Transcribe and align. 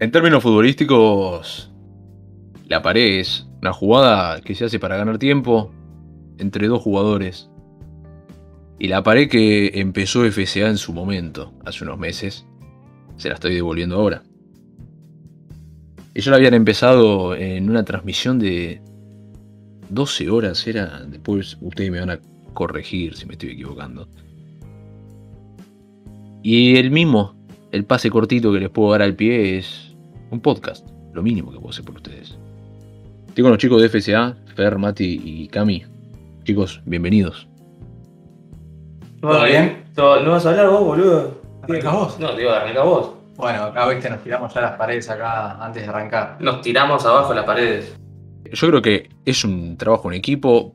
En 0.00 0.10
términos 0.10 0.42
futbolísticos, 0.42 1.70
la 2.68 2.80
pared 2.80 3.20
es 3.20 3.46
una 3.60 3.74
jugada 3.74 4.40
que 4.40 4.54
se 4.54 4.64
hace 4.64 4.78
para 4.78 4.96
ganar 4.96 5.18
tiempo 5.18 5.70
entre 6.38 6.68
dos 6.68 6.82
jugadores. 6.82 7.50
Y 8.78 8.88
la 8.88 9.02
pared 9.02 9.28
que 9.28 9.72
empezó 9.74 10.24
FCA 10.24 10.68
en 10.68 10.78
su 10.78 10.94
momento, 10.94 11.52
hace 11.66 11.84
unos 11.84 11.98
meses, 11.98 12.46
se 13.18 13.28
la 13.28 13.34
estoy 13.34 13.54
devolviendo 13.54 13.96
ahora. 13.96 14.22
Ellos 16.14 16.28
la 16.28 16.36
habían 16.36 16.54
empezado 16.54 17.34
en 17.34 17.68
una 17.68 17.84
transmisión 17.84 18.38
de 18.38 18.80
12 19.90 20.30
horas, 20.30 20.66
era. 20.66 21.04
Después 21.04 21.58
ustedes 21.60 21.90
me 21.90 22.00
van 22.00 22.08
a 22.08 22.20
corregir 22.54 23.16
si 23.16 23.26
me 23.26 23.34
estoy 23.34 23.50
equivocando. 23.50 24.08
Y 26.42 26.76
el 26.76 26.90
mismo, 26.90 27.34
el 27.70 27.84
pase 27.84 28.08
cortito 28.08 28.50
que 28.50 28.60
les 28.60 28.70
puedo 28.70 28.92
dar 28.92 29.02
al 29.02 29.14
pie 29.14 29.58
es 29.58 29.89
un 30.30 30.40
podcast, 30.40 30.88
lo 31.12 31.22
mínimo 31.22 31.50
que 31.50 31.58
puedo 31.58 31.70
hacer 31.70 31.84
por 31.84 31.96
ustedes. 31.96 32.36
Estoy 33.28 33.42
con 33.42 33.50
los 33.50 33.58
chicos 33.58 33.82
de 33.82 33.88
FCA, 33.88 34.36
Fer, 34.54 34.78
Mati 34.78 35.20
y 35.24 35.48
Cami. 35.48 35.84
Chicos, 36.44 36.80
bienvenidos. 36.84 37.48
¿Todo 39.20 39.44
bien? 39.44 39.84
¿No 39.96 40.30
vas 40.30 40.46
a 40.46 40.50
hablar 40.50 40.70
vos, 40.70 40.84
boludo? 40.84 41.40
¿Arrancás 41.62 41.92
vos? 41.92 42.20
No, 42.20 42.34
digo, 42.34 42.50
arranca 42.50 42.82
vos. 42.82 43.12
Bueno, 43.36 43.64
acá 43.64 43.88
viste, 43.88 44.08
nos 44.08 44.22
tiramos 44.22 44.52
ya 44.54 44.60
las 44.60 44.72
paredes 44.72 45.08
acá 45.10 45.62
antes 45.64 45.82
de 45.82 45.88
arrancar. 45.88 46.36
Nos 46.40 46.60
tiramos 46.60 47.04
abajo 47.04 47.34
las 47.34 47.44
paredes. 47.44 47.96
Yo 48.52 48.68
creo 48.68 48.82
que 48.82 49.10
es 49.24 49.44
un 49.44 49.76
trabajo 49.76 50.10
en 50.10 50.18
equipo. 50.18 50.74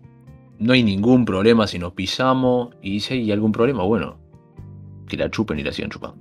No 0.60 0.74
hay 0.74 0.84
ningún 0.84 1.26
problema 1.26 1.68
si 1.68 1.80
nos 1.80 1.94
pisamos. 1.94 2.70
Y 2.82 2.99
si 2.99 3.16
hay 3.16 3.32
algún 3.32 3.52
problema, 3.52 3.84
bueno, 3.84 4.18
que 5.08 5.18
la 5.18 5.30
chupen 5.30 5.60
y 5.60 5.63
la 5.63 5.72
sigan 5.72 5.91
chupando. 5.91 6.18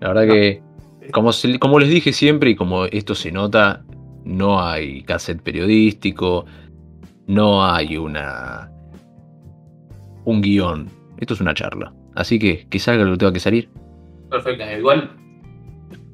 La 0.00 0.08
verdad 0.08 0.26
que, 0.32 0.62
como, 1.12 1.32
se- 1.32 1.58
como 1.58 1.78
les 1.78 1.88
dije 1.90 2.12
siempre 2.12 2.50
y 2.50 2.56
como 2.56 2.84
esto 2.86 3.14
se 3.14 3.30
nota, 3.32 3.82
no 4.24 4.62
hay 4.62 5.02
cassette 5.02 5.42
periodístico, 5.42 6.44
no 7.26 7.64
hay 7.64 7.96
una 7.96 8.70
un 10.24 10.40
guion. 10.42 10.88
Esto 11.18 11.34
es 11.34 11.40
una 11.40 11.54
charla. 11.54 11.92
Así 12.14 12.38
que 12.38 12.66
que 12.68 12.78
salga 12.78 13.04
lo 13.04 13.12
que 13.12 13.18
tenga 13.18 13.32
que 13.32 13.40
salir. 13.40 13.68
Perfecto. 14.30 14.64
Igual, 14.78 15.10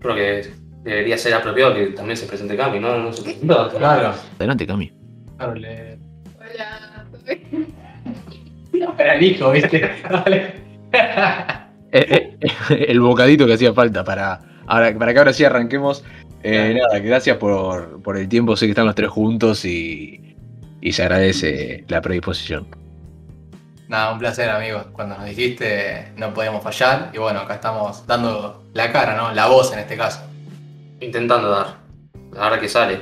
creo 0.00 0.14
que 0.14 0.50
debería 0.84 1.18
ser 1.18 1.34
apropiado 1.34 1.74
que 1.74 1.86
también 1.88 2.16
se 2.16 2.26
presente 2.26 2.56
Cami, 2.56 2.78
¿no? 2.80 2.96
No 2.98 3.12
se 3.12 3.22
presentó. 3.22 3.70
Claro. 3.70 4.14
Adelante, 4.38 4.66
Cami. 4.66 4.92
Claro, 5.36 5.54
le. 5.54 5.98
Hola, 8.72 9.14
el 9.14 9.22
hijo, 9.22 9.50
viste. 9.50 9.80
Dale. 10.10 10.54
Eh, 11.96 12.36
eh, 12.40 12.86
el 12.88 13.00
bocadito 13.00 13.46
que 13.46 13.54
hacía 13.54 13.72
falta 13.72 14.04
para, 14.04 14.40
ahora, 14.66 14.96
para 14.98 15.12
que 15.12 15.18
ahora 15.18 15.32
sí 15.32 15.44
arranquemos. 15.44 16.04
Eh, 16.42 16.78
nada, 16.78 16.98
gracias 17.00 17.38
por, 17.38 18.02
por 18.02 18.18
el 18.18 18.28
tiempo. 18.28 18.56
Sé 18.56 18.66
que 18.66 18.72
están 18.72 18.86
los 18.86 18.94
tres 18.94 19.08
juntos 19.08 19.64
y, 19.64 20.36
y 20.80 20.92
se 20.92 21.02
agradece 21.02 21.84
la 21.88 22.02
predisposición. 22.02 22.66
Nada, 23.88 24.12
un 24.12 24.18
placer, 24.18 24.50
amigos. 24.50 24.86
Cuando 24.92 25.16
nos 25.16 25.26
dijiste, 25.26 26.12
no 26.16 26.34
podíamos 26.34 26.62
fallar. 26.62 27.10
Y 27.14 27.18
bueno, 27.18 27.40
acá 27.40 27.54
estamos 27.54 28.06
dando 28.06 28.64
la 28.74 28.92
cara, 28.92 29.16
¿no? 29.16 29.32
La 29.32 29.46
voz 29.46 29.72
en 29.72 29.78
este 29.78 29.96
caso. 29.96 30.20
Intentando 31.00 31.48
dar. 31.48 31.78
La 32.32 32.42
verdad 32.42 32.60
que 32.60 32.68
sale. 32.68 33.00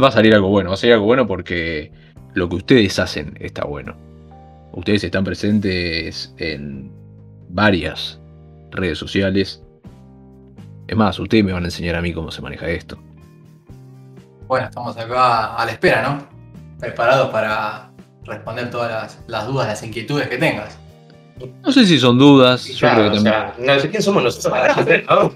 Va 0.00 0.08
a 0.08 0.12
salir 0.12 0.34
algo 0.34 0.48
bueno, 0.48 0.70
va 0.70 0.74
a 0.74 0.78
salir 0.78 0.94
algo 0.94 1.06
bueno 1.06 1.26
porque 1.26 1.92
lo 2.34 2.48
que 2.48 2.56
ustedes 2.56 2.98
hacen 2.98 3.36
está 3.40 3.64
bueno. 3.64 3.96
Ustedes 4.72 5.04
están 5.04 5.24
presentes 5.24 6.34
en 6.38 7.01
varias 7.52 8.20
redes 8.70 8.98
sociales. 8.98 9.62
Es 10.88 10.96
más, 10.96 11.18
ustedes 11.18 11.44
me 11.44 11.52
van 11.52 11.62
a 11.62 11.66
enseñar 11.66 11.94
a 11.96 12.02
mí 12.02 12.12
cómo 12.12 12.30
se 12.30 12.42
maneja 12.42 12.68
esto. 12.68 12.98
Bueno, 14.46 14.66
estamos 14.66 14.96
acá 14.96 15.54
a 15.54 15.64
la 15.64 15.72
espera, 15.72 16.02
¿no? 16.02 16.26
Preparados 16.78 17.30
para 17.30 17.90
responder 18.24 18.70
todas 18.70 18.90
las, 18.90 19.24
las 19.26 19.46
dudas, 19.46 19.68
las 19.68 19.82
inquietudes 19.82 20.28
que 20.28 20.38
tengas. 20.38 20.78
No 21.64 21.72
sé 21.72 21.86
si 21.86 21.98
son 21.98 22.18
dudas, 22.18 22.66
yo 22.66 22.78
Claro, 22.78 23.00
creo 23.00 23.12
que 23.12 23.18
o 23.18 23.22
también. 23.22 23.34
sea, 23.66 23.74
no 23.74 23.80
sé 23.80 23.90
quién 23.90 24.02
somos 24.02 24.22
nosotros. 24.22 24.54
¿no? 25.08 25.32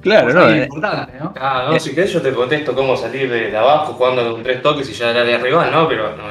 Claro, 0.00 0.32
no, 0.32 0.48
Es 0.48 0.54
eh, 0.54 0.64
importante, 0.64 1.12
¿no? 1.20 1.32
Ah, 1.38 1.68
no, 1.70 1.78
si 1.78 1.94
querés 1.94 2.12
yo 2.12 2.20
te 2.20 2.32
contesto 2.32 2.74
cómo 2.74 2.96
salir 2.96 3.30
de, 3.30 3.50
de 3.50 3.56
abajo 3.56 3.92
jugando 3.92 4.32
con 4.32 4.42
tres 4.42 4.60
toques 4.62 4.88
y 4.90 4.92
ya 4.94 5.10
era 5.10 5.22
de 5.22 5.34
arriba, 5.34 5.70
¿no? 5.70 5.86
Pero 5.88 6.16
no. 6.16 6.30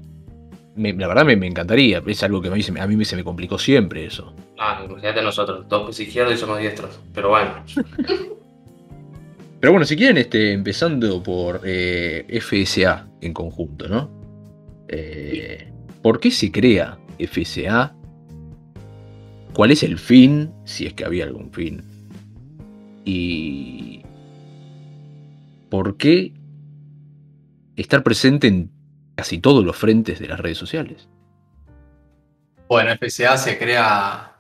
Me- 0.76 0.94
la 0.94 1.08
verdad 1.08 1.26
me, 1.26 1.36
me 1.36 1.48
encantaría. 1.48 2.02
Es 2.06 2.24
algo 2.24 2.42
que 2.42 2.48
a 2.50 2.52
mí, 2.52 2.62
se 2.64 2.72
me- 2.72 2.80
a 2.82 2.88
mí 2.88 3.06
se 3.06 3.16
me 3.16 3.24
complicó 3.24 3.58
siempre 3.58 4.06
eso. 4.06 4.34
Ah, 4.60 4.84
imagínate 4.88 5.22
nosotros, 5.22 5.66
dos 5.68 5.86
pies 5.86 6.00
izquierdos 6.08 6.36
y 6.36 6.38
somos 6.38 6.60
diestros. 6.60 7.00
Pero 7.14 7.30
bueno. 7.30 7.52
Pero 9.60 9.74
bueno, 9.74 9.86
si 9.86 9.96
quieren, 9.96 10.18
este, 10.18 10.54
empezando 10.54 11.22
por 11.22 11.62
eh, 11.64 12.26
FSA 12.42 13.08
en 13.22 13.34
conjunto, 13.34 13.88
¿no? 13.88 14.10
Eh, 14.88 15.72
¿Por 16.02 16.20
qué 16.20 16.32
se 16.32 16.52
crea 16.52 16.98
FSA? 17.20 17.96
¿Cuál 19.54 19.72
es 19.72 19.84
el 19.84 20.00
fin? 20.00 20.52
Si 20.66 20.86
es 20.88 20.94
que 20.94 21.06
había 21.06 21.26
algún 21.26 21.52
fin. 21.52 21.84
Y. 23.06 24.02
¿Por 25.70 25.96
qué 25.98 26.34
estar 27.76 28.04
presente 28.04 28.48
en 28.48 28.72
casi 29.16 29.40
todos 29.40 29.64
los 29.64 29.76
frentes 29.76 30.20
de 30.20 30.28
las 30.28 30.40
redes 30.40 30.58
sociales? 30.58 31.08
Bueno, 32.68 32.92
FCA 32.96 33.38
se 33.38 33.58
crea, 33.58 34.36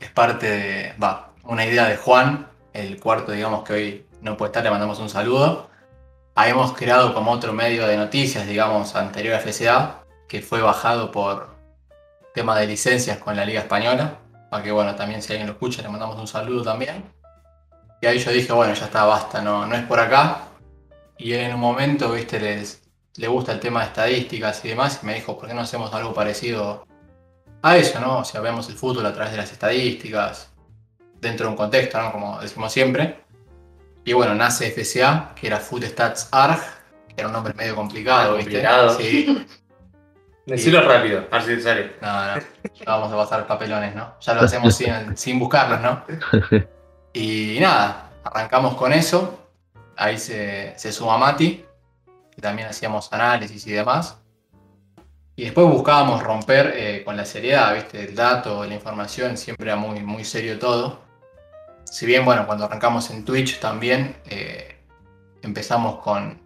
es 0.00 0.10
parte 0.10 0.50
de, 0.50 0.94
va, 1.02 1.32
una 1.44 1.64
idea 1.64 1.88
de 1.88 1.96
Juan, 1.96 2.48
el 2.72 2.98
cuarto, 3.00 3.32
digamos, 3.32 3.64
que 3.64 3.72
hoy 3.72 4.06
no 4.20 4.36
puede 4.36 4.50
estar, 4.50 4.64
le 4.64 4.70
mandamos 4.70 4.98
un 4.98 5.08
saludo. 5.08 5.70
Habíamos 6.34 6.72
creado 6.72 7.14
como 7.14 7.30
otro 7.30 7.52
medio 7.52 7.86
de 7.86 7.96
noticias, 7.96 8.46
digamos, 8.46 8.94
anterior 8.96 9.34
a 9.34 9.40
FCA, 9.40 10.04
que 10.28 10.42
fue 10.42 10.60
bajado 10.60 11.10
por 11.10 11.56
tema 12.34 12.58
de 12.58 12.66
licencias 12.66 13.18
con 13.18 13.36
la 13.36 13.44
Liga 13.44 13.60
Española, 13.60 14.18
para 14.50 14.62
que, 14.62 14.70
bueno, 14.70 14.94
también 14.94 15.22
si 15.22 15.32
alguien 15.32 15.46
lo 15.46 15.54
escucha, 15.54 15.80
le 15.82 15.88
mandamos 15.88 16.18
un 16.18 16.26
saludo 16.26 16.62
también. 16.62 17.04
Y 18.02 18.06
ahí 18.06 18.18
yo 18.18 18.30
dije, 18.30 18.52
bueno, 18.52 18.74
ya 18.74 18.86
está, 18.86 19.04
basta, 19.04 19.40
no, 19.40 19.66
no 19.66 19.74
es 19.74 19.84
por 19.84 19.98
acá. 19.98 20.48
Y 21.16 21.32
en 21.32 21.54
un 21.54 21.60
momento, 21.60 22.12
viste, 22.12 22.38
les, 22.38 22.82
le 23.18 23.28
gusta 23.28 23.52
el 23.52 23.60
tema 23.60 23.80
de 23.80 23.86
estadísticas 23.86 24.64
y 24.64 24.68
demás, 24.68 25.00
y 25.02 25.06
me 25.06 25.14
dijo, 25.14 25.38
¿por 25.38 25.48
qué 25.48 25.54
no 25.54 25.62
hacemos 25.62 25.92
algo 25.94 26.12
parecido 26.14 26.86
a 27.62 27.76
eso, 27.76 27.98
¿no? 28.00 28.18
O 28.18 28.24
sea, 28.24 28.40
vemos 28.40 28.68
el 28.68 28.74
fútbol 28.76 29.06
a 29.06 29.12
través 29.12 29.32
de 29.32 29.38
las 29.38 29.50
estadísticas, 29.52 30.50
dentro 31.20 31.46
de 31.46 31.50
un 31.50 31.56
contexto, 31.56 32.00
¿no? 32.00 32.12
Como 32.12 32.38
decimos 32.40 32.72
siempre. 32.72 33.18
Y 34.04 34.12
bueno, 34.12 34.34
nace 34.34 34.70
FCA, 34.70 35.32
que 35.34 35.46
era 35.48 35.58
Food 35.58 35.84
Stats 35.86 36.28
ARG, 36.30 36.60
que 37.08 37.14
era 37.16 37.26
un 37.28 37.32
nombre 37.32 37.54
medio 37.54 37.74
complicado, 37.74 38.34
Ah, 38.34 38.36
¿viste? 38.36 38.50
complicado. 38.52 38.96
Sí, 38.98 39.46
Decirlo 40.46 40.80
rápido, 40.82 41.26
a 41.32 41.38
ver 41.38 41.42
si 41.42 41.56
te 41.56 41.60
sale. 41.60 41.96
no, 42.00 42.06
no, 42.08 42.36
no 42.36 42.42
vamos 42.86 43.12
a 43.12 43.16
pasar 43.16 43.46
papelones, 43.48 43.96
¿no? 43.96 44.14
Ya 44.20 44.34
lo 44.34 44.42
hacemos 44.42 44.76
sin, 44.76 45.16
sin 45.16 45.38
buscarlos, 45.40 45.80
¿no? 45.80 46.04
Y 47.12 47.56
nada, 47.60 48.10
arrancamos 48.22 48.74
con 48.76 48.92
eso. 48.92 49.48
Ahí 49.96 50.18
se, 50.18 50.74
se 50.78 50.92
suma 50.92 51.16
Mati, 51.18 51.64
también 52.40 52.68
hacíamos 52.68 53.12
análisis 53.12 53.66
y 53.66 53.72
demás. 53.72 54.18
Y 55.34 55.44
después 55.44 55.66
buscábamos 55.66 56.22
romper 56.22 56.72
eh, 56.74 57.02
con 57.04 57.16
la 57.16 57.24
seriedad, 57.26 57.74
¿viste? 57.74 58.04
El 58.04 58.14
dato, 58.14 58.64
la 58.64 58.74
información, 58.74 59.36
siempre 59.36 59.66
era 59.66 59.76
muy, 59.76 60.00
muy 60.00 60.24
serio 60.24 60.58
todo. 60.58 61.00
Si 61.84 62.06
bien, 62.06 62.24
bueno, 62.24 62.46
cuando 62.46 62.64
arrancamos 62.64 63.10
en 63.10 63.24
Twitch 63.24 63.60
también 63.60 64.16
eh, 64.30 64.78
empezamos 65.42 66.00
con 66.02 66.40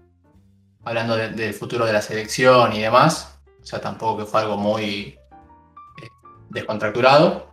hablando 0.84 1.16
de- 1.16 1.30
del 1.30 1.54
futuro 1.54 1.84
de 1.86 1.92
la 1.92 2.02
selección 2.02 2.72
y 2.72 2.80
demás. 2.80 3.38
O 3.62 3.64
sea, 3.64 3.80
tampoco 3.80 4.18
que 4.18 4.24
fue 4.24 4.40
algo 4.40 4.56
muy 4.56 5.16
eh, 6.02 6.08
descontracturado. 6.48 7.48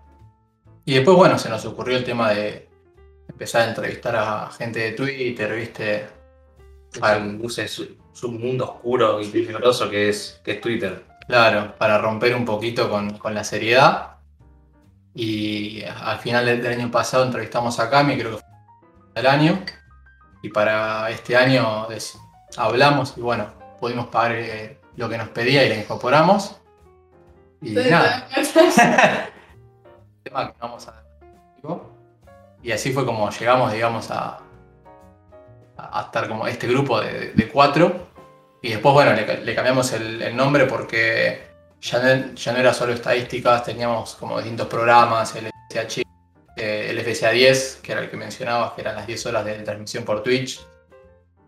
Y 0.86 0.96
después, 0.96 1.18
bueno, 1.18 1.38
se 1.38 1.50
nos 1.50 1.66
ocurrió 1.66 1.98
el 1.98 2.04
tema 2.04 2.32
de 2.32 2.68
empezar 3.28 3.62
a 3.62 3.70
entrevistar 3.70 4.16
a 4.16 4.50
gente 4.58 4.80
de 4.80 4.92
Twitter, 4.94 5.54
¿viste? 5.54 6.08
Para 7.00 7.18
un, 8.24 8.36
use 8.36 8.40
su, 8.40 8.42
su 8.42 8.46
mundo 8.46 8.66
oscuro 8.66 9.22
y 9.22 9.28
peligroso 9.28 9.90
que 9.90 10.10
es, 10.10 10.42
que 10.44 10.52
es 10.54 10.62
Twitter. 10.62 11.06
Claro, 11.28 11.76
para 11.78 11.98
romper 11.98 12.36
un 12.36 12.46
poquito 12.46 12.90
con, 12.90 13.18
con 13.18 13.34
la 13.34 13.44
seriedad. 13.44 14.18
Y 15.14 15.84
al 15.84 16.20
final 16.20 16.46
del 16.46 16.62
del 16.62 16.80
año 16.80 16.92
pasado 16.92 17.26
entrevistamos 17.26 17.80
a 17.80 17.90
Cami, 17.90 18.18
creo 18.18 18.38
que 18.38 18.38
fue 18.38 18.48
el 19.16 19.28
año. 19.28 19.64
Y 20.42 20.50
para 20.50 21.10
este 21.10 21.36
año 21.36 21.88
hablamos 22.56 23.14
y 23.18 23.22
bueno, 23.22 23.48
pudimos 23.80 24.08
pagar 24.08 24.36
eh, 24.36 24.80
lo 24.96 25.10
que 25.10 25.18
nos 25.18 25.30
pedía 25.30 25.66
y 25.66 25.70
la 25.70 25.76
incorporamos. 25.76 26.56
Y 27.62 27.72
nada, 27.72 28.28
tema 30.24 30.52
que 30.52 30.56
vamos 30.60 30.88
a 30.88 31.08
y 32.64 32.72
así 32.72 32.92
fue 32.92 33.06
como 33.06 33.30
llegamos, 33.30 33.72
digamos, 33.72 34.12
a, 34.12 34.40
a 35.78 36.04
estar 36.06 36.28
como 36.28 36.48
este 36.48 36.68
grupo 36.68 37.00
de, 37.00 37.32
de 37.34 37.48
cuatro. 37.48 38.08
Y 38.62 38.70
después, 38.70 38.94
bueno, 38.94 39.14
le, 39.14 39.56
cambiamos 39.56 39.94
el, 39.94 40.36
nombre 40.36 40.66
porque 40.66 41.42
ya 41.80 42.00
no, 42.00 42.34
ya 42.34 42.52
no 42.54 42.58
era 42.58 42.74
solo 42.74 42.94
estadísticas, 42.94 43.64
teníamos 43.64 44.16
como 44.16 44.38
distintos 44.40 44.68
programas, 44.68 45.36
el 45.36 45.50
SH, 45.70 46.02
eh, 46.56 46.88
el 46.90 47.00
FCA 47.00 47.30
10, 47.32 47.80
que 47.84 47.92
era 47.92 48.02
el 48.02 48.10
que 48.10 48.18
mencionabas, 48.18 48.74
que 48.74 48.82
eran 48.82 48.96
las 48.96 49.06
10 49.06 49.26
horas 49.28 49.46
de 49.46 49.54
transmisión 49.60 50.04
por 50.04 50.24
Twitch, 50.24 50.60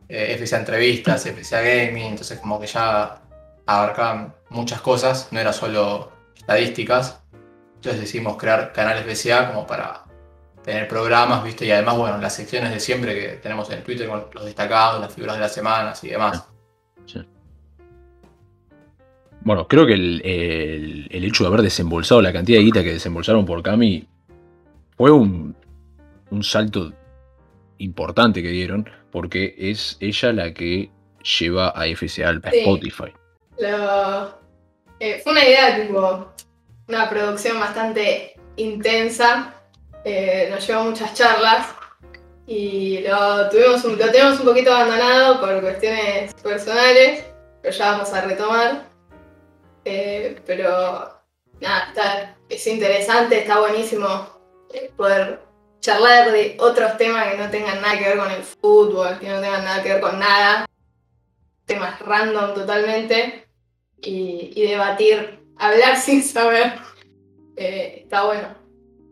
eh, 0.08 0.38
FCA 0.40 0.60
Entrevistas, 0.60 1.26
FCA 1.26 1.62
Gaming, 1.62 2.06
entonces 2.12 2.40
como 2.40 2.60
que 2.60 2.68
ya 2.68 3.22
abarcaban 3.66 4.36
muchas 4.50 4.82
cosas, 4.82 5.28
no 5.32 5.40
era 5.40 5.52
solo 5.52 6.12
estadísticas. 6.36 7.20
Entonces 7.76 8.02
decidimos 8.02 8.38
crear 8.38 8.74
canales 8.74 9.06
FCA 9.06 9.48
como 9.48 9.66
para 9.66 10.04
tener 10.64 10.88
programas, 10.88 11.44
¿viste? 11.44 11.66
Y 11.66 11.72
además, 11.72 11.98
bueno, 11.98 12.18
las 12.18 12.36
secciones 12.36 12.72
de 12.72 12.80
siempre 12.80 13.14
que 13.20 13.28
tenemos 13.38 13.70
en 13.72 13.84
Twitter 13.84 14.08
con 14.08 14.26
los 14.34 14.46
destacados, 14.46 15.02
las 15.02 15.14
figuras 15.14 15.36
de 15.36 15.42
las 15.42 15.54
semanas 15.54 16.04
y 16.04 16.10
demás. 16.10 16.46
Sí. 17.06 17.26
Bueno, 19.42 19.68
creo 19.68 19.86
que 19.86 19.94
el, 19.94 20.22
el- 20.26 21.08
el 21.10 21.24
hecho 21.26 21.44
de 21.44 21.48
haber 21.48 21.62
desembolsado 21.62 22.22
la 22.22 22.34
cantidad 22.34 22.60
de 22.60 22.66
guita 22.66 22.84
que 22.84 22.94
desembolsaron 22.94 23.46
por 23.46 23.64
Cami 23.64 24.08
fue 24.98 25.12
un, 25.12 25.56
un 26.30 26.44
salto 26.44 26.92
importante 27.78 28.42
que 28.42 28.50
dieron, 28.50 28.88
porque 29.12 29.56
es 29.58 29.96
ella 30.02 30.34
la 30.34 30.54
que 30.54 30.92
lleva 31.40 31.70
a 31.70 31.86
FCA 31.88 32.28
al 32.30 32.42
Sí. 32.52 32.60
Spotify. 32.60 33.14
Lo- 33.60 34.38
eh, 35.00 35.22
fue 35.24 35.32
una 35.32 35.46
idea, 35.46 35.82
tipo, 35.82 36.28
una 36.90 37.10
producción 37.10 37.58
bastante 37.60 38.36
intensa. 38.58 39.54
Eh, 40.06 40.48
nos 40.50 40.66
llevó 40.66 40.84
muchas 40.84 41.14
charlas 41.14 41.68
y 42.48 43.00
lo, 43.02 43.50
tuvimos 43.50 43.84
un, 43.86 43.98
lo 43.98 44.10
tenemos 44.12 44.40
un 44.40 44.46
poquito 44.48 44.74
abandonado 44.74 45.40
por 45.40 45.62
cuestiones 45.62 46.34
personales, 46.36 47.24
pero 47.62 47.76
ya 47.76 47.92
vamos 47.92 48.12
a 48.14 48.22
retomar. 48.22 48.86
Eh, 49.86 50.40
pero 50.46 51.12
nada, 51.62 51.86
está- 51.90 52.36
es 52.50 52.66
interesante, 52.68 53.40
está 53.40 53.60
buenísimo 53.60 54.30
eh, 54.74 54.92
poder 54.96 55.42
charlar 55.80 56.32
de 56.32 56.58
otros 56.60 56.98
temas 56.98 57.32
que 57.32 57.38
no 57.38 57.50
tengan 57.50 57.82
nada 57.82 57.98
que 57.98 58.06
ver 58.10 58.18
con 58.18 58.32
el 58.32 58.44
fútbol, 58.44 59.18
que 59.20 59.30
no 59.30 59.40
tengan 59.40 59.64
nada 59.64 59.82
que 59.84 59.94
ver 59.94 60.02
con 60.02 60.20
nada. 60.20 60.66
Temas 61.66 62.00
random 62.00 62.56
totalmente 62.56 63.48
y, 64.02 64.60
debatir, 64.68 65.40
hablar 65.58 65.98
sin 66.02 66.24
saber. 66.24 66.74
Está 67.56 68.24
bueno. 68.26 68.59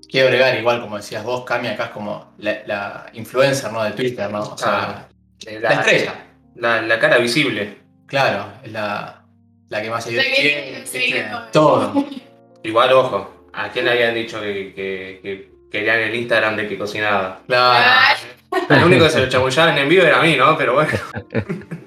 Quiero 0.10 0.28
agregar, 0.28 0.58
igual 0.58 0.82
como 0.82 0.98
decías 0.98 1.24
vos, 1.24 1.44
Cami, 1.44 1.68
acá 1.68 1.86
es 1.86 1.90
como 1.92 2.34
la, 2.38 2.60
la 2.66 3.06
influencer 3.14 3.72
¿no? 3.72 3.84
de 3.84 3.92
Twitter, 3.92 4.30
¿no? 4.32 4.42
O 4.42 4.58
sea, 4.58 5.08
Eh, 5.46 5.60
la 5.60 5.74
estrella. 5.74 6.14
La, 6.56 6.82
la 6.82 7.00
cara 7.00 7.18
visible. 7.18 7.78
Claro, 8.08 8.48
es 8.64 8.72
la, 8.72 9.22
la 9.70 9.82
que 9.82 9.90
más 9.90 10.04
seguidores 10.04 10.34
que 10.36 10.42
tiene, 10.42 10.86
sí, 10.86 11.14
todo. 11.52 12.06
Igual, 12.64 12.94
ojo, 12.94 13.50
¿a 13.54 13.70
quién 13.70 13.86
le 13.86 13.92
habían 13.92 14.16
dicho 14.16 14.40
que, 14.42 14.74
que, 14.74 15.20
que 15.22 15.52
querían 15.72 16.00
el 16.00 16.16
Instagram 16.16 16.56
de 16.56 16.68
que 16.68 16.78
cocinaba? 16.78 17.42
Claro. 17.48 18.20
El 18.70 18.84
único 18.86 19.04
que 19.04 19.12
se 19.12 19.20
lo 19.20 19.30
chamullaban 19.30 19.78
en 19.78 19.90
vivo 19.90 20.04
era 20.04 20.20
a 20.20 20.24
mí, 20.24 20.36
¿no? 20.38 20.58
Pero 20.58 20.74
bueno. 20.74 20.92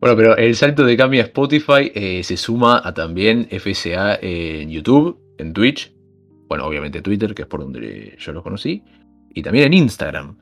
Bueno, 0.00 0.16
pero 0.16 0.36
el 0.38 0.56
salto 0.56 0.84
de 0.84 0.96
Cami 0.96 1.18
a 1.18 1.24
Spotify 1.24 1.92
eh, 1.94 2.22
se 2.24 2.38
suma 2.38 2.80
a 2.82 2.94
también 2.94 3.46
FCA 3.50 4.18
en 4.22 4.70
YouTube, 4.70 5.20
en 5.40 5.52
Twitch, 5.52 5.94
bueno, 6.48 6.66
obviamente 6.66 7.02
Twitter, 7.02 7.34
que 7.34 7.42
es 7.42 7.48
por 7.48 7.60
donde 7.60 8.16
yo 8.18 8.32
los 8.32 8.42
conocí, 8.42 8.82
y 9.32 9.42
también 9.42 9.66
en 9.66 9.74
Instagram. 9.74 10.36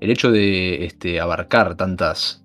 El 0.00 0.10
hecho 0.10 0.32
de 0.32 0.84
este, 0.84 1.20
abarcar 1.20 1.76
tantas 1.76 2.44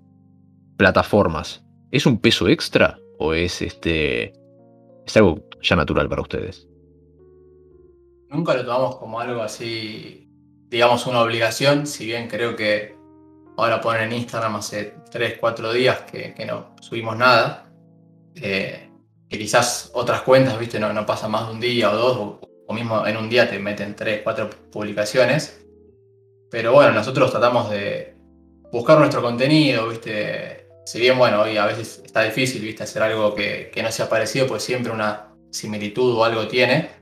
plataformas, 0.76 1.64
¿es 1.90 2.06
un 2.06 2.20
peso 2.20 2.48
extra 2.48 2.98
o 3.18 3.34
es 3.34 3.60
este 3.62 4.32
es 5.04 5.16
algo 5.16 5.42
ya 5.60 5.74
natural 5.74 6.08
para 6.08 6.22
ustedes? 6.22 6.68
Nunca 8.30 8.54
lo 8.54 8.64
tomamos 8.64 8.96
como 8.96 9.18
algo 9.18 9.42
así, 9.42 10.28
digamos, 10.68 11.06
una 11.06 11.22
obligación, 11.22 11.86
si 11.86 12.06
bien 12.06 12.28
creo 12.28 12.54
que 12.54 12.94
ahora 13.56 13.80
ponen 13.80 14.12
en 14.12 14.18
Instagram 14.18 14.56
hace 14.56 14.94
3, 15.10 15.38
4 15.40 15.72
días 15.72 16.02
que, 16.02 16.32
no 16.46 16.76
subimos 16.80 17.16
nada. 17.16 17.72
eh, 18.36 18.87
que 19.28 19.38
quizás 19.38 19.90
otras 19.94 20.22
cuentas, 20.22 20.58
viste, 20.58 20.80
no, 20.80 20.92
no 20.92 21.06
pasa 21.06 21.28
más 21.28 21.46
de 21.48 21.54
un 21.54 21.60
día 21.60 21.90
o 21.90 21.96
dos, 21.96 22.40
o, 22.66 22.74
mismo 22.74 23.06
en 23.06 23.16
un 23.16 23.28
día 23.28 23.48
te 23.48 23.58
meten 23.58 23.96
3, 23.96 24.20
4 24.22 24.50
publicaciones. 24.70 25.64
Pero 26.50 26.72
bueno, 26.72 26.92
nosotros 26.92 27.30
tratamos 27.30 27.70
de 27.70 28.14
buscar 28.72 28.98
nuestro 28.98 29.22
contenido, 29.22 29.88
viste. 29.88 30.66
Si 30.86 30.98
bien, 31.00 31.18
bueno, 31.18 31.42
hoy 31.42 31.56
a 31.58 31.66
veces 31.66 32.02
está 32.04 32.22
difícil, 32.22 32.62
viste, 32.62 32.82
hacer 32.82 33.02
algo 33.02 33.34
que, 33.34 33.70
que 33.72 33.82
no 33.82 33.92
sea 33.92 34.08
parecido, 34.08 34.46
pues 34.46 34.62
siempre 34.62 34.92
una 34.92 35.34
similitud 35.50 36.16
o 36.16 36.24
algo 36.24 36.48
tiene 36.48 36.98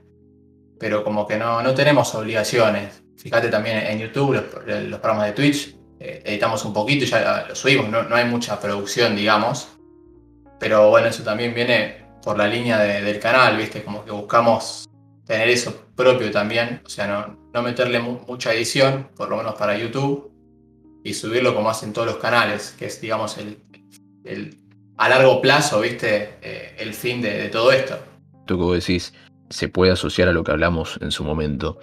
pero 0.79 1.05
como 1.05 1.27
que 1.27 1.37
no, 1.37 1.63
no 1.63 1.75
tenemos 1.75 2.15
obligaciones. 2.15 3.03
Fíjate 3.17 3.49
también 3.49 3.79
en 3.79 3.99
YouTube, 3.99 4.35
los, 4.35 4.45
los 4.89 5.01
programas 5.01 5.29
de 5.29 5.33
Twitch, 5.33 5.77
eh, 5.99 6.23
editamos 6.25 6.65
un 6.65 6.73
poquito 6.73 7.05
y 7.05 7.09
ya 7.09 7.47
lo 7.49 7.55
subimos, 7.55 7.89
no, 7.89 8.03
no 8.03 8.15
hay 8.15 8.25
mucha 8.27 8.61
producción, 8.61 9.17
digamos. 9.17 9.69
Pero 10.61 10.91
bueno, 10.91 11.09
eso 11.09 11.23
también 11.23 11.55
viene 11.55 12.06
por 12.27 12.37
la 12.37 12.49
línea 12.49 12.77
de- 12.81 13.03
del 13.03 13.21
canal, 13.21 13.57
¿viste? 13.57 13.85
Como 13.85 14.05
que 14.05 14.11
buscamos 14.11 14.89
tener 15.25 15.49
eso 15.49 15.73
propio 15.95 16.29
también, 16.33 16.83
o 16.85 16.89
sea, 16.89 17.07
no, 17.07 17.51
no 17.55 17.63
meterle 17.63 18.01
mu- 18.01 18.19
mucha 18.27 18.53
edición, 18.53 19.11
por 19.17 19.29
lo 19.31 19.37
menos 19.37 19.55
para 19.55 19.79
YouTube, 19.79 20.33
y 21.05 21.15
subirlo 21.15 21.55
como 21.55 21.71
hacen 21.71 21.93
todos 21.93 22.09
los 22.09 22.17
canales, 22.17 22.75
que 22.77 22.87
es, 22.87 23.01
digamos, 23.01 23.39
el, 23.39 23.59
el- 24.25 24.59
a 24.97 25.09
largo 25.09 25.41
plazo, 25.41 25.81
¿viste? 25.81 26.31
Eh, 26.43 26.75
el 26.81 26.95
fin 26.95 27.23
de- 27.23 27.49
todo 27.49 27.71
esto. 27.71 27.97
Que 28.45 28.55
vos 28.55 28.75
decís 28.75 29.15
se 29.49 29.69
puede 29.69 29.93
asociar 29.93 30.27
a 30.27 30.33
lo 30.33 30.43
que 30.43 30.51
hablamos 30.51 30.99
en 31.01 31.13
su 31.13 31.23
momento, 31.23 31.79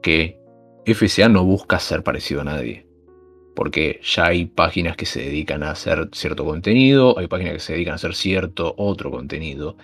que 0.00 0.38
FCA 0.86 1.28
no 1.28 1.42
busca 1.42 1.80
ser 1.80 2.04
parecido 2.04 2.42
a 2.42 2.44
nadie. 2.44 2.86
Porque 3.58 3.98
ya 4.04 4.26
hay 4.26 4.44
páginas 4.46 4.96
que 4.96 5.04
se 5.04 5.20
dedican 5.20 5.64
a 5.64 5.72
hacer 5.72 6.08
cierto 6.12 6.44
contenido, 6.44 7.18
hay 7.18 7.26
páginas 7.26 7.54
que 7.54 7.58
se 7.58 7.72
dedican 7.72 7.94
a 7.94 7.96
hacer 7.96 8.14
cierto 8.14 8.72
otro 8.78 9.10
contenido. 9.10 9.76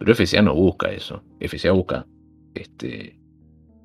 Pero 0.00 0.16
FCA 0.16 0.42
no 0.42 0.52
busca 0.52 0.90
eso. 0.90 1.22
FCA 1.38 1.70
busca 1.70 2.04
este, 2.54 3.20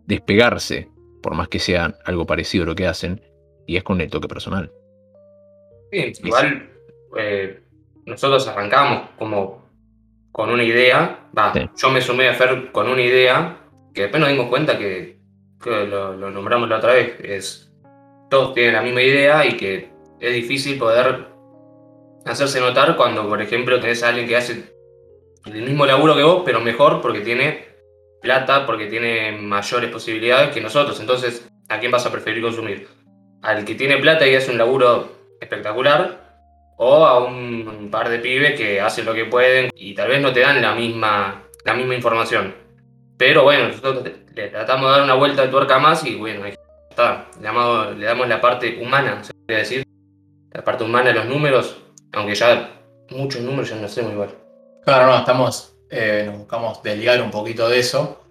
despegarse, 0.08 0.90
por 1.22 1.36
más 1.36 1.48
que 1.48 1.60
sea 1.60 1.96
algo 2.06 2.26
parecido 2.26 2.64
a 2.64 2.68
lo 2.68 2.74
que 2.74 2.88
hacen, 2.88 3.22
y 3.68 3.76
es 3.76 3.84
con 3.84 4.02
el 4.02 4.10
toque 4.10 4.28
personal. 4.28 4.72
Sí, 5.92 6.14
igual 6.24 6.68
eh, 7.20 7.62
nosotros 8.08 8.48
arrancamos 8.48 9.12
como 9.20 9.64
con 10.32 10.50
una 10.50 10.64
idea. 10.64 11.30
Va, 11.38 11.54
Sí. 11.54 11.70
yo 11.78 11.92
me 11.92 12.02
sumé 12.02 12.30
a 12.30 12.34
Fer 12.34 12.72
con 12.72 12.90
una 12.90 13.04
idea 13.04 13.62
que 13.94 14.02
después 14.02 14.20
nos 14.22 14.30
dimos 14.32 14.48
cuenta 14.48 14.76
que, 14.80 15.20
que 15.64 15.86
lo, 15.86 16.18
lo 16.18 16.32
nombramos 16.32 16.68
la 16.68 16.78
otra 16.78 16.94
vez. 16.94 17.16
Es, 17.22 17.67
todos 18.30 18.54
tienen 18.54 18.74
la 18.74 18.82
misma 18.82 19.02
idea 19.02 19.46
y 19.46 19.58
que 19.58 19.90
es 20.20 20.34
difícil 20.34 20.78
poder 20.78 21.28
hacerse 22.26 22.60
notar 22.60 22.96
cuando, 22.96 23.28
por 23.28 23.42
ejemplo, 23.42 23.80
tenés 23.80 24.04
a 24.04 24.10
alguien 24.10 24.28
que 24.28 24.36
hace 24.36 24.64
el 25.46 25.62
mismo 25.62 25.86
laburo 25.86 26.16
que 26.16 26.24
vos, 26.24 26.42
pero 26.46 26.60
mejor 26.60 27.02
porque 27.02 27.22
tiene 27.22 27.68
plata, 28.22 28.66
porque 28.66 28.88
tiene 28.88 29.32
mayores 29.32 29.90
posibilidades 29.90 30.50
que 30.50 30.62
nosotros. 30.62 31.00
Entonces, 31.00 31.48
¿a 31.70 31.80
quién 31.80 31.92
vas 31.92 32.06
a 32.06 32.12
preferir 32.12 32.42
consumir? 32.42 32.88
¿Al 33.42 33.64
que 33.64 33.76
tiene 33.76 33.98
plata 33.98 34.28
y 34.28 34.36
hace 34.36 34.52
un 34.52 34.58
laburo 34.58 35.12
espectacular? 35.40 36.26
¿O 36.78 37.06
a 37.06 37.24
un, 37.24 37.90
par 37.90 38.10
de 38.10 38.20
pibes 38.20 38.56
que 38.56 38.82
hacen 38.82 39.06
lo 39.06 39.14
que 39.14 39.26
pueden 39.26 39.72
y 39.76 39.96
tal 39.96 40.10
vez 40.10 40.22
no 40.22 40.34
te 40.34 40.42
dan 40.42 40.62
la 40.62 40.76
misma, 40.76 41.44
la 41.64 41.74
misma 41.74 41.96
información? 41.96 42.54
Pero 43.18 43.44
bueno, 43.44 43.70
nosotros 43.70 44.04
le 44.36 44.48
tratamos 44.50 44.88
de 44.88 44.92
dar 44.92 45.04
una 45.04 45.14
vuelta 45.16 45.44
de 45.44 45.48
tuerca 45.48 45.80
más 45.80 46.06
y 46.06 46.16
bueno, 46.16 46.44
ahí 46.44 46.57
está. 46.98 47.28
Le 47.40 47.44
damos, 47.44 47.96
le 47.96 48.06
damos 48.06 48.28
la 48.28 48.42
parte 48.42 48.80
humana, 48.82 49.24
se 49.24 49.34
podría 49.34 49.60
decir. 49.60 49.84
La 50.52 50.64
parte 50.64 50.84
humana 50.84 51.10
de 51.10 51.16
los 51.16 51.26
números, 51.26 51.78
aunque 52.14 52.34
ya 52.34 52.72
muchos 53.12 53.42
números 53.42 53.70
ya 53.70 53.76
no 53.76 53.86
hacemos 53.86 54.12
igual. 54.12 54.30
Claro, 54.84 55.06
no, 55.06 55.18
estamos, 55.18 55.76
eh, 55.90 56.24
nos 56.26 56.40
buscamos 56.40 56.82
desligar 56.82 57.22
un 57.22 57.30
poquito 57.30 57.70
de 57.70 57.80
eso, 57.80 58.24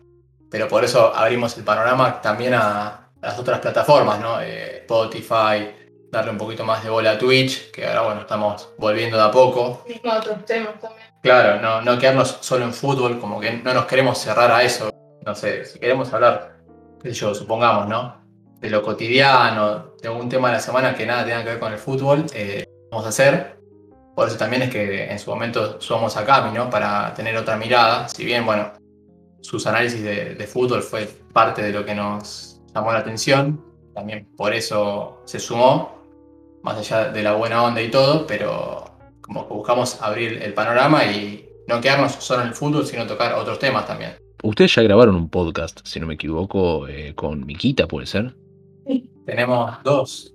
pero 0.51 0.67
por 0.67 0.83
eso 0.85 1.15
abrimos 1.15 1.57
el 1.57 1.65
panorama 1.65 2.21
también 2.21 2.55
a, 2.55 2.87
a 2.89 3.11
las 3.21 3.39
otras 3.39 3.61
plataformas, 3.61 4.19
¿no? 4.19 4.41
Eh, 4.41 4.79
Spotify, 4.79 5.71
darle 6.11 6.33
un 6.33 6.39
poquito 6.39 6.65
más 6.65 6.83
de 6.83 6.91
bola 6.91 7.13
a 7.13 7.19
Twitch, 7.19 7.71
que 7.71 7.87
ahora, 7.87 8.03
bueno, 8.03 8.21
estamos 8.23 8.71
volviendo 8.79 9.17
de 9.17 9.23
a 9.23 9.31
poco. 9.31 9.85
Mismo 9.87 10.13
otros 10.13 10.45
temas 10.45 10.81
también. 10.81 11.07
Claro, 11.23 11.61
no, 11.61 11.83
no 11.83 11.99
quedarnos 11.99 12.39
solo 12.41 12.65
en 12.65 12.73
fútbol, 12.73 13.21
como 13.21 13.39
que 13.39 13.53
no 13.53 13.73
nos 13.73 13.85
queremos 13.85 14.19
cerrar 14.19 14.51
a 14.51 14.63
eso. 14.63 14.91
No 15.25 15.35
sé, 15.35 15.65
si 15.65 15.79
queremos 15.79 16.13
hablar, 16.13 16.57
qué 17.03 17.11
sé 17.11 17.15
yo, 17.15 17.35
supongamos, 17.35 17.89
¿no? 17.89 18.26
De 18.61 18.71
lo 18.71 18.83
cotidiano, 18.83 19.93
de 20.01 20.09
algún 20.09 20.29
tema 20.29 20.49
de 20.49 20.55
la 20.55 20.61
semana 20.61 20.95
que 20.95 21.07
nada 21.07 21.25
tenga 21.25 21.43
que 21.45 21.51
ver 21.51 21.59
con 21.59 21.73
el 21.73 21.79
fútbol, 21.79 22.27
eh, 22.35 22.65
vamos 22.91 23.07
a 23.07 23.11
hacer. 23.11 23.57
Por 24.15 24.29
eso 24.29 24.37
también 24.39 24.63
es 24.63 24.71
que 24.71 25.11
en 25.11 25.19
su 25.19 25.31
momento 25.31 25.81
sumamos 25.81 26.17
a 26.17 26.25
Cami, 26.25 26.53
¿no? 26.53 26.71
Para 26.71 27.13
tener 27.15 27.37
otra 27.37 27.57
mirada. 27.57 28.09
Si 28.09 28.25
bien, 28.25 28.47
bueno, 28.47 28.73
sus 29.43 29.67
análisis 29.67 30.03
de, 30.03 30.35
de 30.35 30.47
fútbol 30.47 30.83
fue 30.83 31.07
parte 31.33 31.63
de 31.63 31.71
lo 31.71 31.85
que 31.85 31.95
nos 31.95 32.63
llamó 32.75 32.93
la 32.93 33.01
atención, 33.01 33.63
también 33.95 34.27
por 34.37 34.53
eso 34.53 35.21
se 35.25 35.39
sumó, 35.39 35.97
más 36.63 36.79
allá 36.79 37.11
de 37.11 37.23
la 37.23 37.35
buena 37.35 37.63
onda 37.63 37.81
y 37.81 37.91
todo, 37.91 38.27
pero 38.27 38.85
como 39.21 39.47
que 39.47 39.55
buscamos 39.55 40.01
abrir 40.03 40.43
el 40.43 40.55
panorama 40.55 41.05
y 41.05 41.49
no 41.69 41.81
quedarnos 41.81 42.13
solo 42.13 42.43
en 42.43 42.49
el 42.49 42.55
fútbol, 42.55 42.87
sino 42.87 43.07
tocar 43.07 43.35
otros 43.35 43.59
temas 43.59 43.87
también. 43.87 44.13
ustedes 44.43 44.75
ya 44.75 44.83
grabaron 44.83 45.17
un 45.17 45.29
podcast, 45.29 45.81
si 45.85 45.99
no 45.99 46.07
me 46.07 46.15
equivoco, 46.15 46.87
eh, 46.89 47.15
con 47.15 47.45
Miquita, 47.45 47.87
¿puede 47.87 48.07
ser? 48.07 48.35
Tenemos 49.27 49.83
dos. 49.83 50.33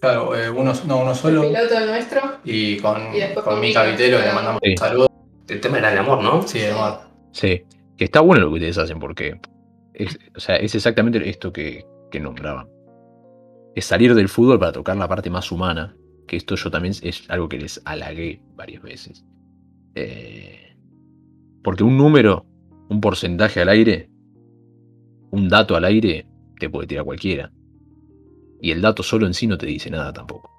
Claro, 0.00 0.36
eh, 0.36 0.48
uno, 0.48 0.72
no, 0.86 1.00
uno 1.02 1.10
El 1.10 1.16
solo. 1.16 1.42
piloto 1.42 1.86
nuestro. 1.86 2.20
Y 2.44 2.78
con, 2.78 3.02
Y 3.14 3.34
con 3.34 3.60
Mica, 3.60 3.84
Vitelo 3.84 4.18
le 4.20 4.32
mandamos 4.32 4.60
Sí. 4.64 4.70
un 4.70 4.76
saludo. 4.78 5.08
El 5.48 5.60
tema 5.60 5.78
era 5.78 5.92
el 5.92 5.98
amor, 5.98 6.22
¿no? 6.22 6.46
Sí, 6.46 6.60
hermano. 6.60 7.00
Sí. 7.32 7.62
Que 7.96 8.04
está 8.04 8.20
bueno 8.20 8.42
lo 8.42 8.48
que 8.50 8.54
ustedes 8.54 8.78
hacen, 8.78 8.98
porque 9.00 9.40
es, 9.94 10.18
o 10.36 10.40
sea, 10.40 10.56
es 10.56 10.74
exactamente 10.74 11.28
esto 11.28 11.52
que, 11.52 11.84
que 12.10 12.20
nombraban. 12.20 12.68
Es 13.74 13.84
salir 13.86 14.14
del 14.14 14.28
fútbol 14.28 14.58
para 14.58 14.72
tocar 14.72 14.96
la 14.96 15.08
parte 15.08 15.30
más 15.30 15.50
humana. 15.50 15.96
Que 16.26 16.36
esto 16.36 16.54
yo 16.56 16.70
también 16.70 16.94
es 17.02 17.24
algo 17.28 17.48
que 17.48 17.58
les 17.58 17.80
halagué 17.84 18.40
varias 18.54 18.82
veces. 18.82 19.24
Eh, 19.94 20.76
porque 21.64 21.82
un 21.82 21.96
número, 21.96 22.44
un 22.88 23.00
porcentaje 23.00 23.60
al 23.62 23.68
aire, 23.70 24.10
un 25.30 25.48
dato 25.48 25.74
al 25.74 25.84
aire, 25.84 26.26
te 26.60 26.70
puede 26.70 26.86
tirar 26.86 27.04
cualquiera. 27.04 27.50
Y 28.60 28.70
el 28.72 28.80
dato 28.80 29.02
solo 29.02 29.26
en 29.26 29.34
sí 29.34 29.46
no 29.46 29.58
te 29.58 29.66
dice 29.66 29.90
nada 29.90 30.12
tampoco. 30.12 30.50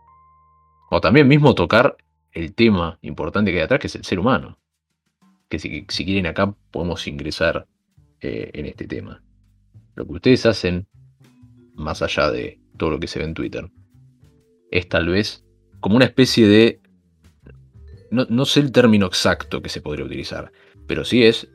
O 0.89 1.01
también 1.01 1.27
mismo 1.27 1.53
tocar 1.53 1.97
el 2.31 2.53
tema 2.53 2.97
importante 3.01 3.51
que 3.51 3.57
hay 3.57 3.63
atrás, 3.63 3.79
que 3.79 3.87
es 3.87 3.95
el 3.95 4.05
ser 4.05 4.19
humano. 4.19 4.57
Que 5.49 5.59
si, 5.59 5.85
quieren 5.85 6.27
acá 6.27 6.53
podemos 6.71 7.07
ingresar 7.07 7.67
eh, 8.21 8.51
en 8.53 8.65
este 8.65 8.87
tema. 8.87 9.21
Lo 9.95 10.05
que 10.05 10.13
ustedes 10.13 10.45
hacen, 10.45 10.87
más 11.75 12.01
allá 12.01 12.31
de 12.31 12.59
todo 12.77 12.91
lo 12.91 12.99
que 12.99 13.07
se 13.07 13.19
ve 13.19 13.25
en 13.25 13.33
Twitter, 13.33 13.69
es 14.71 14.87
tal 14.87 15.09
vez 15.09 15.43
como 15.79 15.95
una 15.95 16.05
especie 16.05 16.47
de... 16.47 16.81
No, 18.11 18.25
no 18.29 18.45
sé 18.45 18.61
el 18.61 18.71
término 18.71 19.05
exacto 19.05 19.61
que 19.61 19.69
se 19.69 19.81
podría 19.81 20.05
utilizar, 20.05 20.51
pero 20.87 21.03
sí 21.03 21.23
es 21.23 21.47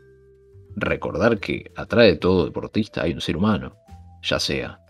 recordar 0.76 1.38
que 1.38 1.72
atrás 1.76 2.06
de 2.06 2.16
todo 2.16 2.44
deportista 2.44 3.02
hay 3.02 3.12
un 3.12 3.20
ser 3.20 3.36
humano, 3.36 3.76
ya 4.22 4.38
sea 4.38 4.83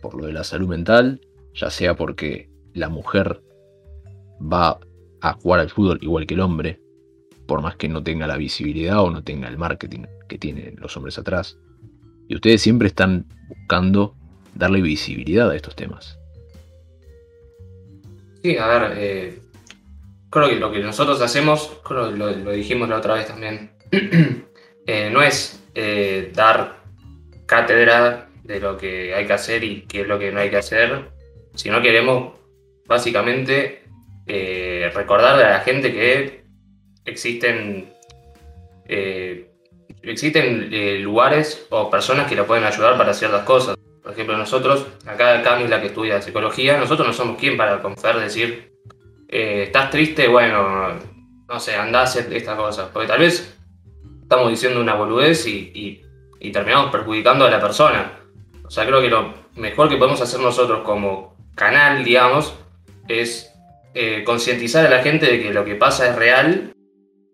por 0.00 0.14
lo 0.14 0.26
de 0.26 0.32
la 0.32 0.44
salud 0.44 0.68
mental, 0.68 1.20
ya 1.54 1.70
sea 1.70 1.96
porque 1.96 2.50
la 2.74 2.88
mujer 2.88 3.42
va 4.40 4.78
a 5.20 5.32
jugar 5.34 5.60
al 5.60 5.70
fútbol 5.70 5.98
igual 6.00 6.26
que 6.26 6.34
el 6.34 6.40
hombre, 6.40 6.80
por 7.46 7.62
más 7.62 7.76
que 7.76 7.88
no 7.88 8.02
tenga 8.02 8.26
la 8.26 8.36
visibilidad 8.36 9.02
o 9.02 9.10
no 9.10 9.22
tenga 9.22 9.48
el 9.48 9.58
marketing 9.58 10.04
que 10.28 10.38
tienen 10.38 10.76
los 10.78 10.96
hombres 10.96 11.18
atrás. 11.18 11.58
Y 12.28 12.36
ustedes 12.36 12.62
siempre 12.62 12.88
están 12.88 13.26
buscando 13.48 14.14
darle 14.54 14.80
visibilidad 14.80 15.50
a 15.50 15.56
estos 15.56 15.74
temas. 15.74 16.18
Sí, 18.42 18.56
a 18.56 18.66
ver, 18.66 18.92
eh, 18.96 19.42
creo 20.30 20.48
que 20.48 20.56
lo 20.56 20.72
que 20.72 20.80
nosotros 20.80 21.20
hacemos, 21.20 21.78
creo 21.84 22.10
que 22.10 22.16
lo, 22.16 22.52
dijimos 22.52 22.88
la 22.88 22.98
otra 22.98 23.14
vez 23.14 23.26
también, 23.26 23.72
eh, 24.86 25.10
no 25.12 25.22
es 25.22 25.62
eh, 25.74 26.32
dar 26.34 26.80
cátedra 27.46 28.29
de 28.50 28.58
lo 28.58 28.76
que 28.76 29.14
hay 29.14 29.26
que 29.26 29.32
hacer 29.32 29.62
y 29.62 29.82
qué 29.82 30.00
es 30.00 30.08
lo 30.08 30.18
que 30.18 30.32
no 30.32 30.40
hay 30.40 30.50
que 30.50 30.56
hacer, 30.56 31.10
sino 31.54 31.80
queremos 31.80 32.34
básicamente 32.84 33.84
eh, 34.26 34.90
recordarle 34.92 35.44
a 35.44 35.50
la 35.50 35.60
gente 35.60 35.92
que 35.92 36.42
existen, 37.04 37.92
eh, 38.86 39.52
existen 40.02 40.68
eh, 40.72 40.98
lugares 40.98 41.68
o 41.70 41.88
personas 41.88 42.28
que 42.28 42.34
la 42.34 42.44
pueden 42.44 42.64
ayudar 42.64 42.98
para 42.98 43.14
ciertas 43.14 43.44
cosas. 43.44 43.76
Por 44.02 44.12
ejemplo, 44.12 44.36
nosotros, 44.36 44.84
acá 45.06 45.40
Cami, 45.42 45.68
que 45.68 45.86
estudia 45.86 46.20
psicología, 46.20 46.76
nosotros 46.76 47.06
no 47.06 47.14
somos 47.14 47.38
quien 47.38 47.56
para 47.56 47.80
confiar, 47.80 48.18
decir, 48.18 48.72
estás 49.28 49.90
triste, 49.90 50.26
bueno, 50.26 50.98
no 51.48 51.60
sé, 51.60 51.76
andá 51.76 52.00
a 52.00 52.04
hacer 52.04 52.32
estas 52.32 52.56
cosas. 52.56 52.88
Porque 52.92 53.06
tal 53.06 53.20
vez 53.20 53.56
estamos 54.22 54.50
diciendo 54.50 54.80
una 54.80 54.94
boludez 54.94 55.46
y 55.46 56.02
terminamos 56.52 56.90
perjudicando 56.90 57.44
a 57.44 57.50
la 57.50 57.60
persona. 57.60 58.19
O 58.70 58.72
sea, 58.72 58.86
creo 58.86 59.00
que 59.00 59.08
lo 59.08 59.34
mejor 59.56 59.88
que 59.88 59.96
podemos 59.96 60.20
hacer 60.20 60.38
nosotros 60.38 60.82
como 60.84 61.36
canal, 61.56 62.04
digamos, 62.04 62.54
es 63.08 63.52
eh, 63.94 64.22
concientizar 64.22 64.86
a 64.86 64.88
la 64.88 65.02
gente 65.02 65.26
de 65.26 65.42
que 65.42 65.52
lo 65.52 65.64
que 65.64 65.74
pasa 65.74 66.08
es 66.08 66.14
real, 66.14 66.72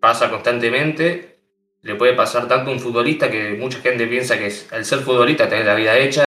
pasa 0.00 0.30
constantemente, 0.30 1.40
le 1.82 1.94
puede 1.94 2.14
pasar 2.14 2.48
tanto 2.48 2.70
a 2.70 2.72
un 2.72 2.80
futbolista 2.80 3.30
que 3.30 3.50
mucha 3.50 3.80
gente 3.80 4.06
piensa 4.06 4.38
que 4.38 4.50
al 4.70 4.86
ser 4.86 5.00
futbolista 5.00 5.46
tenés 5.46 5.66
la 5.66 5.74
vida 5.74 5.98
hecha 5.98 6.24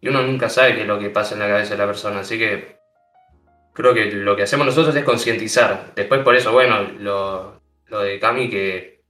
y 0.00 0.08
uno 0.08 0.22
nunca 0.22 0.48
sabe 0.48 0.74
qué 0.74 0.80
es 0.80 0.86
lo 0.86 0.98
que 0.98 1.10
pasa 1.10 1.34
en 1.34 1.40
la 1.40 1.48
cabeza 1.48 1.74
de 1.74 1.78
la 1.78 1.86
persona. 1.86 2.20
Así 2.20 2.38
que 2.38 2.78
creo 3.74 3.92
que 3.92 4.06
lo 4.06 4.34
que 4.34 4.44
hacemos 4.44 4.64
nosotros 4.64 4.96
es 4.96 5.04
concientizar. 5.04 5.92
Después 5.94 6.22
por 6.22 6.34
eso, 6.34 6.50
bueno, 6.50 6.80
lo, 6.98 7.60
lo 7.88 8.00
de 8.00 8.18
Cami 8.18 8.48
que, 8.48 9.02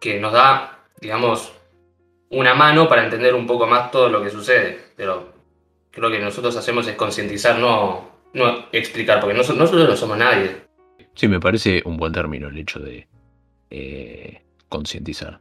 que 0.00 0.18
nos 0.18 0.32
da, 0.32 0.80
digamos, 1.00 1.52
una 2.30 2.54
mano 2.54 2.88
para 2.88 3.04
entender 3.04 3.34
un 3.34 3.46
poco 3.46 3.66
más 3.66 3.90
todo 3.90 4.08
lo 4.08 4.22
que 4.22 4.30
sucede. 4.30 4.78
Pero 4.96 5.32
creo 5.90 6.10
que 6.10 6.18
nosotros 6.18 6.56
hacemos 6.56 6.86
es 6.86 6.94
concientizar, 6.96 7.58
no, 7.58 8.10
no 8.34 8.66
explicar, 8.72 9.20
porque 9.20 9.36
nosotros, 9.36 9.72
no 9.72 9.96
somos 9.96 10.18
nadie. 10.18 10.68
Sí, 11.14 11.26
me 11.28 11.40
parece 11.40 11.82
un 11.84 11.96
buen 11.96 12.12
término 12.12 12.48
el 12.48 12.58
hecho 12.58 12.78
de 12.78 13.08
eh, 13.70 14.42
concientizar. 14.68 15.40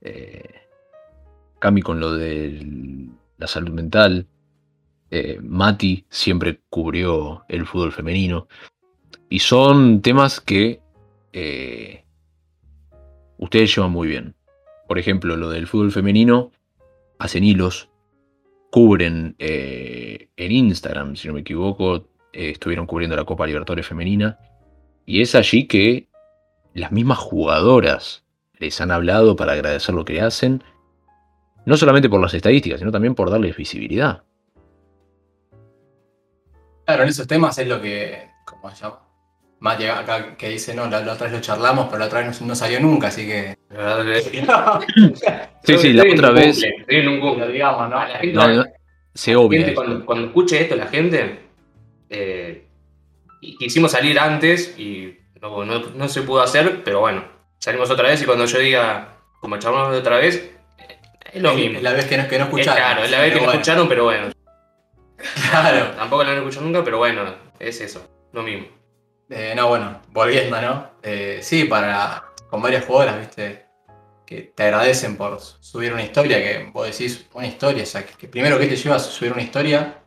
Eh, 0.00 0.42
Cami 1.58 1.82
con 1.82 2.00
lo 2.00 2.14
de 2.14 3.08
la 3.36 3.46
salud 3.46 3.70
mental. 3.70 4.26
eh, 5.10 5.38
Mati 5.42 6.06
siempre 6.08 6.60
cubrió 6.70 7.44
el 7.48 7.66
fútbol 7.66 7.92
femenino. 7.92 8.48
Y 9.28 9.40
son 9.40 10.00
temas 10.00 10.40
que 10.40 10.80
ustedes 13.38 13.74
llevan 13.74 13.90
muy 13.92 14.08
bien. 14.08 14.34
Por 14.90 14.98
ejemplo, 14.98 15.36
lo 15.36 15.50
del 15.50 15.68
fútbol 15.68 15.92
femenino, 15.92 16.50
hacen 17.20 17.44
hilos, 17.44 17.90
cubren 18.72 19.36
eh, 19.38 20.30
en 20.36 20.50
Instagram, 20.50 21.14
si 21.14 21.28
no 21.28 21.34
me 21.34 21.42
equivoco, 21.42 22.08
eh, 22.32 22.50
estuvieron 22.50 22.88
cubriendo 22.88 23.14
la 23.14 23.24
Copa 23.24 23.46
Libertadores 23.46 23.86
Femenina. 23.86 24.40
Y 25.06 25.22
es 25.22 25.36
allí 25.36 25.68
que 25.68 26.08
las 26.74 26.90
mismas 26.90 27.18
jugadoras 27.18 28.24
les 28.58 28.80
han 28.80 28.90
hablado 28.90 29.36
para 29.36 29.52
agradecer 29.52 29.94
lo 29.94 30.04
que 30.04 30.22
hacen, 30.22 30.64
no 31.66 31.76
solamente 31.76 32.08
por 32.08 32.20
las 32.20 32.34
estadísticas, 32.34 32.80
sino 32.80 32.90
también 32.90 33.14
por 33.14 33.30
darles 33.30 33.56
visibilidad. 33.56 34.24
Claro, 36.84 37.04
en 37.04 37.08
esos 37.10 37.28
temas 37.28 37.56
es 37.58 37.68
lo 37.68 37.80
que, 37.80 38.28
¿cómo 38.44 38.68
se 38.74 38.82
llama? 38.82 39.09
Mati 39.60 39.84
acá 39.86 40.36
que 40.36 40.48
dice, 40.48 40.74
no, 40.74 40.86
la, 40.88 41.00
la 41.00 41.12
otra 41.12 41.26
vez 41.26 41.34
lo 41.36 41.40
charlamos, 41.42 41.86
pero 41.86 41.98
la 41.98 42.06
otra 42.06 42.20
vez 42.26 42.40
no, 42.40 42.46
no 42.48 42.54
salió 42.54 42.80
nunca, 42.80 43.08
así 43.08 43.26
que... 43.26 43.56
Sí, 45.64 45.78
sí, 45.78 45.92
la 45.92 46.02
otra 46.10 46.30
vez. 46.30 46.54
cumple, 46.56 46.76
Estoy 46.80 46.96
en 46.96 47.08
un 47.08 47.16
Lo 47.16 47.20
cumple. 47.28 47.48
digamos, 47.52 47.90
¿no? 47.90 47.98
A 47.98 48.08
la 48.08 48.18
gente- 48.18 48.34
No, 48.34 48.48
no, 48.48 48.64
se 49.14 49.32
la 49.32 49.38
obvia 49.40 49.60
gente, 49.60 49.74
cuando, 49.74 50.06
cuando 50.06 50.26
escuche 50.28 50.60
esto 50.62 50.76
la 50.76 50.86
gente, 50.86 51.40
eh, 52.08 52.64
quisimos 53.58 53.92
salir 53.92 54.18
antes 54.18 54.78
y 54.78 55.18
no, 55.40 55.64
no- 55.64 55.90
no 55.94 56.08
se 56.08 56.22
pudo 56.22 56.40
hacer, 56.42 56.82
pero 56.82 57.00
bueno, 57.00 57.24
salimos 57.58 57.90
otra 57.90 58.08
vez 58.08 58.22
y 58.22 58.24
cuando 58.24 58.46
yo 58.46 58.58
diga, 58.58 59.16
como 59.40 59.58
charlamos 59.58 59.92
de 59.92 59.98
otra 59.98 60.16
vez, 60.16 60.36
eh, 60.78 60.98
es 61.34 61.42
lo 61.42 61.52
mismo. 61.52 61.76
Es 61.76 61.82
la 61.82 61.92
vez 61.92 62.06
que 62.06 62.16
no, 62.16 62.26
que 62.28 62.38
no 62.38 62.44
Es 62.44 62.48
escucharon. 62.50 62.76
claro, 62.82 63.04
es 63.04 63.10
la 63.10 63.20
vez 63.20 63.34
que 63.34 63.40
no 63.42 63.50
escucharon, 63.52 63.88
pero 63.88 64.04
bueno, 64.04 64.28
Claro. 65.50 65.90
tampoco 65.96 66.24
la 66.24 66.30
han 66.32 66.38
escuchado 66.38 66.64
nunca, 66.64 66.82
pero 66.82 66.96
bueno, 66.98 67.22
es 67.58 67.78
eso, 67.82 68.08
lo 68.32 68.42
mismo. 68.42 68.66
Eh, 69.30 69.54
no, 69.54 69.68
bueno, 69.68 70.00
volviendo, 70.12 70.60
¿no? 70.60 70.90
Eh, 71.02 71.38
sí, 71.40 71.64
para 71.64 72.24
con 72.50 72.60
varias 72.60 72.84
jugadoras, 72.84 73.20
viste, 73.20 73.66
que 74.26 74.42
te 74.42 74.64
agradecen 74.64 75.16
por 75.16 75.40
subir 75.40 75.92
una 75.92 76.02
historia, 76.02 76.38
que 76.38 76.68
vos 76.72 76.86
decís 76.86 77.26
una 77.32 77.46
historia, 77.46 77.84
o 77.84 77.86
sea, 77.86 78.04
que, 78.04 78.26
primero 78.26 78.58
que 78.58 78.66
te 78.66 78.74
lleva 78.74 78.96
a 78.96 78.98
subir 78.98 79.32
una 79.32 79.42
historia, 79.42 80.02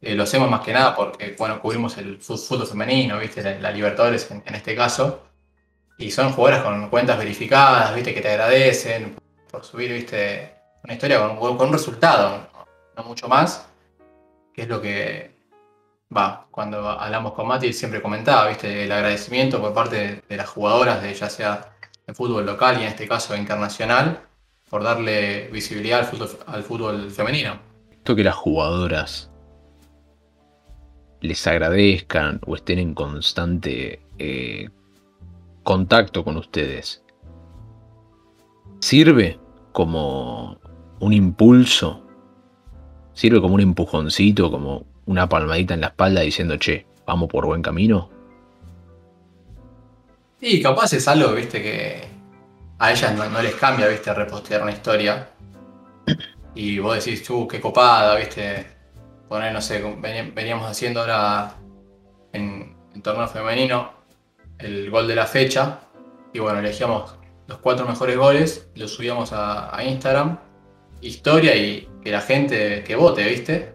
eh, 0.00 0.14
lo 0.14 0.22
hacemos 0.22 0.48
más 0.48 0.60
que 0.60 0.72
nada 0.72 0.94
porque, 0.94 1.34
bueno, 1.36 1.60
cubrimos 1.60 1.98
el 1.98 2.20
fútbol 2.20 2.64
femenino, 2.66 3.18
viste, 3.18 3.58
la, 3.60 3.72
Libertadores 3.72 4.30
en, 4.30 4.54
este 4.54 4.76
caso, 4.76 5.24
y 5.98 6.12
son 6.12 6.32
jugadoras 6.32 6.62
con 6.62 6.90
cuentas 6.90 7.18
verificadas, 7.18 7.92
viste, 7.92 8.14
que 8.14 8.20
te 8.20 8.30
agradecen 8.30 9.16
por 9.50 9.64
subir, 9.64 9.92
viste, 9.92 10.54
una 10.84 10.94
historia 10.94 11.18
con, 11.18 11.56
con 11.56 11.66
un 11.68 11.72
resultado, 11.72 12.48
no, 12.52 12.66
no 12.96 13.02
mucho 13.02 13.28
más, 13.28 13.66
que 14.52 14.62
es 14.62 14.68
lo 14.68 14.80
que 14.80 15.33
va, 16.16 16.46
cuando 16.50 16.88
hablamos 16.88 17.32
con 17.32 17.46
Mati 17.46 17.72
siempre 17.72 18.00
comentaba, 18.00 18.48
viste, 18.48 18.84
el 18.84 18.92
agradecimiento 18.92 19.60
por 19.60 19.74
parte 19.74 20.22
de, 20.28 20.36
las 20.36 20.48
jugadoras, 20.48 21.02
de 21.02 21.14
ya 21.14 21.28
sea 21.28 21.74
de 22.06 22.14
fútbol 22.14 22.46
local 22.46 22.78
y 22.78 22.82
en 22.82 22.88
este 22.88 23.08
caso 23.08 23.36
internacional, 23.36 24.20
por 24.68 24.82
darle 24.82 25.48
visibilidad 25.48 26.00
al 26.00 26.06
fútbol, 26.06 26.28
al 26.46 26.62
fútbol 26.62 27.10
femenino. 27.10 27.58
Esto 27.90 28.14
que 28.14 28.24
las 28.24 28.34
jugadoras 28.34 29.30
les 31.20 31.46
agradezcan 31.46 32.40
o 32.46 32.54
estén 32.54 32.78
en 32.78 32.94
constante 32.94 34.00
eh, 34.18 34.68
contacto 35.62 36.22
con 36.22 36.36
ustedes, 36.36 37.02
sirve 38.80 39.40
como 39.72 40.58
un 41.00 41.12
impulso, 41.12 42.06
sirve 43.14 43.40
como 43.40 43.54
un 43.54 43.60
empujoncito, 43.60 44.50
como 44.50 44.84
una 45.06 45.28
palmadita 45.28 45.74
en 45.74 45.80
la 45.80 45.88
espalda 45.88 46.20
diciendo, 46.22 46.56
che, 46.56 46.86
vamos 47.06 47.28
por 47.28 47.46
buen 47.46 47.62
camino. 47.62 48.10
Y 50.40 50.62
capaz 50.62 50.92
es 50.92 51.08
algo, 51.08 51.32
viste, 51.32 51.62
que 51.62 52.04
a 52.78 52.92
ellas 52.92 53.14
no, 53.14 53.28
no 53.28 53.42
les 53.42 53.54
cambia, 53.54 53.88
viste, 53.88 54.12
repostear 54.12 54.62
una 54.62 54.72
historia. 54.72 55.30
Y 56.54 56.78
vos 56.78 57.02
decís, 57.02 57.22
tú, 57.22 57.48
qué 57.48 57.60
copada, 57.60 58.16
viste. 58.16 58.66
Poner, 59.28 59.52
no 59.52 59.60
sé, 59.60 59.82
veníamos 60.34 60.70
haciendo 60.70 61.00
ahora 61.00 61.54
en, 62.32 62.76
en 62.94 63.02
torneo 63.02 63.26
femenino 63.26 63.92
el 64.58 64.90
gol 64.90 65.08
de 65.08 65.16
la 65.16 65.26
fecha. 65.26 65.80
Y 66.32 66.38
bueno, 66.38 66.58
elegíamos 66.58 67.16
los 67.46 67.58
cuatro 67.58 67.86
mejores 67.86 68.16
goles, 68.16 68.68
los 68.74 68.92
subíamos 68.92 69.32
a, 69.32 69.74
a 69.74 69.84
Instagram, 69.84 70.38
historia 71.00 71.54
y 71.56 71.88
que 72.02 72.10
la 72.10 72.20
gente 72.20 72.82
que 72.84 72.96
vote, 72.96 73.24
viste. 73.24 73.73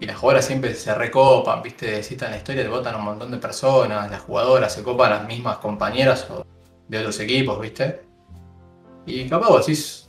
Y 0.00 0.06
las 0.06 0.16
jugadoras 0.16 0.44
siempre 0.46 0.74
se 0.74 0.94
recopan, 0.94 1.62
viste, 1.62 2.02
citan 2.02 2.30
la 2.32 2.36
historia, 2.38 2.62
te 2.62 2.68
votan 2.68 2.96
un 2.96 3.04
montón 3.04 3.30
de 3.30 3.38
personas, 3.38 4.10
las 4.10 4.20
jugadoras 4.20 4.72
se 4.74 4.82
copan 4.82 5.10
las 5.10 5.26
mismas 5.26 5.58
compañeras 5.58 6.28
o 6.30 6.44
de 6.88 6.98
otros 6.98 7.18
equipos, 7.20 7.60
viste. 7.60 8.02
Y 9.06 9.28
capaz 9.28 9.48
vos 9.48 9.66
decís, 9.66 10.08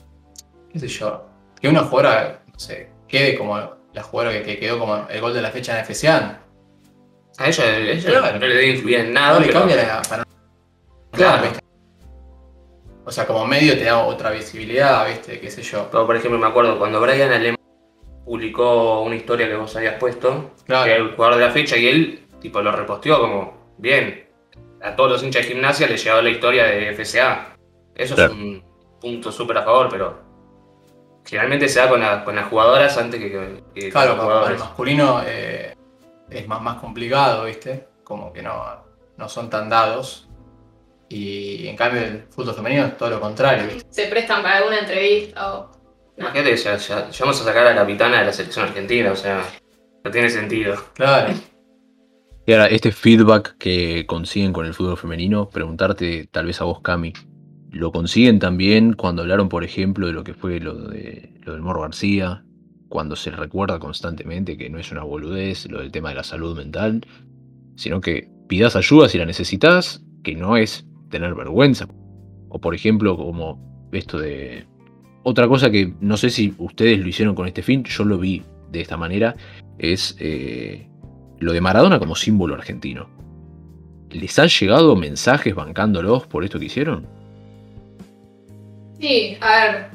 qué 0.71 0.79
sé 0.79 0.87
yo, 0.87 1.25
que 1.61 1.67
una 1.69 1.83
jugadora, 1.83 2.41
no 2.51 2.59
sé, 2.59 2.89
quede 3.07 3.37
como 3.37 3.57
la 3.93 4.03
jugadora 4.03 4.37
que, 4.37 4.43
que 4.43 4.59
quedó 4.59 4.79
como 4.79 5.07
el 5.09 5.21
gol 5.21 5.33
de 5.33 5.41
la 5.41 5.51
fecha 5.51 5.77
en 5.79 5.85
FCA. 5.85 6.41
A 7.37 7.47
ella, 7.47 7.77
ella 7.77 8.09
Claro. 8.09 8.39
no 8.39 8.45
le 8.47 8.55
debe 8.55 8.67
influir 8.71 8.99
en 9.01 9.13
nada. 9.13 9.33
No 9.35 9.39
le 9.41 9.47
pero- 9.47 9.59
cambia 9.59 9.75
la, 9.77 10.01
para 10.01 10.23
Claro. 11.11 11.43
¿viste? 11.43 11.59
O 13.05 13.11
sea, 13.11 13.27
como 13.27 13.45
medio 13.45 13.77
te 13.77 13.83
da 13.83 13.99
otra 14.03 14.31
visibilidad, 14.31 15.07
viste, 15.07 15.39
qué 15.39 15.51
sé 15.51 15.61
yo. 15.61 15.87
Pero, 15.91 16.05
por 16.07 16.15
ejemplo, 16.15 16.39
me 16.39 16.47
acuerdo 16.47 16.77
cuando 16.79 16.99
Brian 16.99 17.31
Alemán 17.31 17.55
publicó 18.25 19.01
una 19.03 19.15
historia 19.15 19.47
que 19.47 19.55
vos 19.55 19.75
habías 19.75 19.95
puesto, 19.95 20.51
que 20.65 20.73
era 20.73 20.83
Claro, 20.83 21.05
el 21.05 21.15
jugador 21.15 21.37
de 21.39 21.45
la 21.45 21.51
fecha, 21.51 21.77
y 21.77 21.87
él 21.87 22.27
tipo 22.41 22.61
lo 22.61 22.71
reposteó 22.71 23.19
como, 23.21 23.73
bien, 23.77 24.27
a 24.81 24.95
todos 24.95 25.11
los 25.13 25.23
hinchas 25.23 25.43
de 25.47 25.53
gimnasia 25.53 25.87
le 25.87 25.97
llegó 25.97 26.21
la 26.21 26.29
historia 26.29 26.65
de 26.65 26.93
FCA. 26.93 27.55
Eso 27.95 28.15
Claro. 28.15 28.33
es 28.33 28.37
un 28.39 28.63
punto 28.99 29.31
súper 29.31 29.57
a 29.59 29.63
favor, 29.63 29.87
pero 29.89 30.19
generalmente 31.25 31.67
se 31.69 31.79
da 31.79 31.89
con, 31.89 31.99
la- 32.01 32.23
con 32.23 32.35
las 32.35 32.47
jugadoras 32.47 32.97
antes 32.97 33.19
que, 33.19 33.31
que- 33.31 33.63
que 33.73 33.81
con 33.81 33.91
claro, 33.91 34.09
los 34.15 34.17
para 34.17 34.27
el 34.29 34.33
jugadores. 34.37 34.59
masculino 34.59 35.21
eh, 35.25 35.75
es 36.29 36.47
más, 36.47 36.61
más 36.61 36.77
complicado, 36.79 37.45
viste, 37.45 37.87
como 38.03 38.31
que 38.33 38.41
no, 38.41 38.63
no 39.17 39.29
son 39.29 39.49
tan 39.49 39.69
dados. 39.69 40.27
Y 41.07 41.67
en 41.67 41.75
cambio 41.75 42.01
el 42.01 42.23
fútbol 42.29 42.55
femenino 42.55 42.85
es 42.85 42.97
todo 42.97 43.11
lo 43.11 43.19
contrario, 43.19 43.67
viste. 43.67 43.87
Se 43.91 44.07
prestan 44.07 44.41
para 44.41 44.57
alguna 44.57 44.79
entrevista 44.79 45.55
o. 45.55 45.71
Imagínate, 46.17 46.55
ya, 46.55 46.77
ya, 46.77 47.09
ya 47.09 47.25
vamos 47.25 47.41
a 47.41 47.43
sacar 47.43 47.67
a 47.67 47.71
la 47.71 47.75
capitana 47.75 48.19
de 48.19 48.25
la 48.25 48.33
selección 48.33 48.65
argentina, 48.65 49.11
o 49.11 49.15
sea, 49.15 49.43
no 50.03 50.11
tiene 50.11 50.29
sentido. 50.29 50.75
Claro. 50.93 51.33
Y 52.47 52.53
ahora, 52.53 52.67
este 52.67 52.91
feedback 52.91 53.57
que 53.57 54.05
consiguen 54.05 54.53
con 54.53 54.65
el 54.65 54.73
fútbol 54.73 54.97
femenino, 54.97 55.49
preguntarte 55.49 56.27
tal 56.31 56.45
vez 56.45 56.61
a 56.61 56.65
vos, 56.65 56.79
Cami, 56.81 57.11
¿lo 57.71 57.91
consiguen 57.91 58.39
también 58.39 58.93
cuando 58.93 59.23
hablaron, 59.23 59.49
por 59.49 59.63
ejemplo, 59.63 60.07
de 60.07 60.13
lo 60.13 60.23
que 60.23 60.35
fue 60.35 60.59
lo, 60.59 60.75
de, 60.75 61.33
lo 61.41 61.53
del 61.53 61.61
Morro 61.61 61.81
García? 61.81 62.45
Cuando 62.87 63.15
se 63.15 63.31
recuerda 63.31 63.79
constantemente 63.79 64.57
que 64.57 64.69
no 64.69 64.77
es 64.77 64.91
una 64.91 65.03
boludez 65.03 65.67
lo 65.69 65.79
del 65.79 65.91
tema 65.91 66.09
de 66.09 66.15
la 66.15 66.23
salud 66.23 66.55
mental, 66.55 67.05
sino 67.75 67.99
que 67.99 68.29
pidas 68.47 68.75
ayuda 68.75 69.09
si 69.09 69.17
la 69.17 69.25
necesitas, 69.25 70.03
que 70.23 70.35
no 70.35 70.55
es 70.55 70.85
tener 71.09 71.33
vergüenza. 71.33 71.87
O 72.49 72.61
por 72.61 72.75
ejemplo, 72.75 73.17
como 73.17 73.89
esto 73.91 74.19
de... 74.19 74.67
Otra 75.27 75.47
cosa 75.47 75.71
que 75.71 75.91
no 76.01 76.17
sé 76.17 76.29
si 76.29 76.53
ustedes 76.59 76.99
lo 76.99 77.07
hicieron 77.07 77.33
con 77.33 77.47
este 77.47 77.63
fin, 77.63 77.83
yo 77.83 78.03
lo 78.03 78.19
vi 78.19 78.43
de 78.69 78.81
esta 78.81 78.95
manera, 78.95 79.35
es 79.79 80.15
eh, 80.19 80.87
lo 81.39 81.51
de 81.51 81.61
Maradona 81.61 81.97
como 81.97 82.15
símbolo 82.15 82.53
argentino. 82.53 83.09
¿Les 84.11 84.37
han 84.37 84.49
llegado 84.49 84.95
mensajes 84.95 85.55
bancándolos 85.55 86.27
por 86.27 86.43
esto 86.43 86.59
que 86.59 86.65
hicieron? 86.65 87.07
Sí, 88.99 89.35
a 89.41 89.65
ver, 89.65 89.89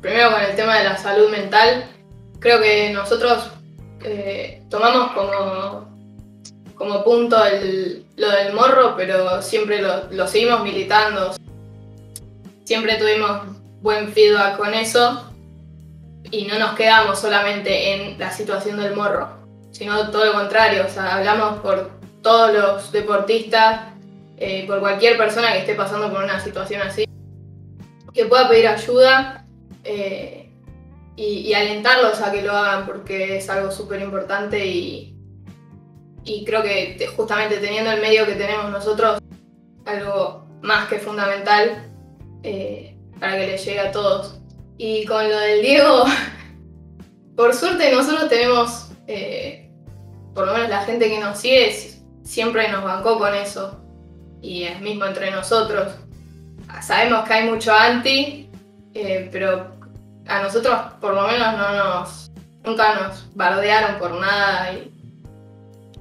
primero 0.00 0.32
con 0.32 0.42
el 0.42 0.56
tema 0.56 0.78
de 0.78 0.84
la 0.84 0.96
salud 0.96 1.30
mental, 1.30 1.84
creo 2.38 2.58
que 2.58 2.90
nosotros 2.90 3.50
eh, 4.02 4.62
tomamos 4.70 5.12
como, 5.12 5.88
como 6.74 7.04
punto 7.04 7.36
lo 8.16 8.30
del 8.30 8.54
morro, 8.54 8.94
pero 8.96 9.42
siempre 9.42 9.82
lo 9.82 10.26
seguimos 10.26 10.62
militando. 10.64 11.34
Siempre 12.64 12.96
tuvimos 12.96 13.60
buen 13.82 14.12
feedback 14.12 14.56
con 14.56 14.72
eso 14.74 15.28
y 16.30 16.46
no 16.46 16.58
nos 16.58 16.74
quedamos 16.74 17.18
solamente 17.18 17.92
en 17.94 18.18
la 18.18 18.30
situación 18.30 18.78
del 18.78 18.94
morro, 18.94 19.28
sino 19.72 20.10
todo 20.10 20.24
lo 20.24 20.32
contrario, 20.32 20.84
o 20.86 20.88
sea, 20.88 21.16
hablamos 21.16 21.58
por 21.60 21.90
todos 22.22 22.52
los 22.54 22.92
deportistas, 22.92 23.92
eh, 24.36 24.64
por 24.66 24.80
cualquier 24.80 25.18
persona 25.18 25.52
que 25.52 25.58
esté 25.58 25.74
pasando 25.74 26.10
por 26.10 26.22
una 26.24 26.40
situación 26.40 26.82
así 26.82 27.04
que 28.14 28.26
pueda 28.26 28.48
pedir 28.48 28.68
ayuda 28.68 29.46
eh, 29.84 30.50
y, 31.16 31.52
alentarlos 31.54 32.20
a 32.20 32.32
que 32.32 32.42
lo 32.42 32.52
hagan 32.52 32.86
porque 32.86 33.36
es 33.36 33.48
algo 33.50 33.70
súper 33.70 34.00
importante 34.00 34.64
y, 34.66 35.16
y 36.24 36.44
creo 36.44 36.62
que 36.62 36.96
te- 36.98 37.06
justamente 37.06 37.58
teniendo 37.58 37.90
el 37.90 38.00
medio 38.00 38.26
que 38.26 38.34
tenemos 38.34 38.70
nosotros, 38.70 39.18
algo 39.84 40.46
más 40.62 40.88
que 40.88 40.98
fundamental 40.98 41.90
eh, 42.42 42.91
para 43.22 43.38
que 43.38 43.46
les 43.46 43.64
llegue 43.64 43.78
a 43.78 43.92
todos. 43.92 44.40
Y 44.78 45.04
con 45.06 45.28
lo 45.30 45.38
del 45.38 45.62
Diego, 45.62 46.04
por 47.36 47.54
suerte 47.54 47.92
nosotros 47.92 48.28
tenemos, 48.28 48.88
eh, 49.06 49.70
por 50.34 50.48
lo 50.48 50.54
menos 50.54 50.68
la 50.68 50.82
gente 50.82 51.08
que 51.08 51.20
nos 51.20 51.38
sigue, 51.38 51.72
siempre 52.24 52.68
nos 52.68 52.82
bancó 52.82 53.16
con 53.18 53.32
eso. 53.32 53.78
Y 54.40 54.64
es 54.64 54.80
mismo 54.80 55.04
entre 55.06 55.30
nosotros 55.30 55.86
sabemos 56.80 57.24
que 57.28 57.32
hay 57.34 57.48
mucho 57.48 57.72
anti, 57.72 58.48
eh, 58.94 59.28
pero 59.30 59.76
a 60.26 60.42
nosotros 60.42 60.74
por 61.00 61.14
lo 61.14 61.28
menos 61.28 61.56
no 61.56 61.72
nos, 62.00 62.32
nunca 62.64 62.94
nos 62.94 63.36
bardearon 63.36 63.98
por 64.00 64.10
nada. 64.18 64.72
Y, 64.72 64.90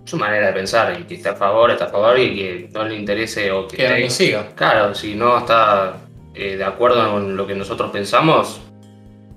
Su 0.06 0.18
manera 0.18 0.48
de 0.48 0.54
pensar, 0.54 0.98
y 1.00 1.04
que 1.04 1.16
está 1.16 1.32
a 1.32 1.36
favor, 1.36 1.70
está 1.70 1.86
a 1.86 1.90
favor, 1.90 2.18
y 2.18 2.36
que 2.36 2.70
no 2.72 2.84
le 2.86 2.96
interese 2.96 3.52
o 3.52 3.68
que, 3.68 3.78
Que 3.78 3.90
no 3.90 3.96
esté- 3.96 4.10
siga. 4.10 4.48
Claro, 4.56 4.96
si 4.96 5.14
no 5.14 5.38
está 5.38 5.98
eh, 6.34 6.58
de 6.58 6.64
acuerdo 6.64 7.12
con 7.12 7.36
lo 7.36 7.46
que 7.48 7.56
nosotros 7.56 7.92
pensamos, 7.92 8.62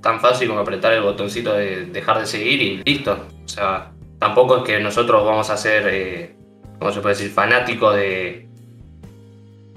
tan 0.01 0.21
fácil 0.21 0.49
como 0.49 0.61
apretar 0.61 0.93
el 0.93 1.03
botoncito 1.03 1.55
de 1.55 1.87
dejar 1.87 2.19
de 2.21 2.27
seguir 2.27 2.61
y 2.63 2.83
listo. 2.85 3.27
O 3.45 3.49
sea, 3.49 3.91
tampoco 4.19 4.59
es 4.59 4.63
que 4.65 4.81
nosotros 4.81 5.25
vamos 5.25 5.51
a 5.51 5.57
ser, 5.57 5.89
eh, 5.89 6.37
¿cómo 6.79 6.93
se 6.93 7.01
puede 7.01 7.15
decir?, 7.15 7.31
fanáticos 7.31 7.95
de... 7.97 8.49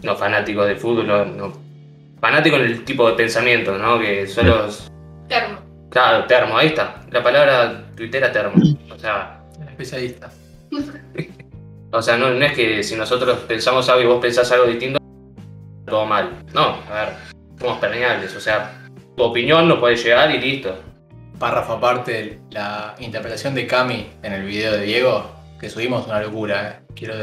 No 0.04 0.16
fanáticos 0.16 0.68
de 0.68 0.76
fútbol, 0.76 1.08
no, 1.08 1.26
no. 1.26 1.54
Fanáticos 2.20 2.60
en 2.60 2.66
el 2.66 2.86
tipo 2.86 3.08
de 3.10 3.16
pensamiento, 3.16 3.78
¿no? 3.78 4.00
Que 4.00 4.28
solo... 4.28 4.68
es- 4.68 4.92
termo. 5.28 5.60
Claro, 5.90 6.26
termo, 6.26 6.58
ahí 6.58 6.68
está. 6.68 7.02
La 7.12 7.24
palabra 7.24 7.86
tuitera 7.96 8.32
termo. 8.32 8.62
O 8.94 9.00
sea, 9.00 9.42
especialista. 9.70 10.30
o 11.92 12.02
sea, 12.02 12.18
no, 12.18 12.30
no 12.32 12.46
es 12.46 12.54
que 12.54 12.84
si 12.84 12.96
nosotros 12.96 13.40
pensamos 13.48 13.88
algo 13.90 14.04
y 14.04 14.06
vos 14.06 14.22
pensás 14.22 14.52
algo 14.52 14.66
distinto, 14.66 15.00
todo 15.88 16.06
mal. 16.06 16.44
No, 16.54 16.76
a 16.92 16.94
ver, 16.94 17.10
somos 17.60 17.80
permeables. 17.80 18.36
O 18.36 18.40
sea, 18.40 18.86
tu 19.16 19.24
opinión 19.24 19.68
no 19.68 19.80
puede 19.80 19.96
llegar 19.96 20.30
y 20.36 20.40
listo. 20.40 20.76
Párrafo 21.40 21.74
aparte, 21.74 22.40
la 22.52 22.96
interpretación 23.00 23.56
de 23.56 23.68
Cami 23.68 24.08
en 24.24 24.34
el 24.34 24.44
video 24.44 24.74
de 24.74 24.84
Diego, 24.86 25.32
que 25.60 25.70
subimos 25.70 26.06
una 26.08 26.20
locura, 26.22 26.70
eh. 26.70 26.86
quiero 26.96 27.16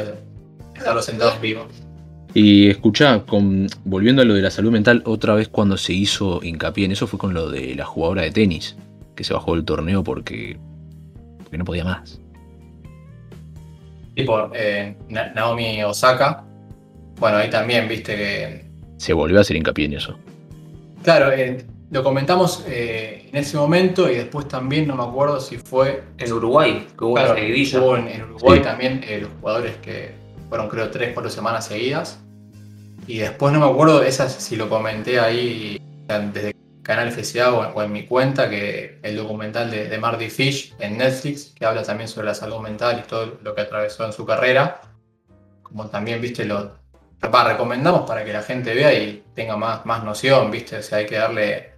dejarlo 0.75 1.03
sentado 1.03 1.35
en 1.35 1.41
vivo. 1.41 1.67
Y 2.33 2.69
escuchá, 2.69 3.21
con, 3.27 3.69
volviendo 3.85 4.23
a 4.23 4.25
lo 4.25 4.35
de 4.35 4.43
la 4.43 4.51
salud 4.51 4.73
mental, 4.73 5.03
otra 5.05 5.35
vez 5.35 5.49
cuando 5.49 5.77
se 5.77 5.93
hizo 5.93 6.41
hincapié 6.43 6.85
en 6.87 6.93
eso 6.93 7.07
fue 7.07 7.19
con 7.19 7.33
lo 7.35 7.49
de 7.49 7.75
la 7.75 7.85
jugadora 7.85 8.23
de 8.23 8.31
tenis, 8.33 8.77
que 9.15 9.23
se 9.25 9.35
bajó 9.35 9.55
del 9.55 9.65
torneo 9.65 10.03
porque, 10.03 10.57
porque 11.39 11.59
no 11.59 11.65
podía 11.65 11.85
más. 11.85 12.21
Tipo, 14.15 14.51
eh, 14.55 14.97
Na- 15.09 15.33
Naomi 15.33 15.83
Osaka, 15.83 16.45
bueno, 17.19 17.39
ahí 17.39 17.51
también 17.51 17.89
viste 17.89 18.17
que 18.17 18.65
Se 18.99 19.13
volvió 19.13 19.39
a 19.39 19.41
hacer 19.43 19.57
hincapié 19.57 19.87
en 19.87 19.95
eso. 19.95 20.19
Claro, 21.03 21.31
eh, 21.33 21.65
lo 21.91 22.03
comentamos 22.03 22.65
eh, 22.67 23.29
en 23.31 23.37
ese 23.37 23.57
momento 23.57 24.11
y 24.11 24.15
después 24.17 24.49
también, 24.49 24.87
no 24.89 24.97
me 24.97 25.03
acuerdo 25.05 25.41
si 25.41 25.59
fue. 25.59 26.03
En 26.19 26.33
Uruguay, 26.33 26.87
que 26.97 27.05
hubo 27.05 27.13
una 27.13 27.25
claro, 27.25 27.39
seguidilla. 27.39 27.81
hubo 27.81 27.97
en, 27.97 28.09
en 28.09 28.23
Uruguay 28.23 28.59
Sí. 28.59 28.65
también 28.65 29.05
eh, 29.07 29.19
los 29.23 29.31
jugadores 29.41 29.77
que 29.79 30.13
fueron, 30.49 30.69
creo, 30.69 30.91
tres, 30.91 31.11
cuatro 31.15 31.31
semanas 31.31 31.67
seguidas. 31.67 32.21
Y 33.07 33.19
después 33.19 33.53
no 33.53 33.61
me 33.61 33.67
acuerdo 33.67 34.03
esas 34.03 34.33
si 34.33 34.57
lo 34.57 34.69
comenté 34.69 35.21
ahí 35.21 35.79
desde 36.33 36.55
Canal 36.83 37.11
FCA 37.13 37.53
o, 37.53 37.75
o 37.75 37.83
en 37.83 37.93
mi 37.93 38.07
cuenta, 38.07 38.49
que 38.49 38.99
el 39.03 39.17
documental 39.17 39.71
de, 39.71 39.89
de 39.89 39.99
Marty 39.99 40.31
Fish 40.31 40.75
en 40.81 40.99
Netflix, 40.99 41.53
que 41.55 41.65
habla 41.67 41.83
también 41.83 42.09
sobre 42.09 42.27
la 42.29 42.35
salud 42.35 42.59
mental 42.61 43.03
y 43.05 43.09
todo 43.09 43.39
lo 43.43 43.55
que 43.55 43.61
atravesó 43.61 44.05
en 44.07 44.13
su 44.13 44.25
carrera. 44.25 44.81
Como 45.63 45.87
también, 45.89 46.21
viste, 46.21 46.45
lo 46.47 46.73
va, 47.33 47.45
recomendamos 47.45 48.07
para 48.07 48.25
que 48.25 48.33
la 48.33 48.43
gente 48.43 48.75
vea 48.75 48.93
y 48.95 49.25
tenga 49.35 49.57
más, 49.57 49.85
más 49.87 50.05
noción, 50.05 50.51
viste. 50.51 50.79
O 50.79 50.83
sea, 50.83 50.99
hay 50.99 51.07
que 51.07 51.17
darle 51.17 51.75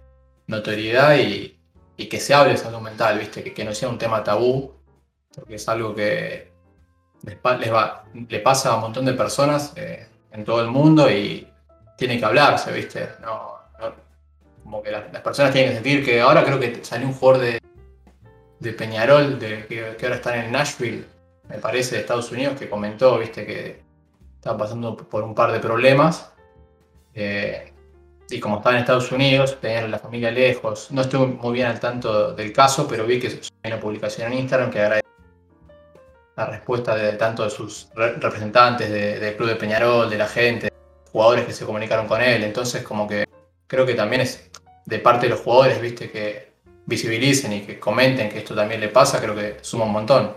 notoriedad 0.47 1.17
y, 1.17 1.59
y 1.97 2.07
que 2.07 2.19
se 2.19 2.33
hable 2.33 2.51
de 2.53 2.57
salud 2.57 2.79
mental, 2.79 3.19
viste, 3.19 3.43
que, 3.53 3.65
no 3.65 3.73
sea 3.73 3.89
un 3.89 3.97
tema 3.97 4.23
tabú, 4.23 4.73
porque 5.33 5.55
es 5.55 5.67
algo 5.67 5.93
que 5.95 6.51
les, 7.23 7.37
va- 7.43 8.05
le 8.29 8.39
pasa 8.39 8.71
a 8.71 8.75
un 8.75 8.81
montón 8.81 9.05
de 9.05 9.13
personas 9.13 9.73
eh, 9.75 10.07
en 10.31 10.45
todo 10.45 10.61
el 10.61 10.69
mundo 10.69 11.09
y, 11.11 11.47
tiene 11.97 12.19
que 12.19 12.25
hablarse, 12.25 12.71
¿viste? 12.71 13.09
No, 13.21 13.57
como 14.63 14.83
que 14.83 14.91
las, 14.91 15.03
personas 15.21 15.51
tienen 15.51 15.71
que 15.71 15.75
sentir 15.75 16.05
que 16.05 16.21
ahora 16.21 16.43
creo 16.43 16.59
que 16.59 16.83
salió 16.83 17.07
un 17.07 17.13
jugador 17.13 17.41
de, 17.41 17.61
de 18.59 18.73
Peñarol, 18.73 19.39
que, 19.39 19.65
que 19.97 20.05
ahora 20.05 20.17
está 20.17 20.45
en 20.45 20.51
Nashville, 20.51 21.05
me 21.49 21.57
parece, 21.57 21.95
de 21.95 22.01
Estados 22.01 22.31
Unidos, 22.31 22.59
que 22.59 22.69
comentó, 22.69 23.17
¿viste? 23.17 23.45
Que 23.45 23.81
estaba 24.37 24.57
pasando 24.57 24.95
por 24.95 25.23
un 25.23 25.35
par 25.35 25.51
de 25.51 25.59
problemas. 25.59 26.31
eh, 27.13 27.73
y 28.29 28.39
como 28.41 28.57
estaba 28.57 28.75
en 28.75 28.81
Estados 28.81 29.09
Unidos, 29.11 29.57
tenían 29.61 29.89
la 29.89 29.99
familia 29.99 30.29
lejos. 30.31 30.91
No 30.91 31.01
estuve 31.01 31.27
muy 31.27 31.53
bien 31.53 31.67
al 31.67 31.79
tanto 31.79 32.33
del 32.33 32.51
caso, 32.51 32.85
pero 32.87 33.05
vi 33.05 33.19
que 33.19 33.27
hay 33.63 33.71
una 33.71 33.79
publicación 33.79 34.31
en 34.33 34.39
Instagram 34.39 34.69
que 34.69 34.79
agradece 34.81 35.07
la 36.35 36.45
respuesta 36.45 36.93
de 36.95 37.13
tanto 37.13 37.43
de 37.45 37.49
sus 37.49 37.89
re- 37.95 38.13
representantes 38.15 38.89
de- 38.91 39.19
del 39.19 39.35
club 39.37 39.47
de 39.49 39.55
Peñarol, 39.55 40.09
de 40.09 40.17
la 40.17 40.27
gente, 40.27 40.69
jugadores 41.11 41.45
que 41.45 41.53
se 41.53 41.65
comunicaron 41.65 42.05
con 42.07 42.21
él. 42.21 42.43
Entonces, 42.43 42.83
como 42.83 43.07
que 43.07 43.23
creo 43.65 43.85
que 43.85 43.95
también 43.95 44.21
es 44.21 44.51
de 44.85 44.99
parte 44.99 45.25
de 45.27 45.31
los 45.31 45.39
jugadores, 45.39 45.81
viste, 45.81 46.11
que 46.11 46.51
visibilicen 46.85 47.53
y 47.53 47.61
que 47.61 47.79
comenten 47.79 48.29
que 48.29 48.39
esto 48.39 48.53
también 48.53 48.81
le 48.81 48.89
pasa, 48.89 49.19
creo 49.21 49.33
que 49.35 49.57
suma 49.61 49.85
un 49.85 49.93
montón. 49.93 50.33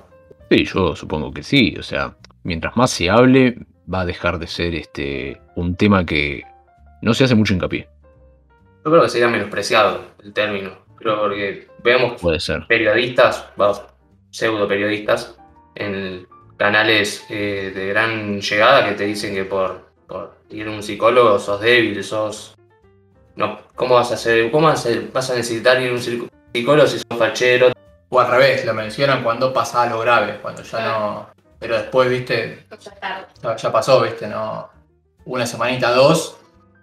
Sí, 0.48 0.64
yo 0.64 0.94
supongo 0.96 1.32
que 1.32 1.42
sí. 1.42 1.74
O 1.78 1.82
sea, 1.82 2.16
mientras 2.44 2.76
más 2.76 2.90
se 2.92 3.10
hable, 3.10 3.58
va 3.92 4.02
a 4.02 4.04
dejar 4.06 4.38
de 4.38 4.46
ser 4.46 4.74
este 4.74 5.40
un 5.56 5.76
tema 5.76 6.04
que 6.04 6.42
no 7.02 7.14
se 7.14 7.24
hace 7.24 7.34
mucho 7.34 7.54
hincapié. 7.54 7.88
Yo 8.84 8.90
creo 8.90 9.02
que 9.02 9.08
sería 9.08 9.28
menospreciado 9.28 10.02
el 10.22 10.32
término. 10.32 10.70
Creo 10.96 11.18
porque 11.20 11.68
vemos 11.82 12.20
Puede 12.20 12.40
ser. 12.40 12.66
periodistas, 12.66 13.46
pseudo 14.30 14.68
periodistas, 14.68 15.36
en 15.74 16.26
canales 16.56 17.24
eh, 17.30 17.72
de 17.74 17.86
gran 17.88 18.40
llegada 18.40 18.86
que 18.86 18.94
te 18.94 19.04
dicen 19.04 19.34
que 19.34 19.44
por, 19.44 19.90
por 20.06 20.36
ir 20.50 20.66
a 20.66 20.70
un 20.70 20.82
psicólogo 20.82 21.38
sos 21.38 21.60
débil, 21.60 22.02
sos. 22.04 22.54
No, 23.36 23.60
¿cómo 23.74 23.94
vas 23.94 24.10
a 24.10 24.14
hacer? 24.14 24.50
¿Cómo 24.50 24.66
vas 24.66 24.84
a, 24.86 24.90
vas 25.12 25.30
a 25.30 25.34
necesitar 25.36 25.80
ir 25.80 25.90
a 25.90 25.92
un 25.92 26.00
psicólogo 26.52 26.86
si 26.86 26.98
sos 26.98 27.18
fachero? 27.18 27.72
O 28.10 28.20
al 28.20 28.30
revés, 28.30 28.64
lo 28.66 28.74
mencionan 28.74 29.22
cuando 29.22 29.52
pasa 29.52 29.82
algo 29.82 30.00
grave, 30.00 30.38
cuando 30.42 30.62
ya 30.62 30.84
no. 30.84 31.30
Pero 31.60 31.76
después, 31.76 32.10
viste, 32.10 32.66
Ya 33.56 33.70
pasó, 33.70 34.02
viste, 34.02 34.26
no. 34.26 34.68
Una 35.26 35.46
semanita, 35.46 35.92
dos, 35.92 36.38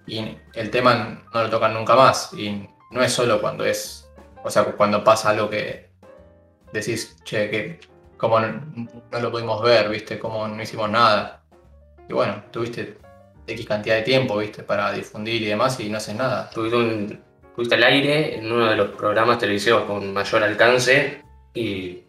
y 0.05 0.37
el 0.53 0.69
tema 0.69 1.25
no 1.33 1.43
lo 1.43 1.49
tocan 1.49 1.73
nunca 1.73 1.95
más. 1.95 2.31
Y 2.33 2.69
no 2.91 3.03
es 3.03 3.11
solo 3.11 3.41
cuando 3.41 3.65
es. 3.65 4.09
O 4.43 4.49
sea, 4.49 4.63
cuando 4.63 5.03
pasa 5.03 5.31
algo 5.31 5.49
que 5.49 5.89
decís, 6.71 7.17
che, 7.23 7.49
que 7.49 7.79
como 8.17 8.39
no, 8.39 8.87
no 9.11 9.19
lo 9.19 9.31
pudimos 9.31 9.61
ver, 9.61 9.89
viste, 9.89 10.19
como 10.19 10.47
no 10.47 10.61
hicimos 10.61 10.89
nada. 10.89 11.43
Y 12.07 12.13
bueno, 12.13 12.43
tuviste 12.51 12.97
X 13.47 13.65
cantidad 13.65 13.95
de 13.95 14.03
tiempo, 14.03 14.37
viste, 14.37 14.63
para 14.63 14.91
difundir 14.91 15.41
y 15.41 15.45
demás, 15.45 15.79
y 15.79 15.89
no 15.89 15.97
haces 15.97 16.15
nada. 16.15 16.49
Tuviste, 16.51 16.77
un, 16.77 17.23
tuviste 17.55 17.75
al 17.75 17.83
aire 17.83 18.37
en 18.37 18.51
uno 18.51 18.67
de 18.67 18.75
los 18.75 18.89
programas 18.95 19.39
televisivos 19.39 19.83
con 19.83 20.13
mayor 20.13 20.43
alcance 20.43 21.23
y 21.53 22.03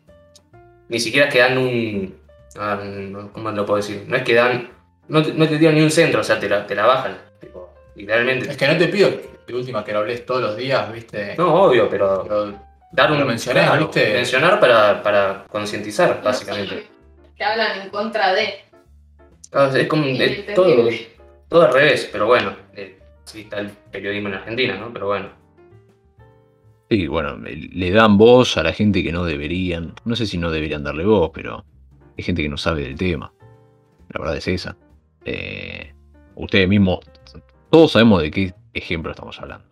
ni 0.89 1.01
siquiera 1.01 1.29
es 1.29 1.33
que 1.33 1.41
dan 1.41 1.59
un. 1.59 2.18
Ah, 2.57 2.81
no, 2.85 3.33
¿Cómo 3.33 3.51
lo 3.51 3.67
puedo 3.67 3.77
decir? 3.79 4.05
No 4.07 4.17
es 4.17 4.23
que 4.23 4.35
dan. 4.35 4.71
No 5.09 5.23
te, 5.23 5.33
no 5.33 5.49
te 5.49 5.59
tiran 5.59 5.75
ni 5.75 5.81
un 5.83 5.91
centro, 5.91 6.21
o 6.21 6.25
sea, 6.25 6.39
te 6.39 6.49
la, 6.49 6.67
te 6.67 6.75
la 6.75 6.87
bajan. 6.87 7.17
tipo, 7.41 7.71
literalmente. 7.95 8.51
Es 8.51 8.57
que 8.57 8.69
no 8.69 8.77
te 8.77 8.89
pido 8.89 9.11
de 9.47 9.55
última 9.55 9.85
que 9.85 9.93
lo 9.93 10.01
hables 10.01 10.27
todos 10.27 10.43
los 10.43 10.57
días, 10.57 10.93
viste. 10.93 11.35
No, 11.39 11.55
obvio, 11.63 11.89
pero 11.89 12.23
pero 12.23 12.53
dar 12.93 13.11
un. 13.13 13.21
Lo 13.21 13.27
claro, 13.37 13.87
¿viste? 13.87 14.13
Mencionar 14.15 14.61
para, 14.61 15.03
para 15.03 15.45
concientizar, 15.51 16.21
básicamente. 16.23 16.87
Que 17.37 17.45
hablan 17.45 17.83
en 17.83 17.91
contra 17.91 18.35
de. 18.35 18.65
Claro, 19.51 19.75
Es 19.77 19.87
como. 19.87 20.05
Es 20.07 20.55
todo, 20.55 20.89
todo 21.49 21.63
al 21.63 21.73
revés, 21.73 22.09
pero 22.13 22.27
bueno. 22.27 22.55
eh, 22.75 22.99
sí 23.25 23.41
está 23.43 23.61
el 23.61 23.71
periodismo 23.71 24.29
en 24.29 24.35
Argentina, 24.35 24.77
¿no? 24.77 24.93
Pero 24.93 25.07
bueno. 25.07 25.31
Sí, 26.91 27.07
bueno, 27.07 27.37
le 27.39 27.91
dan 27.91 28.17
voz 28.17 28.57
a 28.57 28.63
la 28.63 28.73
gente 28.73 29.03
que 29.03 29.13
no 29.13 29.25
deberían. 29.25 29.95
No 30.05 30.17
sé 30.17 30.27
si 30.27 30.39
no 30.39 30.51
deberían 30.51 30.85
darle 30.85 31.05
voz, 31.05 31.31
pero 31.35 31.65
hay 32.19 32.25
gente 32.25 32.43
que 32.43 32.49
no 32.49 32.57
sabe 32.57 32.83
del 32.83 32.97
tema. 32.97 33.33
La 34.11 34.21
verdad 34.21 34.37
es 34.37 34.49
esa. 34.49 34.77
Eh, 35.25 35.95
ustedes 36.35 36.69
mismos, 36.69 36.99
todos 37.71 37.93
sabemos 37.93 38.23
de 38.23 38.31
qué 38.33 38.55
ejemplo 38.75 39.13
estamos 39.13 39.41
hablando. 39.41 39.67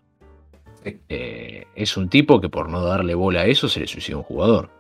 Sí. 0.85 1.01
Eh, 1.09 1.67
es 1.75 1.97
un 1.97 2.09
tipo 2.09 2.41
que 2.41 2.49
por 2.49 2.69
no 2.69 2.83
darle 2.83 3.15
bola 3.15 3.41
a 3.41 3.47
eso 3.47 3.69
se 3.69 3.81
le 3.81 3.89
suicidó 3.89 4.19
un 4.19 4.25
jugador. 4.25 4.71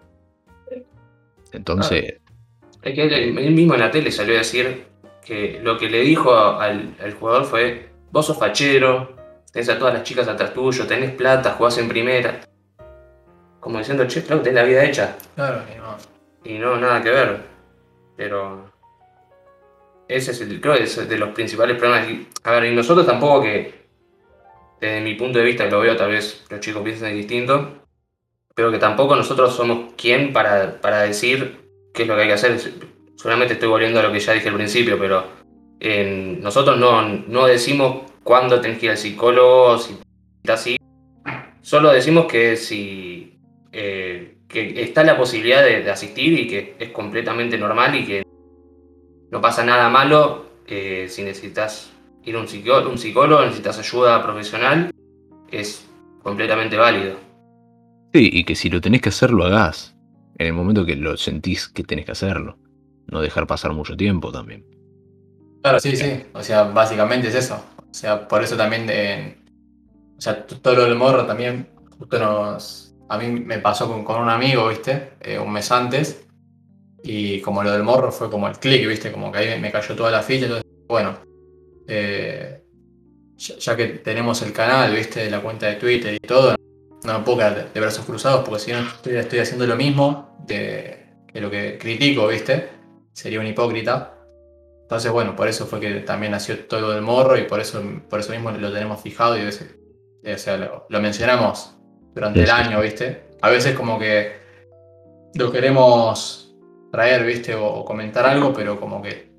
Entonces, 1.52 2.20
Es 2.82 2.94
que 2.94 3.02
él, 3.02 3.38
él 3.38 3.54
mismo 3.54 3.74
en 3.74 3.80
la 3.80 3.90
tele 3.90 4.12
salió 4.12 4.34
a 4.34 4.38
decir 4.38 4.84
que 5.24 5.58
lo 5.62 5.76
que 5.76 5.88
le 5.88 6.02
dijo 6.02 6.36
al, 6.36 6.94
al 7.02 7.14
jugador 7.14 7.44
fue: 7.46 7.88
Vos 8.12 8.26
sos 8.26 8.38
fachero, 8.38 9.16
tenés 9.52 9.68
a 9.70 9.78
todas 9.78 9.94
las 9.94 10.04
chicas 10.04 10.28
atrás 10.28 10.54
tuyo, 10.54 10.86
tenés 10.86 11.12
plata, 11.12 11.52
jugás 11.52 11.78
en 11.78 11.88
primera. 11.88 12.40
Como 13.58 13.78
diciendo, 13.78 14.06
che, 14.06 14.22
claro, 14.22 14.42
tenés 14.42 14.62
la 14.62 14.68
vida 14.68 14.84
hecha. 14.84 15.16
Claro, 15.34 15.62
y 15.74 15.78
no. 15.78 15.96
Y 16.44 16.58
no, 16.58 16.76
nada 16.76 17.02
que 17.02 17.10
ver. 17.10 17.55
Pero. 18.16 18.72
Ese 20.08 20.30
es 20.30 20.40
el, 20.40 20.60
creo 20.60 20.76
que 20.76 20.84
es 20.84 21.08
de 21.08 21.18
los 21.18 21.30
principales 21.30 21.76
problemas. 21.76 22.08
A 22.44 22.52
ver, 22.52 22.64
y 22.66 22.74
nosotros 22.74 23.06
tampoco 23.06 23.42
que. 23.42 23.86
Desde 24.80 25.00
mi 25.00 25.14
punto 25.14 25.38
de 25.38 25.44
vista, 25.44 25.64
lo 25.66 25.80
veo, 25.80 25.96
tal 25.96 26.10
vez 26.10 26.44
los 26.50 26.60
chicos 26.60 26.82
piensen 26.82 27.16
distinto. 27.16 27.84
Pero 28.54 28.70
que 28.70 28.78
tampoco 28.78 29.16
nosotros 29.16 29.54
somos 29.54 29.94
quien 29.94 30.32
para, 30.32 30.80
para 30.80 31.02
decir 31.02 31.70
qué 31.92 32.02
es 32.02 32.08
lo 32.08 32.14
que 32.14 32.22
hay 32.22 32.28
que 32.28 32.34
hacer. 32.34 32.58
Solamente 33.16 33.54
estoy 33.54 33.68
volviendo 33.68 34.00
a 34.00 34.02
lo 34.02 34.12
que 34.12 34.20
ya 34.20 34.32
dije 34.32 34.48
al 34.48 34.54
principio, 34.54 34.98
pero 34.98 35.24
nosotros 36.40 36.78
no, 36.78 37.02
no 37.02 37.46
decimos 37.46 38.10
cuándo 38.22 38.60
tenés 38.60 38.78
que 38.78 38.86
ir 38.86 38.92
al 38.92 38.98
psicólogo, 38.98 39.78
si 39.78 39.96
está 40.42 40.54
así. 40.54 40.76
Solo 41.60 41.92
decimos 41.92 42.26
que 42.26 42.56
si 42.56 43.38
eh, 43.72 44.35
que 44.48 44.82
está 44.82 45.02
la 45.02 45.16
posibilidad 45.16 45.62
de, 45.62 45.82
de 45.82 45.90
asistir 45.90 46.32
y 46.38 46.46
que 46.46 46.76
es 46.78 46.90
completamente 46.90 47.58
normal 47.58 47.94
y 47.94 48.06
que 48.06 48.22
no 49.30 49.40
pasa 49.40 49.64
nada 49.64 49.88
malo 49.88 50.46
eh, 50.66 51.06
si 51.08 51.22
necesitas 51.22 51.92
ir 52.24 52.34
a 52.34 52.40
un 52.40 52.48
psicólogo, 52.48 52.90
un 52.90 52.98
psicólogo, 52.98 53.42
necesitas 53.42 53.78
ayuda 53.78 54.22
profesional, 54.22 54.90
es 55.50 55.86
completamente 56.22 56.76
válido. 56.76 57.16
sí, 58.12 58.30
y 58.32 58.44
que 58.44 58.56
si 58.56 58.68
lo 58.68 58.80
tenés 58.80 59.00
que 59.00 59.10
hacer, 59.10 59.30
lo 59.30 59.44
hagas. 59.44 59.94
En 60.38 60.48
el 60.48 60.52
momento 60.52 60.84
que 60.84 60.96
lo 60.96 61.16
sentís 61.16 61.68
que 61.68 61.84
tenés 61.84 62.04
que 62.04 62.12
hacerlo. 62.12 62.58
No 63.06 63.20
dejar 63.20 63.46
pasar 63.46 63.72
mucho 63.72 63.96
tiempo 63.96 64.32
también. 64.32 64.66
Claro, 65.62 65.80
sí, 65.80 65.96
sí. 65.96 66.24
O 66.32 66.42
sea, 66.42 66.64
básicamente 66.64 67.28
es 67.28 67.34
eso. 67.36 67.64
O 67.78 67.94
sea, 67.94 68.26
por 68.26 68.42
eso 68.42 68.56
también 68.56 68.86
de. 68.86 69.38
O 70.18 70.20
sea, 70.20 70.44
todo 70.44 70.74
lo 70.74 70.84
del 70.84 70.96
morro 70.96 71.24
también. 71.24 71.68
Justo 71.98 72.18
nos. 72.18 72.85
A 73.08 73.18
mí 73.18 73.28
me 73.40 73.58
pasó 73.58 74.04
con, 74.04 74.22
un 74.22 74.28
amigo, 74.28 74.68
¿viste? 74.68 75.12
Eh, 75.20 75.38
un 75.38 75.52
mes 75.52 75.70
antes. 75.70 76.26
Y 77.02 77.40
como 77.40 77.62
lo 77.62 77.70
del 77.70 77.84
morro 77.84 78.10
fue 78.10 78.30
como 78.30 78.48
el 78.48 78.58
clic, 78.58 78.86
¿viste? 78.88 79.12
Como 79.12 79.30
que 79.30 79.38
ahí 79.38 79.60
me, 79.60 79.70
cayó 79.70 79.94
toda 79.94 80.10
la 80.10 80.22
ficha. 80.22 80.46
Entonces, 80.46 80.66
bueno. 80.88 81.16
eh, 81.86 82.62
ya, 83.36 83.76
que 83.76 83.86
tenemos 83.86 84.42
el 84.42 84.52
canal, 84.52 84.92
¿viste? 84.92 85.30
La 85.30 85.40
cuenta 85.40 85.66
de 85.66 85.76
Twitter 85.76 86.14
y 86.14 86.18
todo. 86.18 86.56
No 87.04 87.18
me 87.18 87.24
puedo 87.24 87.38
quedar 87.38 87.72
de, 87.72 87.80
brazos 87.80 88.04
cruzados 88.04 88.44
porque 88.48 88.64
si 88.64 88.72
no 88.72 88.80
estoy, 89.04 89.38
haciendo 89.38 89.66
lo 89.66 89.76
mismo 89.76 90.36
de, 90.46 91.06
lo 91.34 91.50
que 91.50 91.78
critico, 91.78 92.26
¿viste? 92.26 92.70
Sería 93.12 93.38
un 93.38 93.46
hipócrita. 93.46 94.14
Entonces, 94.82 95.12
bueno, 95.12 95.36
por 95.36 95.48
eso 95.48 95.66
fue 95.66 95.78
que 95.80 96.00
también 96.00 96.32
nació 96.32 96.58
todo 96.66 96.96
el 96.96 97.02
morro 97.02 97.38
y 97.38 97.42
por 97.42 97.60
eso, 97.60 97.82
por 98.08 98.20
eso 98.20 98.32
mismo 98.32 98.50
lo 98.50 98.72
tenemos 98.72 99.00
fijado 99.00 99.36
y 99.38 99.46
o 99.46 100.38
sea, 100.38 100.84
lo 100.88 101.00
mencionamos 101.00 101.75
durante 102.16 102.40
el 102.40 102.46
Sí, 102.46 102.52
año, 102.52 102.80
¿viste? 102.80 103.22
A 103.42 103.50
veces 103.50 103.76
como 103.76 103.98
que 103.98 104.32
lo 105.34 105.52
queremos 105.52 106.54
traer, 106.90 107.24
¿viste? 107.24 107.54
O, 107.54 107.64
o 107.66 107.84
comentar 107.84 108.26
algo, 108.26 108.52
pero 108.52 108.80
como 108.80 109.02
que 109.02 109.30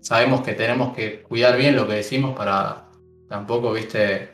sabemos 0.00 0.40
que 0.40 0.54
tenemos 0.54 0.94
que 0.96 1.22
cuidar 1.22 1.56
bien 1.56 1.76
lo 1.76 1.86
que 1.86 1.94
decimos 1.94 2.34
para 2.36 2.86
tampoco, 3.28 3.72
¿viste? 3.72 4.30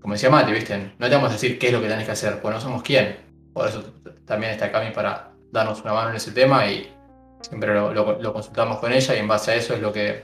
Como 0.00 0.14
decía 0.14 0.30
Mati, 0.30 0.52
¿viste? 0.52 0.92
No 0.98 1.08
te 1.08 1.14
vamos 1.14 1.30
a 1.30 1.32
decir 1.32 1.58
qué 1.58 1.68
es 1.68 1.72
lo 1.72 1.80
que 1.80 1.88
tenés 1.88 2.04
que 2.04 2.12
hacer, 2.12 2.40
pues 2.40 2.54
no 2.54 2.60
somos 2.60 2.82
quién. 2.82 3.16
Por 3.52 3.66
eso 3.66 3.82
también 4.26 4.52
está 4.52 4.70
Cami 4.70 4.92
para 4.92 5.32
darnos 5.50 5.80
una 5.82 5.94
mano 5.94 6.10
en 6.10 6.16
ese 6.16 6.30
tema 6.32 6.70
y 6.70 6.86
siempre 7.40 7.74
lo, 7.74 7.92
lo- 7.94 8.20
lo 8.20 8.32
consultamos 8.32 8.78
con 8.78 8.92
ella 8.92 9.16
y 9.16 9.18
en 9.18 9.26
base 9.28 9.52
a 9.52 9.54
eso 9.56 9.74
es 9.74 9.80
lo 9.80 9.92
que 9.92 10.20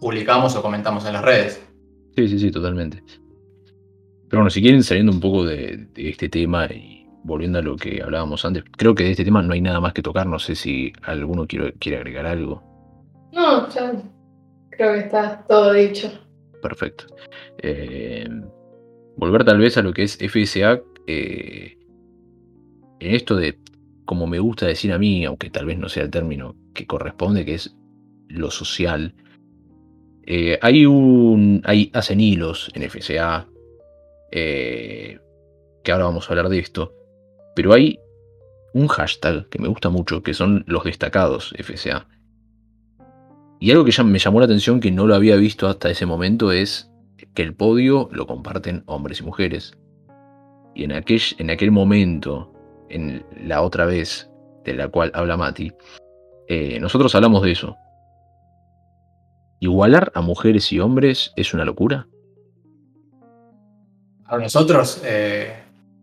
publicamos 0.00 0.56
o 0.56 0.62
comentamos 0.62 1.04
en 1.06 1.12
las 1.12 1.22
redes. 1.24 1.60
Sí, 2.16 2.26
sí, 2.28 2.38
sí, 2.38 2.50
totalmente. 2.50 3.02
Pero 4.28 4.40
bueno, 4.40 4.50
si 4.50 4.60
quieren, 4.60 4.82
saliendo 4.82 5.12
un 5.12 5.20
poco 5.20 5.44
de, 5.44 5.88
de 5.94 6.08
este 6.10 6.28
tema 6.28 6.66
y 6.66 7.06
volviendo 7.24 7.58
a 7.58 7.62
lo 7.62 7.76
que 7.76 8.02
hablábamos 8.02 8.44
antes, 8.44 8.64
creo 8.76 8.94
que 8.94 9.04
de 9.04 9.10
este 9.12 9.24
tema 9.24 9.42
no 9.42 9.52
hay 9.52 9.60
nada 9.60 9.80
más 9.80 9.92
que 9.92 10.02
tocar. 10.02 10.26
No 10.26 10.38
sé 10.38 10.54
si 10.54 10.92
alguno 11.02 11.46
quiere, 11.46 11.72
quiere 11.74 11.98
agregar 11.98 12.26
algo. 12.26 12.62
No, 13.32 13.68
ya 13.70 13.92
creo 14.70 14.94
que 14.94 15.00
está 15.00 15.44
todo 15.48 15.72
dicho. 15.72 16.10
Perfecto. 16.62 17.06
Eh, 17.58 18.28
volver 19.16 19.44
tal 19.44 19.58
vez 19.58 19.76
a 19.76 19.82
lo 19.82 19.92
que 19.92 20.04
es 20.04 20.18
FSA. 20.18 20.80
eh, 21.06 21.74
en 23.00 23.14
esto 23.14 23.36
de, 23.36 23.58
como 24.04 24.26
me 24.26 24.38
gusta 24.38 24.66
decir 24.66 24.92
a 24.92 24.98
mí, 24.98 25.24
aunque 25.24 25.50
tal 25.50 25.66
vez 25.66 25.78
no 25.78 25.88
sea 25.88 26.02
el 26.04 26.10
término 26.10 26.56
que 26.74 26.86
corresponde, 26.86 27.44
que 27.44 27.54
es 27.54 27.76
lo 28.28 28.50
social. 28.50 29.14
Eh, 30.26 30.58
hay 30.60 30.84
un. 30.86 31.62
Hay, 31.64 31.90
hacen 31.94 32.20
hilos 32.20 32.70
en 32.74 32.82
FCA. 32.90 33.46
Eh, 34.30 35.18
que 35.82 35.92
ahora 35.92 36.04
vamos 36.04 36.28
a 36.28 36.32
hablar 36.32 36.48
de 36.48 36.58
esto. 36.58 36.94
Pero 37.54 37.72
hay 37.72 37.98
un 38.74 38.88
hashtag 38.88 39.48
que 39.48 39.58
me 39.58 39.68
gusta 39.68 39.88
mucho, 39.88 40.22
que 40.22 40.34
son 40.34 40.64
los 40.66 40.84
destacados 40.84 41.54
FCA. 41.58 42.06
Y 43.60 43.70
algo 43.70 43.84
que 43.84 43.90
ya 43.90 44.04
me 44.04 44.18
llamó 44.18 44.38
la 44.38 44.46
atención 44.46 44.80
que 44.80 44.90
no 44.90 45.06
lo 45.06 45.14
había 45.14 45.36
visto 45.36 45.66
hasta 45.66 45.90
ese 45.90 46.06
momento 46.06 46.52
es 46.52 46.90
que 47.34 47.42
el 47.42 47.54
podio 47.54 48.08
lo 48.12 48.26
comparten 48.26 48.84
hombres 48.86 49.20
y 49.20 49.24
mujeres. 49.24 49.72
Y 50.74 50.84
en 50.84 50.92
aquel, 50.92 51.20
en 51.38 51.50
aquel 51.50 51.72
momento, 51.72 52.52
en 52.88 53.24
la 53.44 53.62
otra 53.62 53.84
vez 53.84 54.30
de 54.64 54.74
la 54.74 54.88
cual 54.88 55.10
habla 55.14 55.36
Mati, 55.36 55.72
eh, 56.46 56.78
nosotros 56.80 57.14
hablamos 57.14 57.42
de 57.42 57.52
eso. 57.52 57.76
¿Igualar 59.60 60.12
a 60.14 60.20
mujeres 60.20 60.72
y 60.72 60.78
hombres 60.78 61.32
es 61.34 61.52
una 61.52 61.64
locura? 61.64 62.06
Para 64.28 64.42
nosotros, 64.42 65.00
eh, 65.04 65.56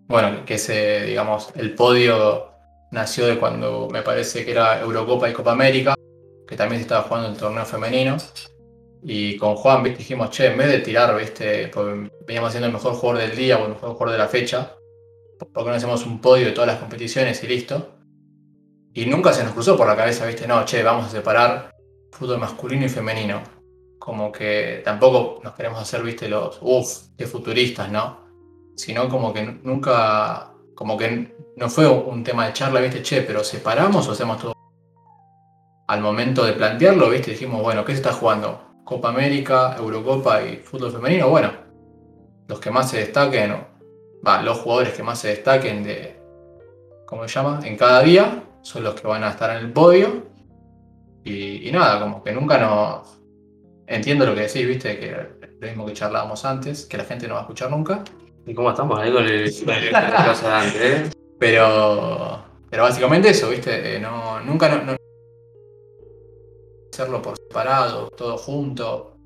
bueno, 0.08 0.44
que 0.46 0.56
ese, 0.56 1.06
digamos, 1.06 1.50
el 1.56 1.76
podio 1.76 2.50
nació 2.92 3.28
de 3.28 3.38
cuando 3.38 3.88
me 3.92 4.02
parece 4.02 4.44
que 4.44 4.52
era 4.52 4.82
Eurocopa 4.82 5.30
y 5.30 5.34
Copa 5.34 5.52
América, 5.52 5.94
que 6.48 6.56
también 6.56 6.80
se 6.80 6.84
estaba 6.84 7.04
jugando 7.04 7.30
el 7.30 7.38
torneo 7.38 7.66
femenino. 7.66 8.18
Y 9.04 9.38
con 9.38 9.56
Juan, 9.56 9.84
dijimos, 9.84 10.32
che, 10.32 10.48
en 10.48 10.58
vez 10.58 10.70
de 10.70 10.80
tirar, 10.80 11.16
¿viste? 11.16 11.68
Porque 11.68 12.10
veníamos 12.26 12.52
siendo 12.52 12.66
el 12.66 12.74
mejor 12.74 12.94
jugador 12.94 13.22
del 13.22 13.38
día 13.38 13.60
o 13.60 13.66
el 13.66 13.74
mejor 13.74 13.92
jugador 13.92 14.14
de 14.14 14.18
la 14.18 14.28
fecha, 14.28 14.74
¿por 15.54 15.64
qué 15.64 15.70
no 15.70 15.76
hacemos 15.76 16.04
un 16.08 16.20
podio 16.20 16.48
de 16.48 16.52
todas 16.52 16.68
las 16.68 16.80
competiciones 16.80 17.44
y 17.44 17.48
listo? 17.48 17.92
Y 18.96 19.06
nunca 19.06 19.34
se 19.34 19.44
nos 19.44 19.54
cruzó 19.54 19.78
por 19.78 19.86
la 19.86 19.96
cabeza, 19.96 20.26
¿viste? 20.26 20.48
No, 20.48 20.66
che, 20.66 20.82
vamos 20.82 21.06
a 21.06 21.10
separar 21.10 21.76
fútbol 22.12 22.40
masculino 22.40 22.86
y 22.86 22.90
femenino. 22.90 23.44
Como 24.00 24.32
que 24.32 24.82
tampoco 24.84 25.42
nos 25.44 25.54
queremos 25.54 25.82
hacer, 25.82 26.04
¿viste? 26.04 26.28
Los, 26.28 26.60
uff, 26.62 27.10
qué 27.18 27.26
futuristas, 27.26 27.90
¿no? 27.92 28.20
Sino 28.76 29.10
como 29.10 29.34
que 29.34 29.44
nunca, 29.64 30.52
como 30.76 30.98
que 30.98 31.36
no 31.56 31.70
fue 31.70 31.88
un 31.88 32.24
tema 32.24 32.48
de 32.48 32.54
charla, 32.54 32.82
¿viste? 32.82 33.02
Che, 33.02 33.22
pero 33.22 33.44
separamos 33.44 34.08
o 34.08 34.12
hacemos 34.12 34.40
todo. 34.40 34.54
Al 35.88 36.02
momento 36.02 36.46
de 36.46 36.54
plantearlo, 36.54 37.10
¿viste? 37.10 37.32
Dijimos, 37.32 37.62
bueno, 37.62 37.86
¿qué 37.86 37.94
se 37.94 38.00
está 38.00 38.12
jugando? 38.12 38.62
Copa 38.84 39.10
América, 39.10 39.76
Eurocopa 39.78 40.44
y 40.44 40.58
fútbol 40.58 40.92
femenino, 40.92 41.30
bueno, 41.30 41.52
los 42.48 42.60
que 42.60 42.70
más 42.70 42.90
se 42.92 42.98
destaquen, 42.98 43.56
va, 44.26 44.42
los 44.42 44.60
jugadores 44.60 44.94
que 44.94 45.04
más 45.04 45.20
se 45.20 45.30
destaquen 45.30 45.84
de, 45.84 46.20
¿cómo 47.08 47.28
se 47.28 47.34
llama? 47.34 47.62
En 47.64 47.78
cada 47.78 48.02
día, 48.02 48.44
son 48.62 48.84
los 48.84 49.00
que 49.00 49.08
van 49.08 49.24
a 49.24 49.30
estar 49.30 49.50
en 49.52 49.58
el 49.58 49.72
podio. 49.72 50.26
Y, 51.24 51.68
y 51.68 51.72
nada, 51.72 52.00
como 52.00 52.24
que 52.24 52.32
nunca 52.32 52.58
nos... 52.60 53.15
Entiendo 53.88 54.26
lo 54.26 54.34
que 54.34 54.42
decís, 54.42 54.68
viste, 54.68 55.00
que 55.00 55.16
lo 55.60 55.68
mismo 55.68 55.86
que 55.86 55.94
charlábamos 55.94 56.44
antes, 56.46 56.86
que 56.86 56.98
la 56.98 57.04
gente 57.06 57.28
no 57.28 57.36
va 57.36 57.42
a 57.42 57.44
escuchar 57.44 57.70
nunca. 57.70 58.04
¿Y 58.48 58.54
cómo 58.54 58.70
estamos 58.70 59.00
ahí 59.00 59.12
con 59.12 59.26
el, 59.26 59.52
cosa 59.52 60.48
de 60.50 60.54
antes, 60.54 60.82
eh? 60.82 61.10
Pero, 61.40 62.44
pero 62.70 62.84
básicamente 62.84 63.30
eso, 63.30 63.50
viste, 63.50 63.96
Eh, 63.96 64.00
no, 64.00 64.40
nunca 64.42 64.70
no, 64.70 64.84
no- 64.84 64.96
hacerlo 66.94 67.22
por 67.22 67.36
separado, 67.38 68.08
todo 68.10 68.38
junto. 68.38 69.18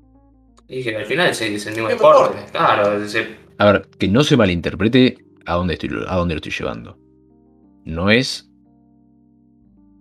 Y 0.68 0.82
que 0.82 0.96
al 0.96 1.06
final 1.06 1.28
es, 1.28 1.40
es 1.40 1.66
el 1.66 1.74
mismo 1.74 1.88
deporte. 1.88 2.34
deporte. 2.36 2.52
Claro, 2.52 3.08
se- 3.08 3.36
A 3.58 3.64
ver, 3.72 3.86
que 3.98 4.08
no 4.08 4.22
se 4.24 4.36
malinterprete 4.36 5.18
a 5.46 5.54
dónde, 5.54 5.74
estoy, 5.74 5.90
a 6.08 6.16
dónde 6.16 6.34
lo 6.34 6.38
estoy 6.38 6.52
llevando. 6.52 6.98
No 7.84 8.10
es 8.10 8.48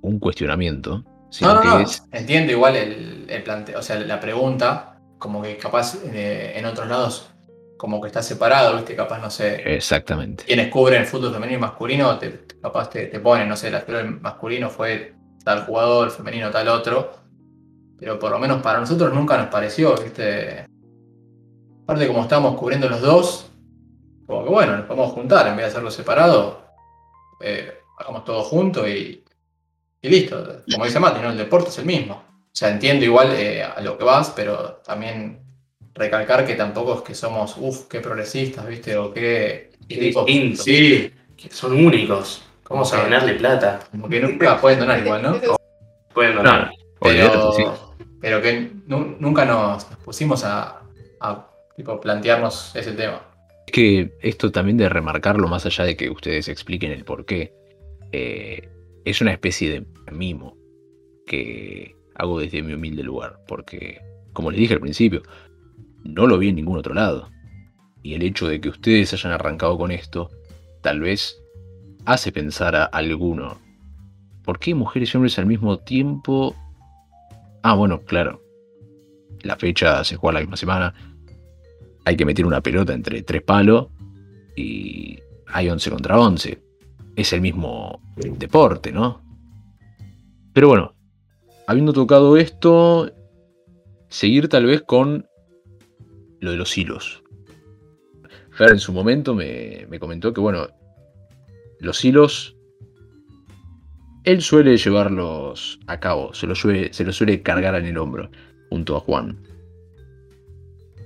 un 0.01 0.19
cuestionamiento, 0.19 1.03
No, 1.41 1.53
no, 1.53 1.63
no, 1.63 1.85
entiendo 2.11 2.51
igual 2.51 2.75
el, 2.75 3.25
el 3.29 3.43
planteo, 3.43 3.79
o 3.79 3.81
sea, 3.81 3.97
la 3.99 4.19
pregunta, 4.19 4.99
como 5.19 5.41
que 5.41 5.57
capaz 5.57 5.95
eh, 6.05 6.53
en 6.57 6.65
otros 6.65 6.87
lados, 6.87 7.29
como 7.77 8.01
que 8.01 8.07
está 8.07 8.21
separado, 8.21 8.75
viste, 8.75 8.95
capaz, 8.95 9.19
no 9.19 9.29
sé, 9.29 9.75
exactamente. 9.75 10.43
quienes 10.43 10.69
cubren 10.69 11.05
fútbol 11.05 11.33
femenino 11.33 11.57
y 11.59 11.61
masculino, 11.61 12.17
te- 12.17 12.45
capaz 12.61 12.89
te, 12.89 13.07
te 13.07 13.19
ponen, 13.19 13.47
no 13.47 13.55
sé, 13.55 13.71
la 13.71 13.79
el 13.79 14.19
masculino 14.19 14.69
fue 14.69 15.13
tal 15.43 15.65
jugador, 15.65 16.07
el 16.07 16.11
femenino 16.13 16.51
tal 16.51 16.67
otro. 16.67 17.13
Pero 17.99 18.17
por 18.17 18.31
lo 18.31 18.39
menos 18.39 18.61
para 18.61 18.79
nosotros 18.79 19.13
nunca 19.13 19.37
nos 19.37 19.47
pareció, 19.47 19.95
¿viste? 19.95 20.65
Aparte, 21.83 22.07
como 22.07 22.21
estamos 22.23 22.57
cubriendo 22.57 22.87
los 22.89 23.01
dos, 23.01 23.51
como 24.25 24.43
que 24.43 24.49
bueno, 24.49 24.77
nos 24.77 24.85
podemos 24.85 25.11
juntar 25.13 25.47
en 25.47 25.55
vez 25.55 25.65
de 25.65 25.71
hacerlo 25.71 25.91
separado. 25.91 26.61
eh, 27.41 27.73
hagamos 27.99 28.23
todo 28.25 28.43
junto 28.43 28.87
y, 28.87 29.23
y 30.01 30.09
listo. 30.09 30.63
Como 30.71 30.85
dice 30.85 30.99
Mati, 30.99 31.21
¿no? 31.21 31.31
El 31.31 31.37
deporte 31.37 31.69
es 31.69 31.77
el 31.79 31.85
mismo. 31.85 32.15
O 32.15 32.55
sea, 32.59 32.69
entiendo 32.71 33.05
igual 33.05 33.31
eh, 33.35 33.63
a 33.63 33.79
lo 33.81 33.97
que 33.97 34.03
vas, 34.03 34.31
pero 34.35 34.81
también 34.85 35.39
recalcar 35.93 36.45
que 36.45 36.55
tampoco 36.55 36.95
es 36.95 37.01
que 37.01 37.13
somos, 37.15 37.55
uff, 37.57 37.87
qué 37.87 37.99
progresistas, 37.99 38.65
¿viste? 38.67 38.97
O 38.97 39.13
qué. 39.13 39.71
Tipo-. 39.87 40.25
Sí, 40.55 41.11
que 41.35 41.49
son 41.51 41.73
únicos. 41.73 42.43
Vamos 42.69 42.93
a 42.93 43.01
ganarle 43.03 43.33
plata. 43.33 43.79
como 43.91 44.07
que 44.07 44.19
nunca 44.19 44.59
pueden 44.61 44.79
donar 44.79 44.99
igual, 44.99 45.21
¿no? 45.23 45.39
Pueden 46.13 46.35
donar. 46.35 46.71
Pero, 47.01 47.53
sí. 47.53 47.63
pero 48.19 48.41
que 48.41 48.71
nu- 48.87 49.15
nunca 49.19 49.45
nos, 49.45 49.89
nos 49.89 49.99
pusimos 49.99 50.43
a, 50.43 50.81
a, 51.21 51.47
tipo, 51.77 51.99
plantearnos 52.01 52.75
ese 52.75 52.91
tema. 52.91 53.21
Es 53.67 53.71
que 53.71 54.11
esto 54.21 54.51
también 54.51 54.77
de 54.77 54.89
remarcarlo, 54.89 55.47
más 55.47 55.65
allá 55.65 55.85
de 55.85 55.95
que 55.95 56.09
ustedes 56.09 56.47
expliquen 56.49 56.91
el 56.91 57.05
por 57.05 57.25
qué, 57.25 57.53
eh, 58.11 58.67
es 59.05 59.21
una 59.21 59.31
especie 59.31 59.71
de 59.71 59.85
mimo 60.11 60.57
que 61.25 61.95
hago 62.15 62.39
desde 62.39 62.61
mi 62.61 62.73
humilde 62.73 63.03
lugar. 63.03 63.39
Porque, 63.47 64.01
como 64.33 64.51
les 64.51 64.59
dije 64.59 64.73
al 64.73 64.79
principio, 64.79 65.21
no 66.03 66.27
lo 66.27 66.37
vi 66.37 66.49
en 66.49 66.55
ningún 66.55 66.77
otro 66.77 66.93
lado. 66.93 67.29
Y 68.01 68.13
el 68.13 68.23
hecho 68.23 68.47
de 68.47 68.61
que 68.61 68.69
ustedes 68.69 69.13
hayan 69.13 69.33
arrancado 69.33 69.77
con 69.77 69.91
esto, 69.91 70.29
tal 70.81 70.99
vez 71.01 71.41
hace 72.05 72.31
pensar 72.31 72.75
a 72.75 72.85
alguno. 72.85 73.59
¿Por 74.43 74.59
qué 74.59 74.73
mujeres 74.73 75.13
y 75.13 75.17
hombres 75.17 75.37
al 75.37 75.45
mismo 75.45 75.77
tiempo? 75.79 76.55
Ah, 77.61 77.75
bueno, 77.75 78.01
claro. 78.01 78.41
La 79.43 79.57
fecha 79.57 80.03
se 80.03 80.15
juega 80.15 80.35
la 80.35 80.39
misma 80.41 80.57
semana 80.57 80.93
hay 82.09 82.17
que 82.17 82.25
meter 82.25 82.45
una 82.45 82.61
pelota 82.61 82.93
entre 82.93 83.21
tres 83.21 83.43
palos 83.43 83.87
y 84.55 85.19
hay 85.47 85.69
11 85.69 85.91
contra 85.91 86.19
11. 86.19 86.59
Es 87.19 87.33
el 87.33 87.41
mismo 87.41 87.99
deporte, 88.15 88.93
¿no? 88.93 89.21
Pero 90.53 90.69
bueno, 90.69 90.95
habiendo 91.67 91.91
tocado 91.91 92.37
esto, 92.37 93.11
seguir 94.07 94.47
tal 94.47 94.65
vez 94.65 94.83
con 94.83 95.27
lo 96.39 96.51
de 96.51 96.55
los 96.57 96.77
hilos. 96.77 97.21
Fer 98.51 98.71
en 98.71 98.79
su 98.79 98.93
momento 98.93 99.35
me, 99.35 99.85
me 99.89 99.99
comentó 99.99 100.31
que, 100.33 100.39
bueno, 100.39 100.67
los 101.81 102.05
hilos, 102.05 102.55
él 104.23 104.41
suele 104.41 104.77
llevarlos 104.77 105.77
a 105.87 105.99
cabo, 105.99 106.33
se 106.33 106.47
los 106.47 106.57
suele, 106.57 106.93
se 106.93 107.03
los 107.03 107.17
suele 107.17 107.41
cargar 107.41 107.75
en 107.75 107.85
el 107.85 107.97
hombro, 107.97 108.29
junto 108.69 108.95
a 108.95 109.01
Juan. 109.01 109.43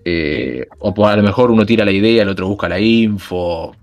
Eh, 0.05 0.67
o 0.77 0.93
por- 0.93 1.09
a 1.09 1.15
lo 1.15 1.23
mejor 1.23 1.49
uno 1.49 1.65
tira 1.65 1.85
la 1.85 1.91
idea, 1.91 2.21
el 2.21 2.29
otro 2.29 2.47
busca 2.47 2.69
la 2.69 2.79
info. 2.79 3.75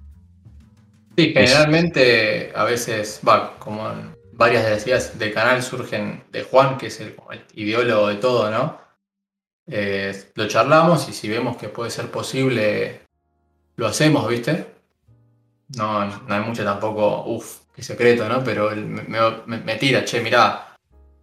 Sí, 1.20 1.32
generalmente 1.34 2.52
a 2.54 2.64
veces, 2.64 3.20
va, 3.26 3.58
como 3.58 3.90
en 3.90 4.14
varias 4.32 4.64
de 4.64 4.70
las 4.70 4.86
ideas 4.86 5.18
del 5.18 5.34
canal 5.34 5.62
surgen 5.62 6.24
de 6.30 6.44
Juan, 6.44 6.78
que 6.78 6.86
es 6.86 7.00
el, 7.00 7.14
ideólogo 7.54 8.08
de 8.08 8.16
todo, 8.16 8.50
¿no? 8.50 8.80
Eh, 9.68 10.14
lo 10.34 10.48
charlamos 10.48 11.08
y 11.08 11.12
si 11.12 11.28
vemos 11.28 11.56
que 11.56 11.68
puede 11.68 11.90
ser 11.90 12.10
posible, 12.10 13.02
lo 13.76 13.86
hacemos, 13.88 14.28
¿viste? 14.28 14.66
No, 15.76 16.04
no 16.06 16.34
hay 16.34 16.40
mucho 16.42 16.64
tampoco, 16.64 17.24
uff, 17.26 17.60
qué 17.74 17.82
secreto, 17.82 18.28
¿no? 18.28 18.42
Pero 18.44 18.70
él 18.72 18.84
me, 18.86 19.02
me- 19.46 19.58
me 19.58 19.76
tira, 19.76 20.04
che, 20.04 20.20
mirá, 20.20 20.76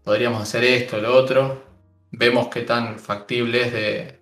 podríamos 0.04 0.42
hacer 0.44 0.64
esto, 0.66 1.00
lo 1.00 1.16
otro. 1.16 1.64
Vemos 2.12 2.48
qué 2.50 2.62
tan 2.62 3.00
factible 3.00 3.64
es 3.64 3.74
de, 3.74 4.20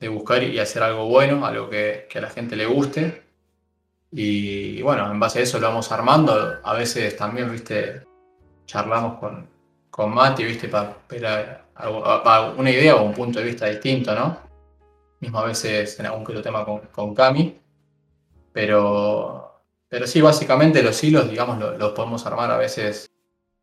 de 0.00 0.08
buscar 0.08 0.42
y 0.42 0.58
hacer 0.58 0.82
algo 0.82 1.06
bueno, 1.08 1.46
algo 1.46 1.70
que, 1.70 2.06
que 2.10 2.18
a 2.18 2.22
la 2.22 2.30
gente 2.30 2.56
le 2.56 2.66
guste. 2.66 3.27
Y 4.10 4.80
bueno, 4.82 5.10
en 5.10 5.20
base 5.20 5.40
a 5.40 5.42
eso 5.42 5.58
lo 5.58 5.68
vamos 5.68 5.90
armando. 5.92 6.58
A 6.62 6.72
veces 6.74 7.16
también, 7.16 7.50
viste, 7.52 8.02
charlamos 8.66 9.18
con, 9.18 9.48
con 9.90 10.14
Mati, 10.14 10.44
viste, 10.44 10.68
para 10.68 10.96
ver 11.08 11.60
algo- 11.74 12.22
pa- 12.22 12.50
una 12.56 12.70
idea 12.70 12.96
o 12.96 13.02
un 13.04 13.12
punto 13.14 13.38
de 13.38 13.44
vista 13.46 13.66
distinto, 13.66 14.14
¿no? 14.14 14.38
Mismo 15.20 15.38
a 15.40 15.44
veces 15.44 15.98
en 16.00 16.06
algún 16.06 16.22
otro 16.22 16.40
tema 16.42 16.64
con, 16.64 16.80
con 16.92 17.14
Cami. 17.14 17.60
Pero, 18.52 19.62
pero 19.88 20.06
sí, 20.06 20.20
básicamente 20.20 20.82
los 20.82 21.02
hilos, 21.04 21.28
digamos, 21.30 21.58
lo- 21.58 21.76
los 21.76 21.92
podemos 21.92 22.24
armar 22.26 22.50
a 22.50 22.56
veces 22.56 23.10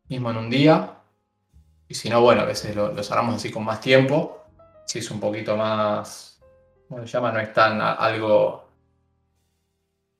mismo 0.07 0.29
en 0.31 0.37
un 0.37 0.49
día. 0.49 0.91
Y 1.87 1.93
si 1.95 2.09
no, 2.09 2.21
bueno, 2.21 2.41
a 2.41 2.45
veces 2.45 2.75
lo- 2.75 2.91
los 2.91 3.11
armamos 3.11 3.35
así 3.35 3.51
con 3.51 3.63
más 3.63 3.81
tiempo. 3.81 4.43
Si 4.85 4.99
es 4.99 5.09
un 5.11 5.19
poquito 5.19 5.57
más, 5.57 6.39
¿cómo 6.87 7.01
se 7.01 7.07
llama? 7.07 7.31
No 7.31 7.39
es 7.39 7.51
tan 7.53 7.81
algo 7.81 8.64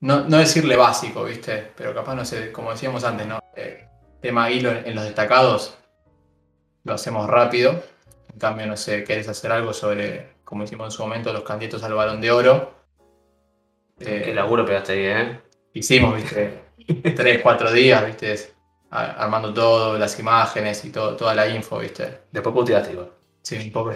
no, 0.01 0.27
no 0.27 0.38
decirle 0.38 0.75
básico, 0.75 1.23
¿viste? 1.23 1.71
Pero 1.75 1.93
capaz, 1.93 2.15
no 2.15 2.25
sé, 2.25 2.51
como 2.51 2.71
decíamos 2.71 3.03
antes, 3.03 3.27
¿no? 3.27 3.39
Eh, 3.55 3.88
tema 4.21 4.49
hilo 4.49 4.71
en, 4.71 4.88
en 4.88 4.95
los 4.95 5.03
destacados, 5.03 5.77
lo 6.84 6.93
hacemos 6.93 7.27
rápido, 7.27 7.84
En 8.31 8.39
cambio, 8.39 8.67
no 8.67 8.77
sé, 8.77 9.03
querés 9.03 9.27
hacer 9.27 9.51
algo 9.51 9.73
sobre, 9.73 10.36
como 10.43 10.63
hicimos 10.63 10.88
en 10.88 10.91
su 10.91 11.03
momento, 11.03 11.34
los 11.34 11.43
candidatos 11.43 11.84
al 11.84 11.93
balón 11.93 12.21
de 12.21 12.31
oro. 12.31 12.73
Eh, 13.99 14.23
Qué 14.25 14.34
laburo 14.34 14.65
pegaste 14.65 14.93
ahí, 14.93 15.05
¿eh? 15.05 15.41
hicimos, 15.73 16.15
viste, 16.15 16.65
tres, 17.15 17.41
cuatro 17.41 17.71
días, 17.71 18.05
viste, 18.05 18.53
armando 18.89 19.53
todo, 19.53 19.97
las 19.97 20.17
imágenes 20.19 20.84
y 20.86 20.91
todo, 20.91 21.15
toda 21.15 21.34
la 21.34 21.47
info, 21.47 21.79
viste. 21.79 22.21
Después 22.31 22.53
puteaste 22.53 22.93
igual. 22.93 23.12
Sí, 23.41 23.58
un 23.58 23.71
poco. 23.71 23.93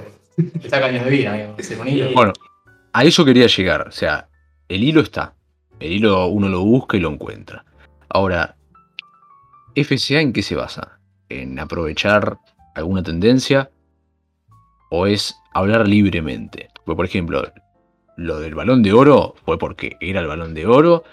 Está 0.64 0.80
caños 0.80 1.06
de 1.06 1.12
vida, 1.12 1.34
amigo. 1.34 1.56
Bueno, 2.14 2.34
a 2.94 3.04
eso 3.04 3.26
quería 3.26 3.48
llegar. 3.48 3.88
O 3.88 3.92
sea, 3.92 4.30
el 4.68 4.84
hilo 4.84 5.02
está. 5.02 5.36
El 5.80 5.94
hilo 5.94 6.28
uno 6.28 6.50
lo 6.50 6.62
busca 6.62 6.98
y 6.98 7.00
lo 7.00 7.10
encuentra. 7.10 7.66
Ahora, 8.10 8.56
¿FCA 9.76 10.22
en 10.22 10.34
qué 10.34 10.42
se 10.42 10.56
basa? 10.56 11.00
¿En 11.30 11.60
aprovechar 11.60 12.38
alguna 12.76 13.04
tendencia? 13.04 13.70
¿O 14.90 15.08
es 15.08 15.40
hablar 15.54 15.88
libremente? 15.88 16.70
Porque, 16.84 16.96
por 16.96 17.06
ejemplo, 17.06 17.44
lo 18.18 18.40
del 18.40 18.56
balón 18.56 18.84
de 18.84 18.94
oro 18.94 19.36
fue 19.46 19.58
porque 19.58 19.96
era 20.02 20.20
el 20.20 20.28
balón 20.28 20.54
de 20.54 20.66
oro 20.66 21.04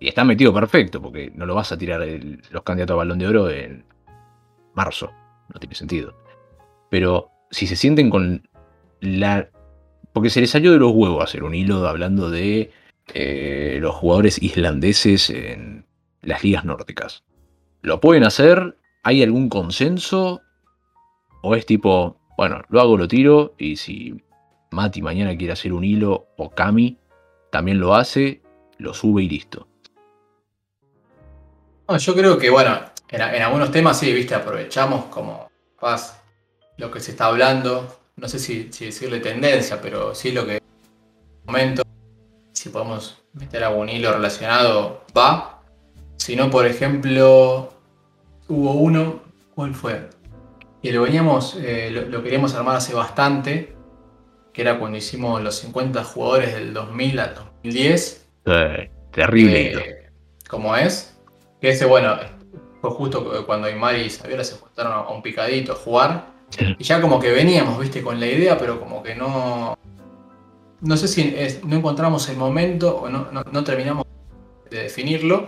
y 0.00 0.08
está 0.08 0.24
metido 0.24 0.52
perfecto, 0.52 1.00
porque 1.00 1.30
no 1.34 1.46
lo 1.46 1.54
vas 1.54 1.70
a 1.70 1.78
tirar 1.78 2.00
los 2.50 2.62
candidatos 2.64 2.94
al 2.94 2.98
balón 2.98 3.18
de 3.18 3.28
oro 3.28 3.50
en 3.50 3.84
marzo. 4.74 5.10
No 5.52 5.60
tiene 5.60 5.74
sentido. 5.74 6.16
Pero 6.90 7.30
si 7.50 7.66
se 7.66 7.76
sienten 7.76 8.10
con 8.10 8.48
la 9.00 9.48
porque 10.12 10.30
se 10.30 10.40
les 10.40 10.50
salió 10.50 10.72
de 10.72 10.78
los 10.78 10.92
huevos 10.92 11.24
hacer 11.24 11.42
un 11.42 11.54
hilo 11.54 11.86
hablando 11.86 12.30
de 12.30 12.70
eh, 13.14 13.78
los 13.80 13.94
jugadores 13.94 14.42
islandeses 14.42 15.30
en 15.30 15.86
las 16.22 16.42
ligas 16.42 16.64
nórdicas. 16.64 17.24
¿Lo 17.82 18.00
pueden 18.00 18.24
hacer? 18.24 18.76
¿Hay 19.02 19.22
algún 19.22 19.48
consenso? 19.48 20.40
¿O 21.42 21.56
es 21.56 21.66
tipo, 21.66 22.20
bueno, 22.36 22.62
lo 22.68 22.80
hago, 22.80 22.96
lo 22.96 23.08
tiro 23.08 23.54
y 23.58 23.76
si 23.76 24.22
Mati 24.70 25.02
mañana 25.02 25.36
quiere 25.36 25.52
hacer 25.52 25.72
un 25.72 25.84
hilo 25.84 26.28
o 26.36 26.50
Cami 26.50 26.98
también 27.50 27.80
lo 27.80 27.94
hace, 27.94 28.40
lo 28.78 28.94
sube 28.94 29.24
y 29.24 29.28
listo? 29.28 29.68
Yo 31.98 32.14
creo 32.14 32.38
que, 32.38 32.48
bueno, 32.48 32.78
en, 33.08 33.42
algunos 33.42 33.70
temas 33.70 33.98
sí, 33.98 34.12
viste, 34.12 34.34
aprovechamos 34.34 35.06
como 35.06 35.50
capaz 35.74 36.22
lo 36.78 36.90
que 36.90 37.00
se 37.00 37.10
está 37.10 37.26
hablando. 37.26 37.98
No 38.16 38.28
sé 38.28 38.38
si, 38.38 38.72
si 38.72 38.86
decirle 38.86 39.20
tendencia, 39.20 39.80
pero 39.80 40.14
sí 40.14 40.32
lo 40.32 40.46
que 40.46 40.56
en 40.56 40.62
el 40.62 41.46
momento, 41.46 41.82
si 42.62 42.68
podemos 42.68 43.20
meter 43.32 43.64
algún 43.64 43.88
hilo 43.88 44.12
relacionado, 44.12 45.04
va. 45.16 45.64
Si 46.16 46.36
no, 46.36 46.48
por 46.48 46.64
ejemplo, 46.64 47.72
hubo 48.46 48.72
uno, 48.74 49.20
¿cuál 49.56 49.74
fue? 49.74 50.08
Que 50.80 50.92
lo 50.92 51.02
veníamos, 51.02 51.56
eh, 51.60 51.90
lo, 51.90 52.02
lo 52.02 52.22
queríamos 52.22 52.54
armar 52.54 52.76
hace 52.76 52.94
bastante, 52.94 53.74
que 54.52 54.62
era 54.62 54.78
cuando 54.78 54.96
hicimos 54.96 55.42
los 55.42 55.56
50 55.56 56.04
jugadores 56.04 56.54
del 56.54 56.72
2000 56.72 57.18
al 57.18 57.34
2010. 57.34 58.28
Eh, 58.46 58.90
terrible. 59.10 59.72
Eh, 59.72 60.10
como 60.48 60.76
es. 60.76 61.18
Que 61.60 61.70
ese, 61.70 61.84
bueno, 61.84 62.16
fue 62.80 62.90
justo 62.92 63.44
cuando 63.44 63.68
Imari 63.68 64.02
y 64.02 64.10
Saviola 64.10 64.44
se 64.44 64.54
juntaron 64.54 64.92
a 64.92 65.08
un 65.08 65.20
picadito 65.20 65.72
a 65.72 65.74
jugar. 65.74 66.26
Y 66.78 66.84
ya 66.84 67.00
como 67.00 67.18
que 67.18 67.32
veníamos, 67.32 67.80
viste, 67.80 68.02
con 68.02 68.20
la 68.20 68.26
idea, 68.26 68.56
pero 68.56 68.78
como 68.78 69.02
que 69.02 69.16
no. 69.16 69.76
No 70.82 70.96
sé 70.96 71.08
si 71.08 71.34
no 71.64 71.76
encontramos 71.76 72.28
el 72.28 72.36
momento 72.36 72.96
o 73.02 73.08
no, 73.08 73.28
no- 73.32 73.64
terminamos 73.64 74.04
de 74.70 74.82
definirlo. 74.84 75.46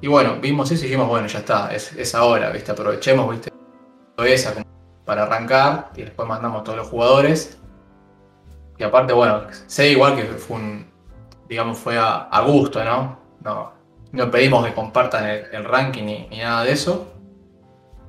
Y 0.00 0.08
bueno, 0.08 0.38
vimos 0.40 0.70
eso 0.70 0.82
y 0.84 0.88
dijimos, 0.88 1.08
bueno, 1.08 1.26
ya 1.28 1.40
está, 1.40 1.72
es, 1.74 1.92
es 1.92 2.14
ahora, 2.14 2.50
viste, 2.50 2.72
aprovechemos, 2.72 3.30
viste, 3.30 3.50
esa 4.26 4.54
para 5.04 5.24
arrancar 5.24 5.90
y 5.96 6.02
después 6.02 6.28
mandamos 6.28 6.64
todos 6.64 6.78
los 6.78 6.88
jugadores. 6.88 7.58
Y 8.78 8.84
aparte, 8.84 9.12
bueno, 9.12 9.42
sé 9.66 9.90
igual 9.90 10.16
que 10.16 10.24
fue 10.24 10.56
un, 10.56 10.86
digamos, 11.48 11.78
fue 11.78 11.98
a, 11.98 12.22
a 12.22 12.40
gusto, 12.42 12.82
¿no? 12.84 13.18
No, 13.44 13.72
no 14.12 14.30
pedimos 14.30 14.66
que 14.66 14.74
compartan 14.74 15.26
el, 15.28 15.44
el 15.52 15.64
ranking 15.64 16.04
ni, 16.04 16.26
ni 16.28 16.38
nada 16.38 16.64
de 16.64 16.72
eso. 16.72 17.12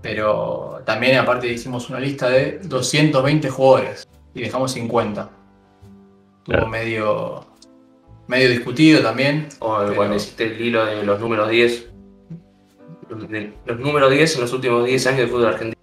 Pero 0.02 0.82
también 0.86 1.18
aparte 1.18 1.48
hicimos 1.48 1.90
una 1.90 2.00
lista 2.00 2.30
de 2.30 2.60
220 2.60 3.50
jugadores 3.50 4.08
y 4.34 4.42
dejamos 4.42 4.72
50. 4.74 5.30
Estuvo 6.44 6.56
Claro. 6.58 6.68
medio, 6.68 7.46
medio 8.28 8.50
discutido 8.50 9.02
también. 9.02 9.48
O 9.60 9.78
Pero- 9.80 9.96
cuando 9.96 10.16
hiciste 10.16 10.44
el 10.46 10.62
hilo 10.62 10.86
de 10.86 11.04
los 11.04 11.20
números 11.20 11.50
10. 11.50 11.90
Los, 13.10 13.30
de- 13.30 13.54
los 13.66 13.80
números 13.80 14.12
10 14.12 14.36
en 14.36 14.42
los 14.42 14.54
últimos 14.54 14.86
10 14.86 15.08
años 15.08 15.20
de 15.22 15.28
fútbol 15.28 15.46
argentino. 15.48 15.82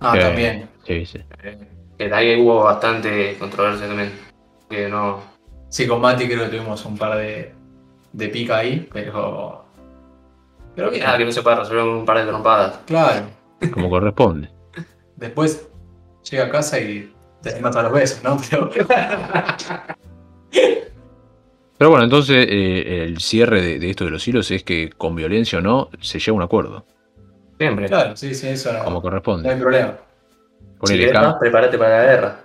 Ah, 0.00 0.12
Sí. 0.14 0.20
también. 0.20 0.68
Sí, 0.86 1.04
sí. 1.06 1.20
Que 1.98 2.08
de 2.08 2.14
ahí 2.14 2.40
hubo 2.40 2.64
bastante 2.64 3.36
controversia 3.38 3.86
también. 3.86 4.12
Que 4.68 4.88
no. 4.88 5.20
Sí, 5.68 5.86
con 5.86 6.00
Mati 6.00 6.26
creo 6.26 6.44
que 6.44 6.56
tuvimos 6.56 6.84
un 6.86 6.96
par 6.96 7.18
de, 7.18 7.52
de 8.12 8.28
pica 8.28 8.58
ahí, 8.58 8.88
pero. 8.92 9.64
Pero 10.74 10.90
bien, 10.90 11.04
Nada, 11.04 11.18
que 11.18 11.24
no 11.24 11.32
se 11.32 11.42
pueda 11.42 11.56
resolver 11.56 11.84
con 11.84 11.94
un 11.94 12.04
par 12.04 12.18
de 12.18 12.26
trompadas. 12.26 12.78
claro. 12.86 13.26
Como 13.72 13.88
corresponde. 13.90 14.50
Después 15.16 15.66
llega 16.30 16.44
a 16.44 16.50
casa 16.50 16.78
y 16.78 17.10
te 17.54 17.60
mata 17.60 17.82
los 17.82 17.92
besos, 17.92 18.22
¿no? 18.22 18.38
Pero. 18.50 18.70
Pero 21.78 21.90
bueno, 21.90 22.04
entonces 22.04 22.46
eh, 22.48 23.04
el 23.04 23.20
cierre 23.20 23.60
de, 23.60 23.78
de 23.78 23.90
esto 23.90 24.04
de 24.06 24.10
los 24.10 24.26
hilos 24.26 24.50
es 24.50 24.62
que 24.64 24.90
con 24.90 25.14
violencia 25.14 25.58
o 25.58 25.62
no 25.62 25.90
se 26.00 26.18
llega 26.18 26.32
a 26.32 26.34
un 26.34 26.42
acuerdo, 26.42 26.86
Siempre. 27.58 27.86
Claro, 27.88 28.16
sí, 28.16 28.34
sí, 28.34 28.48
eso 28.48 28.72
no, 28.72 28.78
como 28.84 28.96
no 28.96 29.02
corresponde. 29.02 29.48
hay 29.50 29.58
problema. 29.60 29.94
Si 30.60 30.78
Ponele, 30.78 31.12
Cam- 31.12 31.22
más, 31.22 31.34
prepárate 31.40 31.78
para 31.78 31.98
la 31.98 32.04
guerra. 32.12 32.40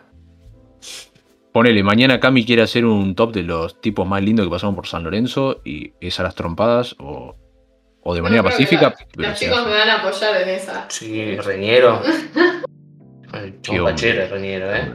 ponele, 1.52 1.84
mañana 1.84 2.20
Cami 2.20 2.46
quiere 2.46 2.62
hacer 2.62 2.86
un 2.86 3.14
top 3.16 3.34
de 3.34 3.44
los 3.44 3.80
tipos 3.82 4.08
más 4.08 4.22
lindos 4.22 4.46
que 4.46 4.50
pasaron 4.52 4.76
por 4.76 4.88
San 4.88 5.04
Lorenzo 5.04 5.62
y 5.66 5.94
es 6.00 6.18
a 6.20 6.24
las 6.24 6.34
trompadas 6.36 6.96
o, 7.00 7.36
o 8.04 8.16
de 8.16 8.22
manera 8.22 8.42
No, 8.42 8.50
pacífica. 8.50 8.94
Los 9.16 9.38
chicos 9.40 9.66
me 9.66 9.72
van 9.74 9.90
a 9.90 9.96
apoyar 10.00 10.42
en 10.44 10.50
esa. 10.50 10.86
Sí, 10.90 11.36
Reñero. 11.38 12.02
Hombre. 13.34 13.84
pachero, 13.84 14.28
Reñero, 14.36 14.76
eh. 14.76 14.94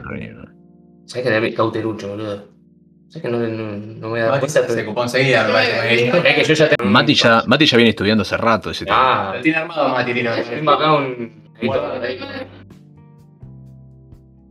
¿Sabes 1.05 1.27
que 1.27 1.39
le 1.39 1.53
cautelucho, 1.53 2.09
boludo? 2.09 2.47
¿Sabes 3.09 3.21
que 3.23 3.29
no, 3.29 3.39
no, 3.39 3.77
no 3.77 4.09
me 4.09 4.19
da 4.19 4.31
Mati 4.31 4.39
cuenta? 4.41 4.67
se 4.67 4.75
Pero... 4.75 4.87
ocupó 4.89 5.03
enseguida, 5.03 5.47
que 6.35 6.43
yo 6.45 6.53
ya 6.53 6.69
tengo. 6.69 6.91
Mati 6.91 7.13
ya, 7.15 7.43
Mati 7.47 7.65
ya 7.65 7.77
viene 7.77 7.89
estudiando 7.91 8.21
hace 8.23 8.35
rato 8.37 8.69
ese 8.71 8.83
tema. 8.85 9.29
Ah, 9.31 9.35
Lo 9.37 9.41
tiene 9.41 9.57
armado 9.59 9.89
Mati, 9.89 10.13
tiro. 10.13 10.31
tengo 10.49 10.71
acá 10.71 10.93
un. 10.93 11.43
Guarda. 11.63 12.01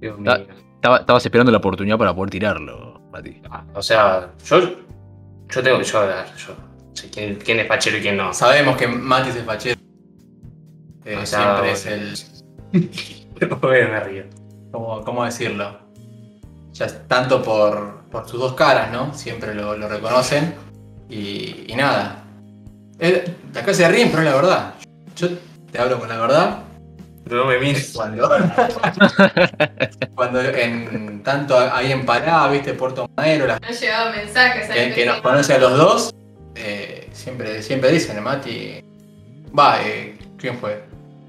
Dios 0.01 0.19
mío. 0.19 0.31
Ah. 0.33 0.41
Estaba- 0.77 0.99
estabas 0.99 1.25
esperando 1.27 1.53
la 1.53 1.59
oportunidad 1.59 1.99
para 1.99 2.15
poder 2.15 2.31
tirarlo, 2.31 3.01
Mati. 3.13 3.41
Ah, 3.51 3.65
O 3.75 3.83
sea, 3.83 4.31
yo. 4.45 4.61
Yo 5.51 5.63
tengo. 5.63 5.81
Yo, 5.83 6.09
yo 6.37 6.57
sé 6.95 7.11
quién, 7.11 7.37
quién 7.37 7.61
es 7.61 7.67
Pachero 7.67 7.99
y 7.99 8.01
quién 8.01 8.17
no. 8.17 8.33
Sabemos 8.33 8.77
que 8.77 8.89
Mati 8.89 9.29
es 9.31 9.37
el 9.37 9.45
fachero. 9.45 9.81
Eh, 11.05 11.17
O 11.17 11.27
sea, 11.27 11.61
siempre 11.61 11.73
es 11.73 11.87
el. 11.87 12.15
Me 13.63 14.01
río. 14.01 14.25
¿Cómo, 14.73 15.03
cómo 15.05 15.25
decirlo? 15.25 15.79
Ya 16.73 16.87
es 16.87 17.07
tanto 17.09 17.43
por, 17.43 18.03
por 18.11 18.29
sus 18.29 18.39
dos 18.41 18.55
caras, 18.55 18.91
¿no? 18.93 19.15
Siempre 19.15 19.55
lo, 19.55 19.77
lo 19.77 19.89
reconocen. 19.89 20.55
Y, 21.09 21.65
y 21.69 21.75
nada. 21.77 22.25
Él- 22.99 23.37
de 23.53 23.61
acá 23.61 23.73
se 23.73 23.89
ríen, 23.89 24.09
pero 24.11 24.23
es 24.23 24.29
la 24.29 24.35
verdad. 24.37 24.75
Yo 25.17 25.29
te 25.71 25.79
hablo 25.79 25.99
con 25.99 26.09
la 26.09 26.19
verdad. 26.19 26.59
No 27.31 27.45
me 27.47 27.59
mires. 27.59 27.93
Cuando, 27.95 28.29
cuando 30.15 30.41
en 30.41 31.23
tanto 31.23 31.59
ahí 31.59 31.91
en 31.93 32.05
Pará, 32.07 32.47
viste, 32.49 32.75
Puerto 32.75 33.09
Madero, 33.17 33.47
la 33.47 33.55
han 33.61 33.73
llegado 33.75 34.11
mensajes. 34.13 34.69
que, 34.69 34.93
que 34.95 35.07
nos 35.07 35.21
conoce 35.23 35.55
a 35.55 35.59
los 35.59 35.77
dos, 35.77 36.15
eh, 36.55 37.09
siempre, 37.13 37.63
siempre 37.63 37.91
dicen, 37.91 38.23
Mati. 38.23 38.81
Va, 39.59 39.83
eh, 39.83 40.17
¿quién 40.39 40.57
fue? 40.59 40.85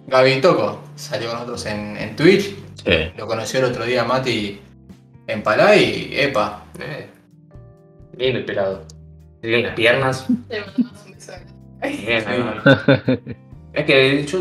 Gaby 0.08 0.42
Toco 0.42 0.80
salió 0.98 1.28
con 1.30 1.36
nosotros 1.40 1.66
en, 1.66 1.96
en 1.98 2.16
Twitch. 2.16 2.56
Sí. 2.84 3.12
Lo 3.18 3.28
conoció 3.28 3.60
el 3.60 3.66
otro 3.66 3.84
día 3.86 4.04
Mati 4.04 4.60
en 5.28 5.44
Pará 5.44 5.76
y 5.76 6.10
epa. 6.14 6.64
Eh, 6.80 7.08
lindo 8.18 8.40
el 8.40 8.46
pelado. 8.46 8.84
Tiene 9.42 9.64
las 9.64 9.76
piernas. 9.76 10.26
Bien. 10.50 10.64
Es 13.74 13.86
que 13.86 14.26
yo 14.26 14.40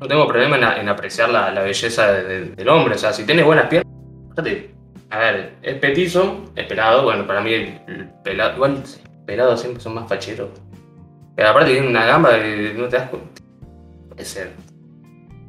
no 0.00 0.06
tengo 0.08 0.26
problema 0.26 0.56
en, 0.56 0.64
en 0.80 0.88
apreciar 0.88 1.28
la, 1.30 1.50
la 1.52 1.62
belleza 1.62 2.12
de- 2.12 2.22
de- 2.24 2.44
del 2.54 2.68
hombre. 2.68 2.94
O 2.94 2.98
sea, 2.98 3.12
si 3.12 3.24
tienes 3.24 3.44
buenas 3.44 3.66
piernas, 3.66 3.92
fíjate, 4.30 4.70
a 5.10 5.18
ver, 5.18 5.54
es 5.62 5.74
petizo, 5.76 6.44
es 6.56 6.64
pelado. 6.66 7.04
Bueno, 7.04 7.26
para 7.26 7.40
mí 7.42 7.52
el, 7.52 7.80
el 7.88 8.08
pelado, 8.24 8.54
igual 8.56 8.82
pelados 9.26 9.60
siempre 9.60 9.82
son 9.82 9.94
más 9.94 10.08
facheros. 10.08 10.48
Pero 11.36 11.50
aparte 11.50 11.72
tiene 11.72 11.86
una 11.88 12.04
gamba 12.06 12.30
que 12.40 12.72
no 12.76 12.88
te 12.88 12.96
das 12.96 13.10
cuenta. 13.10 13.42
Puede 14.08 14.24
ser. 14.24 14.52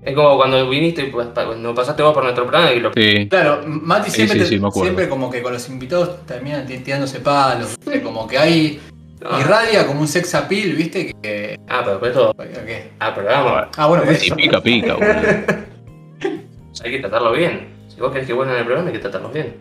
Es 0.02 0.16
como 0.16 0.38
cuando 0.38 0.70
viniste, 0.70 1.04
pues, 1.06 1.28
pa- 1.28 1.46
cuando 1.46 1.76
pasaste 1.76 2.02
vos 2.04 2.14
por 2.14 2.24
nuestro 2.24 2.46
programa 2.48 2.72
y 2.72 2.80
lo 2.80 2.92
Sí. 2.94 3.28
Claro, 3.30 3.62
Mati 3.66 4.10
siempre, 4.10 4.38
sí, 4.38 4.44
te- 4.44 4.50
sí, 4.50 4.60
me 4.60 4.68
acuerdo. 4.68 4.84
siempre 4.86 5.10
como 5.10 5.30
que 5.30 5.42
con 5.42 5.52
los 5.54 5.68
invitados 5.70 6.26
terminan 6.26 6.66
ti- 6.66 6.78
tirándose 6.80 7.20
palos. 7.20 7.76
Como 8.04 8.28
que 8.28 8.38
hay. 8.38 8.80
No. 9.22 9.38
Irradia 9.38 9.86
como 9.86 10.00
un 10.00 10.08
sex 10.08 10.34
appeal, 10.34 10.72
¿viste? 10.74 11.14
Que. 11.22 11.60
Ah, 11.68 11.82
pero 11.84 12.00
por 12.00 12.08
eso. 12.08 12.34
¿Qué? 12.66 12.92
Ah, 13.00 13.12
pero 13.14 13.28
vamos. 13.28 13.68
Ah, 13.76 13.88
bueno, 13.88 14.04
pues 14.06 14.20
Sí, 14.20 14.32
pica, 14.32 14.62
pica, 14.62 14.94
boludo. 14.94 15.10
hay 16.84 16.92
que 16.92 17.00
tratarlo 17.00 17.34
bien. 17.34 17.68
Si 17.90 18.00
vos 18.00 18.12
querés 18.12 18.28
que 18.28 18.34
vuelvan 18.34 18.58
el 18.58 18.64
programa, 18.66 18.88
hay 18.88 18.94
que 18.94 19.00
tratarlos 19.00 19.34
bien. 19.34 19.56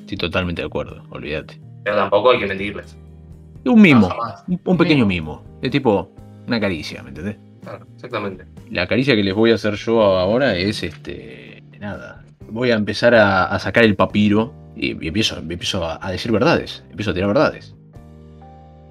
Estoy 0.00 0.16
totalmente 0.18 0.62
de 0.62 0.66
acuerdo, 0.66 1.02
olvídate. 1.10 1.58
Pero 1.82 1.96
tampoco 1.96 2.30
hay 2.30 2.38
que 2.38 2.46
mentirles. 2.46 2.96
Un 3.64 3.80
mimo, 3.80 4.08
No, 4.08 4.16
un, 4.46 4.60
un 4.64 4.76
pequeño 4.76 5.06
mimo. 5.06 5.42
Es 5.62 5.70
tipo 5.70 6.10
una 6.46 6.60
caricia, 6.60 7.02
¿me 7.02 7.08
entendés? 7.08 7.36
Claro, 7.64 7.86
exactamente. 7.94 8.44
La 8.70 8.86
caricia 8.86 9.16
que 9.16 9.24
les 9.24 9.34
voy 9.34 9.50
a 9.50 9.56
hacer 9.56 9.74
yo 9.74 10.00
ahora 10.02 10.56
es 10.56 10.82
este. 10.82 11.62
Nada. 11.80 12.22
Voy 12.48 12.70
a 12.70 12.74
empezar 12.74 13.14
a, 13.14 13.46
a 13.46 13.58
sacar 13.58 13.84
el 13.84 13.96
papiro 13.96 14.54
y, 14.76 15.02
y 15.02 15.08
empiezo, 15.08 15.38
empiezo 15.38 15.84
a, 15.84 15.98
a 16.00 16.12
decir 16.12 16.30
verdades. 16.30 16.84
Empiezo 16.90 17.10
a 17.10 17.14
tirar 17.14 17.28
verdades. 17.28 17.74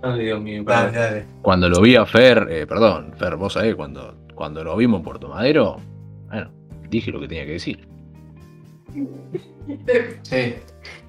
Ay, 0.02 0.26
Dios 0.26 0.42
mío, 0.42 0.64
Dale, 0.66 0.92
dale. 0.92 1.26
Cuando 1.42 1.70
lo 1.70 1.80
vi 1.80 1.96
a 1.96 2.06
Fer, 2.06 2.46
eh, 2.50 2.68
perdón, 2.68 3.14
Fer, 3.18 3.38
vos 3.38 3.54
sabés, 3.54 3.74
cuando, 3.76 4.18
cuando 4.36 4.62
lo 4.62 4.76
vimos 4.76 4.98
en 5.00 5.04
Puerto 5.06 5.30
Madero, 5.30 5.78
bueno, 6.28 6.52
dije 6.90 7.10
lo 7.10 7.22
que 7.22 7.30
tenía 7.30 7.46
que 7.46 7.54
decir. 7.54 7.88
Sí. 10.24 10.56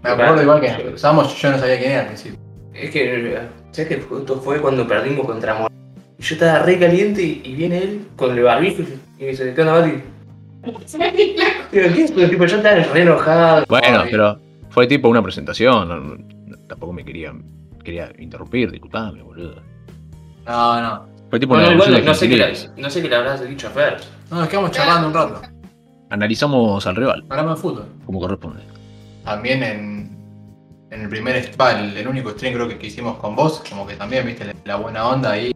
Me 0.03 0.11
acuerdo 0.11 0.41
igual 0.43 0.61
que 0.61 0.69
empezamos, 0.69 1.37
yo 1.43 1.51
no 1.51 1.59
sabía 1.59 1.79
quién 1.79 1.91
era 1.91 2.01
al 2.03 2.07
principio. 2.07 2.39
Es 2.73 2.91
que, 2.91 3.49
¿sabes 3.73 3.89
que 3.89 4.01
justo 4.01 4.37
fue 4.41 4.61
cuando 4.61 4.87
perdimos 4.87 5.27
contra 5.27 5.55
Mor? 5.55 5.71
Y 6.19 6.23
yo 6.23 6.35
estaba 6.35 6.61
re 6.61 6.79
caliente 6.79 7.23
y, 7.23 7.43
y 7.45 7.55
viene 7.55 7.79
él 7.79 8.07
con 8.17 8.37
el 8.37 8.43
barbijo 8.45 8.83
y 9.19 9.23
me 9.25 9.31
dice, 9.31 9.53
¿qué 9.55 9.61
onda, 9.63 9.81
Mati? 9.81 10.03
Digo, 10.65 11.89
¿qué 11.95 12.03
es? 12.05 12.11
Pero, 12.13 12.31
tipo, 12.31 12.45
yo 12.47 12.57
estaba 12.57 12.77
re 12.77 13.03
enojado. 13.03 13.65
Bueno, 13.69 14.01
Ay. 14.01 14.09
pero 14.11 14.39
fue 14.71 14.87
tipo 14.87 15.09
una 15.09 15.23
presentación. 15.23 15.89
no- 15.89 16.01
no- 16.01 16.57
tampoco 16.69 16.93
me 16.93 17.05
quería, 17.05 17.33
quería 17.83 18.11
interrumpir, 18.19 18.71
disculpame, 18.71 19.23
boludo. 19.23 19.57
No, 20.47 20.81
no. 20.81 21.07
Fue 21.31 21.41
tipo 21.41 21.55
Bueno, 21.55 21.69
una 21.69 21.75
igual 21.75 22.05
no 22.05 22.15
sé, 22.15 22.29
qué 22.29 22.37
la, 22.37 22.45
gentileza. 22.47 22.75
no 22.77 22.91
sé 22.91 23.03
qué 23.03 23.09
le 23.09 23.17
habrás 23.17 23.47
dicho 23.49 23.67
a 23.67 23.71
Fer. 23.71 23.97
No, 24.31 24.41
nos 24.41 24.49
quedamos 24.49 24.71
charlando 24.71 25.09
un 25.09 25.15
rato. 25.15 25.43
Analizamos 26.11 26.87
al 26.87 26.97
rival, 26.97 27.25
Hablamos 27.29 27.57
de 27.57 27.61
fútbol. 27.63 27.85
como 28.07 28.21
corresponde. 28.21 28.63
También 29.25 29.63
en, 29.63 30.17
en 30.91 31.01
el 31.03 31.09
primer, 31.09 31.51
va, 31.61 31.73
el, 31.81 31.97
el 31.97 32.07
único 32.07 32.31
stream 32.31 32.55
creo 32.55 32.69
que, 32.69 32.79
que 32.79 32.87
hicimos 32.87 33.17
con 33.19 33.35
vos, 33.35 33.63
como 33.69 33.87
que 33.87 33.95
también 33.97 34.25
viste 34.27 34.45
la, 34.45 34.55
la 34.65 34.77
buena 34.77 35.09
onda 35.09 35.33
ahí. 35.33 35.54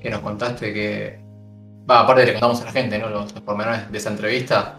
Que 0.00 0.10
nos 0.10 0.20
contaste 0.20 0.72
que. 0.72 1.20
Va, 1.90 2.00
aparte 2.00 2.24
le 2.26 2.32
contamos 2.32 2.60
a 2.62 2.66
la 2.66 2.72
gente, 2.72 2.98
¿no? 2.98 3.08
Los, 3.08 3.32
los 3.32 3.42
pormenores 3.42 3.90
de 3.90 3.98
esa 3.98 4.10
entrevista. 4.10 4.78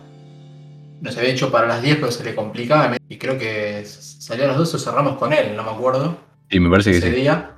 Nos 1.01 1.17
había 1.17 1.32
dicho 1.32 1.51
para 1.51 1.65
las 1.67 1.82
10, 1.82 1.95
pero 1.97 2.11
se 2.11 2.24
le 2.24 2.36
complicaba. 2.36 2.95
Y 3.07 3.17
creo 3.17 3.38
que 3.38 3.84
salió 3.86 4.45
a 4.45 4.47
las 4.49 4.57
12 4.57 4.76
o 4.76 4.80
cerramos 4.80 5.17
con 5.17 5.32
él, 5.34 5.55
no 5.55 5.63
me 5.63 5.72
acuerdo. 5.72 6.17
Y 6.49 6.59
me 6.59 6.70
parece 6.70 6.91
que 6.91 6.97
ese 6.97 7.09
sí. 7.09 7.15
día. 7.15 7.51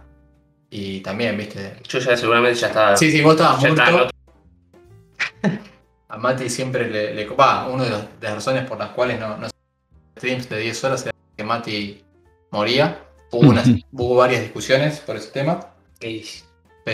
Y 0.70 1.02
también, 1.02 1.36
viste. 1.38 1.76
Yo 1.88 2.00
ya 2.00 2.16
seguramente 2.16 2.60
ya 2.60 2.68
estaba. 2.68 2.96
Sí, 2.98 3.12
sí, 3.12 3.22
vos 3.22 3.34
estabas 3.36 3.60
muerto. 3.62 4.10
A 6.10 6.18
Mati 6.18 6.50
siempre 6.50 6.90
le. 6.90 7.14
le 7.14 7.26
va, 7.28 7.68
una 7.68 7.84
de, 7.86 7.90
los- 7.90 8.02
de 8.20 8.28
las 8.28 8.36
razones 8.36 8.68
por 8.68 8.78
las 8.78 8.90
cuales 8.90 9.20
no, 9.20 9.38
no 9.38 9.48
streams 10.18 10.50
de 10.50 10.60
10 10.60 10.84
horas 10.84 11.04
era 11.06 11.16
que 11.38 11.44
Mati 11.44 12.04
moría. 12.52 13.00
Hubo, 13.32 13.50
unas- 13.50 13.70
hubo 13.92 14.16
varias 14.16 14.42
discusiones 14.42 15.00
por 15.00 15.16
ese 15.16 15.32
tema. 15.32 15.60
Y 16.02 16.26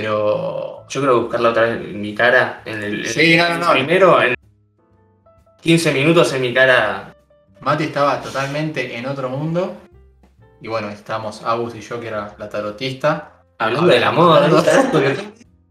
Pero. 0.01 0.85
Yo 0.89 1.01
creo 1.01 1.15
que 1.15 1.21
buscarla 1.21 1.49
otra 1.49 1.63
vez 1.63 1.71
en 1.81 1.99
mi 2.01 2.13
cara. 2.13 2.61
En 2.65 2.83
el, 2.83 2.99
en 3.05 3.11
Sí, 3.11 3.33
el- 3.33 3.37
no, 3.39 3.49
no, 3.49 3.57
no. 3.65 3.71
Primero, 3.71 4.21
en 4.21 4.35
15 5.61 5.91
minutos 5.91 6.31
en 6.33 6.41
mi 6.41 6.53
cara. 6.53 7.13
Mati 7.61 7.85
estaba 7.85 8.21
totalmente 8.21 8.95
en 8.95 9.07
otro 9.07 9.27
mundo. 9.29 9.75
Y 10.61 10.67
bueno, 10.67 10.89
estábamos 10.89 11.43
Agus 11.43 11.75
y 11.75 11.81
yo, 11.81 11.99
que 11.99 12.07
era 12.09 12.35
la 12.37 12.47
tarotista. 12.47 13.41
Hablando 13.57 13.87
del 13.87 14.03
amor. 14.03 14.41
¿no? 14.47 14.57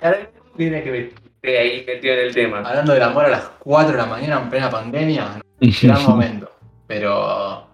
Ahora, 0.00 0.18
Tiene 0.56 0.82
que 0.82 0.90
meter 0.90 1.58
ahí 1.60 1.84
metido 1.86 2.14
en 2.14 2.20
el 2.20 2.34
tema. 2.34 2.58
Hablando 2.58 2.92
del 2.92 3.02
amor 3.02 3.24
a 3.26 3.28
las 3.28 3.42
4 3.60 3.92
de 3.92 3.98
la 3.98 4.06
mañana 4.06 4.40
en 4.40 4.50
plena 4.50 4.68
pandemia. 4.68 5.40
Gran 5.60 6.02
momento. 6.04 6.50
Pero. 6.88 7.64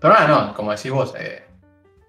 Pero 0.00 0.14
nada, 0.14 0.26
no, 0.28 0.54
como 0.54 0.72
decís 0.72 0.90
vos, 0.90 1.14
eh, 1.16 1.44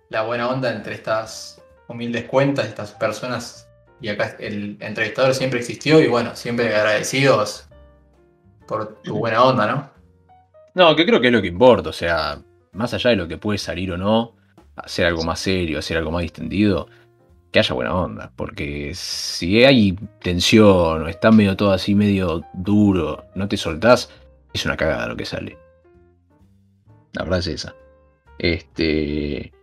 la 0.09 0.23
buena 0.23 0.47
onda 0.49 0.71
entre 0.71 0.95
estas 0.95 1.52
humildes 1.87 2.25
cuentas, 2.25 2.67
estas 2.67 2.91
personas. 2.91 3.69
Y 4.01 4.09
acá 4.09 4.35
el 4.39 4.77
entrevistador 4.79 5.33
siempre 5.33 5.59
existió 5.59 6.01
y 6.01 6.07
bueno, 6.07 6.35
siempre 6.35 6.75
agradecidos 6.75 7.67
por 8.67 9.01
tu 9.01 9.17
buena 9.17 9.43
onda, 9.43 9.67
¿no? 9.67 9.89
No, 10.75 10.95
que 10.95 11.05
creo 11.05 11.21
que 11.21 11.27
es 11.27 11.33
lo 11.33 11.41
que 11.41 11.47
importa, 11.47 11.89
o 11.89 11.93
sea, 11.93 12.39
más 12.71 12.93
allá 12.93 13.11
de 13.11 13.15
lo 13.15 13.27
que 13.27 13.37
puede 13.37 13.59
salir 13.59 13.91
o 13.91 13.97
no, 13.97 14.35
hacer 14.75 15.05
algo 15.05 15.23
más 15.23 15.39
serio, 15.39 15.79
hacer 15.79 15.97
algo 15.97 16.11
más 16.11 16.23
distendido, 16.23 16.87
que 17.51 17.59
haya 17.59 17.75
buena 17.75 17.93
onda, 17.93 18.31
porque 18.35 18.91
si 18.95 19.63
hay 19.63 19.95
tensión 20.19 21.03
o 21.03 21.07
está 21.07 21.31
medio 21.31 21.55
todo 21.55 21.71
así 21.71 21.93
medio 21.93 22.43
duro, 22.53 23.25
no 23.35 23.47
te 23.47 23.57
soltás, 23.57 24.09
es 24.53 24.65
una 24.65 24.75
cagada 24.75 25.07
lo 25.07 25.15
que 25.15 25.25
sale. 25.25 25.57
La 27.13 27.23
verdad 27.23 27.39
es 27.39 27.47
esa. 27.47 27.75
Este. 28.39 29.53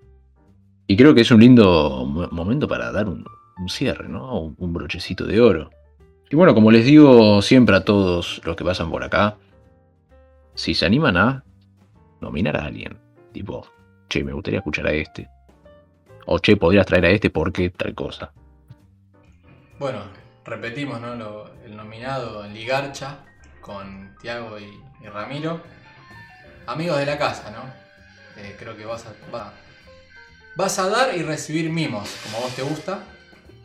Y 0.90 0.96
creo 0.96 1.14
que 1.14 1.20
es 1.20 1.30
un 1.30 1.38
lindo 1.38 2.04
mo- 2.04 2.26
momento 2.32 2.66
para 2.66 2.90
dar 2.90 3.06
un, 3.06 3.24
cierre, 3.68 4.08
¿no? 4.08 4.40
Un, 4.58 4.72
brochecito 4.72 5.24
de 5.24 5.40
oro. 5.40 5.70
Y 6.28 6.34
bueno, 6.34 6.52
como 6.52 6.72
les 6.72 6.84
digo 6.84 7.40
siempre 7.42 7.76
a 7.76 7.84
todos 7.84 8.40
los 8.44 8.56
que 8.56 8.64
pasan 8.64 8.90
por 8.90 9.04
acá, 9.04 9.36
si 10.56 10.74
se 10.74 10.86
animan 10.86 11.16
a 11.16 11.44
nominar 12.20 12.56
a 12.56 12.64
alguien, 12.64 12.98
tipo, 13.32 13.64
che, 14.08 14.24
me 14.24 14.32
gustaría 14.32 14.58
escuchar 14.58 14.88
a 14.88 14.92
este. 14.92 15.28
O 16.26 16.40
che, 16.40 16.56
podrías 16.56 16.86
traer 16.86 17.04
a 17.04 17.10
este 17.10 17.30
porque 17.30 17.70
tal 17.70 17.94
cosa. 17.94 18.32
Bueno, 19.78 20.00
repetimos, 20.44 21.00
¿no? 21.00 21.44
El 21.64 21.76
nominado 21.76 22.48
Ligarcha 22.48 23.18
con 23.60 24.16
Tiago 24.20 24.58
y, 24.58 25.06
Ramiro. 25.06 25.60
Amigos 26.66 26.98
de 26.98 27.06
la 27.06 27.16
casa, 27.16 27.52
¿no? 27.52 28.42
Eh, 28.42 28.56
creo 28.58 28.76
que 28.76 28.84
vas 28.86 29.06
a, 29.06 29.12
va- 29.32 29.52
vas 30.56 30.78
a 30.78 30.88
dar 30.88 31.16
y 31.16 31.22
recibir 31.22 31.70
mimos, 31.70 32.08
como 32.24 32.38
a 32.38 32.40
vos 32.40 32.54
te 32.56 32.62
gusta. 32.62 33.04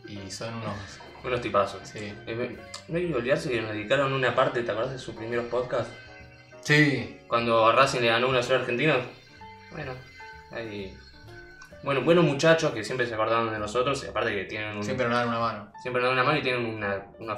Y 0.07 0.29
son 0.31 0.53
unos. 0.55 0.75
Unos 1.23 1.41
tipazos. 1.41 1.81
Sí. 1.87 2.13
Eh, 2.27 2.57
No 2.87 2.97
hay 2.97 3.07
que 3.07 3.15
olvidarse 3.15 3.49
que 3.49 3.61
nos 3.61 3.71
dedicaron 3.71 4.13
una 4.13 4.35
parte, 4.35 4.61
¿te 4.61 4.71
acordás 4.71 4.91
de 4.91 4.99
sus 4.99 5.15
primeros 5.15 5.45
podcasts? 5.45 5.91
Sí, 6.61 7.19
Cuando 7.27 7.71
Racing 7.71 8.01
le 8.01 8.07
ganó 8.07 8.27
una 8.29 8.41
sola 8.43 8.59
Argentina. 8.59 8.97
Bueno, 9.71 9.91
hay. 10.51 10.95
Bueno, 11.83 12.01
buenos 12.01 12.23
muchachos 12.25 12.71
que 12.71 12.83
siempre 12.83 13.05
se 13.05 13.13
acordaron 13.13 13.51
de 13.51 13.59
nosotros 13.59 14.03
y 14.03 14.07
aparte 14.07 14.33
que 14.33 14.45
tienen 14.45 14.75
un. 14.77 14.83
siempre 14.83 15.07
nos 15.07 15.15
dan 15.15 15.27
una 15.29 15.39
mano. 15.39 15.71
siempre 15.81 16.01
nos 16.01 16.09
dan 16.09 16.17
una 16.19 16.23
mano 16.23 16.39
y 16.39 16.43
tienen 16.43 16.65
una. 16.65 17.05
una 17.19 17.37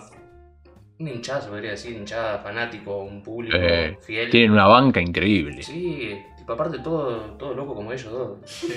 un 0.99 1.07
hinchada, 1.07 1.41
se 1.41 1.49
podría 1.49 1.71
decir, 1.71 1.93
hinchada 1.95 2.39
fanático, 2.39 2.97
un 3.03 3.21
público 3.21 3.55
Eh, 3.59 3.97
fiel. 4.01 4.31
Tienen 4.31 4.51
una 4.51 4.65
banca 4.65 4.99
increíble. 4.99 5.61
Sí, 5.61 6.17
tipo, 6.37 6.53
aparte 6.53 6.79
todo, 6.79 7.17
todo 7.37 7.53
loco 7.53 7.75
como 7.75 7.91
ellos, 7.93 8.09
todo. 8.11 8.39
Sí, 8.45 8.73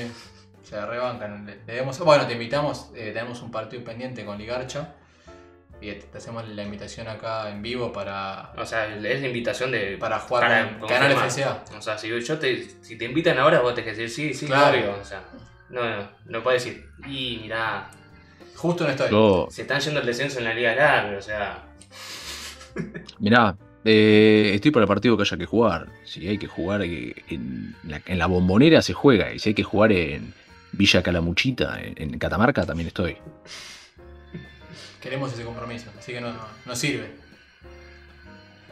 se 0.71 0.87
rebancan. 0.87 1.45
Le, 1.47 1.57
le 1.67 1.75
demos- 1.83 1.99
bueno, 1.99 2.27
te 2.27 2.33
invitamos, 2.35 2.91
eh, 2.95 3.11
tenemos 3.13 3.43
un 3.43 3.51
partido 3.51 3.83
pendiente 3.85 4.25
con 4.25 4.39
Ligarcha. 4.39 4.95
Y 5.83 5.91
te 5.93 6.19
hacemos 6.19 6.47
la 6.47 6.63
invitación 6.63 7.09
acá 7.09 7.51
en 7.51 7.63
vivo 7.63 7.91
para, 7.91 8.53
O 8.59 8.67
sea, 8.67 8.87
es 8.95 9.01
la 9.03 9.27
invitación 9.27 9.71
de. 9.73 9.97
para 9.99 10.19
jugar 10.21 10.43
Para 10.43 10.79
con 10.79 10.89
Canal. 10.89 11.13
FCA. 11.13 11.65
O 11.77 11.81
sea, 11.81 11.97
si 11.97 12.09
yo 12.21 12.39
te, 12.39 12.69
si 12.83 12.97
te 12.97 13.07
invitan 13.07 13.39
ahora, 13.39 13.61
vos 13.61 13.75
tenés 13.75 13.95
que 13.97 14.03
decir 14.03 14.11
sí, 14.11 14.35
sí, 14.35 14.47
Claro. 14.47 14.79
obvio. 14.79 14.99
O 15.01 15.05
sea, 15.05 15.23
no, 15.71 15.83
no, 15.89 16.09
no 16.27 16.43
puedes 16.43 16.65
decir, 16.65 16.87
y 17.07 17.39
mirá, 17.43 17.89
Justo 18.57 18.85
no 18.85 18.91
estoy. 18.91 19.09
Se 19.51 19.63
están 19.63 19.81
yendo 19.81 20.01
el 20.01 20.07
descenso 20.07 20.39
en 20.39 20.45
la 20.45 20.53
Liga 20.53 20.75
Grande, 20.75 21.17
o 21.17 21.23
sea. 21.23 21.65
mirá, 23.19 23.57
eh, 23.85 24.51
estoy 24.55 24.71
para 24.71 24.85
el 24.85 24.89
partido 24.89 25.17
que 25.17 25.23
haya 25.23 25.37
que 25.39 25.47
jugar. 25.47 25.87
Si 26.05 26.29
hay 26.29 26.37
que 26.37 26.47
jugar 26.47 26.83
eh, 26.83 27.15
en 27.29 27.75
la, 27.85 28.03
en 28.05 28.19
la 28.19 28.27
bombonera 28.27 28.83
se 28.83 28.93
juega. 28.93 29.33
Y 29.33 29.39
si 29.39 29.49
hay 29.51 29.55
que 29.55 29.63
jugar 29.65 29.93
en 29.93 30.35
Villa 30.73 31.03
Calamuchita, 31.03 31.81
en, 31.81 31.95
en 31.97 32.19
Catamarca, 32.19 32.65
también 32.65 32.89
estoy. 32.89 33.17
Queremos 35.01 35.33
ese 35.33 35.45
compromiso, 35.45 35.91
así 35.99 36.13
que 36.13 36.21
no, 36.21 36.33
no, 36.33 36.41
no 36.67 36.77
sirve. 36.77 37.11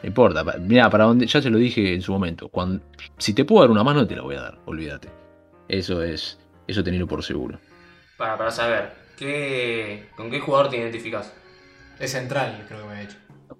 No 0.01 0.07
importa. 0.07 0.43
Mirá, 0.59 0.89
para 0.89 1.05
donde, 1.05 1.25
ya 1.25 1.41
se 1.41 1.49
lo 1.49 1.57
dije 1.57 1.93
en 1.93 2.01
su 2.01 2.11
momento. 2.11 2.49
Cuando, 2.49 2.83
si 3.17 3.33
te 3.33 3.45
puedo 3.45 3.61
dar 3.61 3.71
una 3.71 3.83
mano, 3.83 4.07
te 4.07 4.15
la 4.15 4.21
voy 4.21 4.35
a 4.35 4.41
dar. 4.41 4.59
Olvídate. 4.65 5.09
Eso 5.67 6.01
es. 6.03 6.39
Eso 6.67 6.83
tenerlo 6.83 7.07
por 7.07 7.23
seguro. 7.23 7.59
Para, 8.17 8.37
para 8.37 8.51
saber, 8.51 8.93
¿qué, 9.17 10.07
¿con 10.15 10.29
qué 10.29 10.39
jugador 10.39 10.69
te 10.69 10.77
identificas? 10.77 11.33
Es 11.99 12.11
central, 12.11 12.63
creo 12.67 12.83
que 12.83 12.87
me 12.87 13.01
he 13.01 13.07
dicho. 13.07 13.17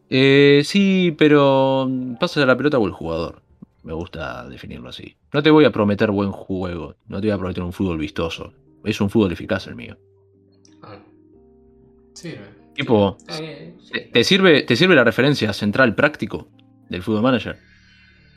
Eh, 0.09 0.61
sí, 0.63 1.15
pero 1.17 1.89
pasa 2.19 2.45
la 2.45 2.55
pelota 2.55 2.77
o 2.77 2.85
el 2.85 2.93
jugador. 2.93 3.41
Me 3.83 3.93
gusta 3.93 4.47
definirlo 4.47 4.89
así. 4.89 5.15
No 5.33 5.41
te 5.41 5.49
voy 5.51 5.65
a 5.65 5.71
prometer 5.71 6.11
buen 6.11 6.31
juego, 6.31 6.95
no 7.07 7.21
te 7.21 7.27
voy 7.27 7.35
a 7.35 7.37
prometer 7.37 7.63
un 7.63 7.73
fútbol 7.73 7.97
vistoso. 7.97 8.53
Es 8.83 8.99
un 9.01 9.09
fútbol 9.09 9.31
eficaz 9.31 9.67
el 9.67 9.75
mío. 9.75 9.97
Ah, 10.83 10.99
Sirve. 12.13 12.47
Tipo, 12.75 13.15
está 13.17 13.39
bien, 13.39 13.77
sí. 13.81 13.91
¿te, 13.93 13.99
te 14.11 14.23
sirve, 14.23 14.63
¿te 14.63 14.75
sirve 14.75 14.95
la 14.95 15.03
referencia 15.03 15.51
central 15.53 15.95
práctico 15.95 16.49
del 16.89 17.03
fútbol 17.03 17.21
manager? 17.21 17.59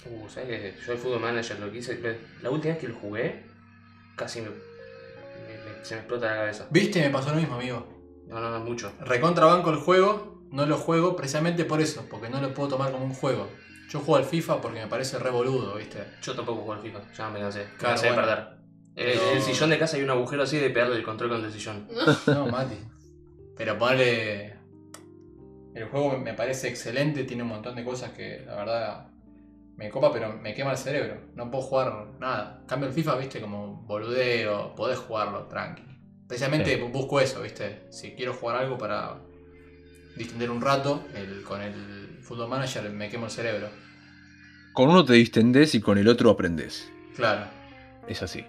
Uh, 0.06 0.28
¿sabes 0.28 0.48
que 0.48 0.74
yo 0.84 0.92
el 0.92 0.98
fútbol 0.98 1.20
manager 1.20 1.58
lo 1.60 1.70
quise? 1.70 2.00
La 2.42 2.50
última 2.50 2.74
vez 2.74 2.80
que 2.80 2.88
lo 2.88 2.94
jugué, 2.96 3.44
casi 4.16 4.40
me, 4.40 4.48
me- 4.48 4.54
me- 4.54 5.84
se 5.84 5.94
me 5.94 6.00
explota 6.00 6.26
la 6.26 6.36
cabeza. 6.36 6.66
¿Viste? 6.70 7.00
Me 7.00 7.10
pasó 7.10 7.30
lo 7.30 7.36
mismo, 7.36 7.54
amigo. 7.54 7.86
No, 8.26 8.40
no, 8.40 8.50
no, 8.50 8.64
mucho. 8.64 8.92
Recontra 9.00 9.46
banco 9.46 9.70
el 9.70 9.76
juego, 9.76 10.42
no 10.50 10.66
lo 10.66 10.76
juego 10.76 11.14
precisamente 11.16 11.64
por 11.64 11.80
eso, 11.80 12.06
porque 12.10 12.28
no 12.28 12.40
lo 12.40 12.52
puedo 12.54 12.70
tomar 12.70 12.90
como 12.92 13.04
un 13.04 13.14
juego. 13.14 13.48
Yo 13.92 13.98
juego 14.00 14.16
al 14.16 14.24
FIFA 14.24 14.60
porque 14.62 14.80
me 14.80 14.86
parece 14.86 15.18
re 15.18 15.28
boludo, 15.30 15.74
¿viste? 15.76 15.98
Yo 16.22 16.34
tampoco 16.34 16.62
juego 16.62 16.72
al 16.74 16.80
FIFA, 16.80 17.12
ya 17.12 17.28
me 17.28 17.40
cansé. 17.40 17.58
Me 17.58 17.64
Claro, 17.76 17.94
cansé 17.94 18.06
de 18.06 18.12
bueno. 18.12 18.26
perder. 18.28 18.48
El, 18.94 19.18
Pero- 19.18 19.30
el 19.32 19.42
sillón 19.42 19.70
de 19.70 19.78
casa 19.78 19.96
hay 19.98 20.02
un 20.02 20.10
agujero 20.10 20.42
así 20.44 20.56
de 20.58 20.70
pegarle 20.70 20.96
el 20.96 21.02
control 21.02 21.28
contra 21.30 21.48
el 21.48 21.52
sillón. 21.52 21.88
No, 22.26 22.46
Mati. 22.46 22.76
Pero 23.56 23.76
ponerle. 23.78 24.56
El 25.74 25.84
juego 25.88 26.18
me 26.18 26.32
parece 26.34 26.68
excelente, 26.68 27.24
tiene 27.24 27.42
un 27.42 27.50
montón 27.50 27.74
de 27.74 27.84
cosas 27.84 28.12
que 28.12 28.42
la 28.46 28.56
verdad 28.56 29.08
me 29.76 29.88
copa, 29.90 30.10
pero 30.12 30.32
me 30.38 30.54
quema 30.54 30.70
el 30.72 30.76
cerebro. 30.78 31.28
No 31.34 31.50
puedo 31.50 31.62
jugar 31.64 32.08
nada. 32.18 32.62
Cambio 32.66 32.88
el 32.88 32.94
FIFA, 32.94 33.16
viste, 33.16 33.40
como 33.40 33.82
boludeo, 33.84 34.74
podés 34.74 34.98
jugarlo 34.98 35.46
tranqui. 35.48 35.82
Precisamente 36.28 36.76
Sí. 36.76 36.80
busco 36.82 37.20
eso, 37.20 37.42
viste. 37.42 37.86
Si 37.90 38.14
quiero 38.14 38.32
jugar 38.34 38.56
algo 38.56 38.76
para 38.78 39.18
distender 40.16 40.50
un 40.50 40.60
rato, 40.60 41.04
el- 41.14 41.42
con 41.42 41.60
el 41.62 42.18
Football 42.22 42.48
Manager 42.48 42.88
me 42.90 43.08
quemo 43.08 43.26
el 43.26 43.30
cerebro. 43.30 43.68
Con 44.72 44.88
uno 44.90 45.04
te 45.04 45.14
distendés 45.14 45.74
y 45.74 45.80
con 45.80 45.98
el 45.98 46.08
otro 46.08 46.30
aprendés. 46.30 46.90
Claro. 47.16 47.46
Es 48.08 48.22
así. 48.22 48.44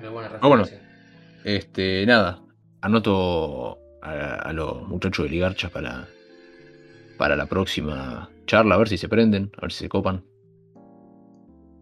Qué 0.00 0.08
buena 0.08 0.30
Ah, 0.40 0.48
bueno. 0.48 0.64
Este, 1.44 2.04
nada. 2.06 2.40
Anoto 2.80 3.78
a, 4.02 4.34
a 4.36 4.52
los 4.52 4.86
muchachos 4.86 5.24
de 5.24 5.30
Ligarcha 5.30 5.68
para, 5.70 6.06
para 7.18 7.36
la 7.36 7.46
próxima 7.46 8.30
charla, 8.46 8.74
a 8.74 8.78
ver 8.78 8.88
si 8.88 8.96
se 8.98 9.08
prenden, 9.08 9.50
a 9.58 9.62
ver 9.62 9.72
si 9.72 9.80
se 9.80 9.88
copan. 9.88 10.24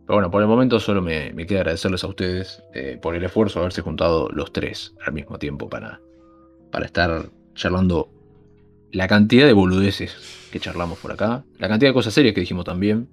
Pero 0.07 0.17
bueno, 0.17 0.31
por 0.31 0.43
el 0.43 0.49
momento 0.49 0.81
solo 0.81 1.01
me, 1.01 1.33
me 1.33 1.47
queda 1.47 1.61
agradecerles 1.61 2.05
a 2.05 2.09
ustedes 2.09 2.63
eh, 2.75 2.99
por 3.01 3.15
el 3.15 3.25
esfuerzo 3.25 3.59
de 3.59 3.65
haberse 3.65 3.83
juntado 3.83 4.29
los 4.31 4.53
tres 4.53 4.95
al 5.05 5.15
mismo 5.15 5.39
tiempo 5.39 5.69
para, 5.69 6.01
para 6.71 6.85
estar 6.87 7.31
charlando 7.55 8.11
la 8.95 9.09
cantidad 9.09 9.47
de 9.47 9.53
boludeces 9.53 10.49
que 10.53 10.61
charlamos 10.61 11.01
por 11.01 11.11
acá, 11.11 11.45
la 11.59 11.69
cantidad 11.69 11.91
de 11.91 11.95
cosas 11.95 12.15
serias 12.15 12.33
que 12.33 12.41
dijimos 12.41 12.65
también. 12.65 13.09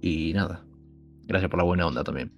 Y 0.00 0.32
nada, 0.32 0.64
gracias 1.24 1.50
por 1.50 1.58
la 1.58 1.64
buena 1.64 1.86
onda 1.86 2.02
también. 2.02 2.32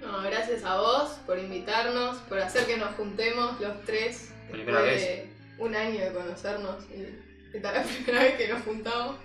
No, 0.00 0.22
gracias 0.22 0.64
a 0.64 0.78
vos 0.78 1.10
por 1.26 1.38
invitarnos, 1.38 2.16
por 2.20 2.38
hacer 2.38 2.64
que 2.64 2.78
nos 2.78 2.94
juntemos 2.94 3.60
los 3.60 3.82
tres 3.84 4.32
Primera 4.50 4.80
después 4.80 5.02
de 5.02 5.32
un 5.58 5.74
año 5.74 6.00
de 6.00 6.12
conocernos 6.12 6.84
y 6.90 7.02
esta 7.54 7.68
es 7.68 7.74
la 7.74 7.82
primera 8.04 8.22
vez 8.24 8.34
que 8.36 8.48
nos 8.48 8.62
juntamos. 8.62 9.16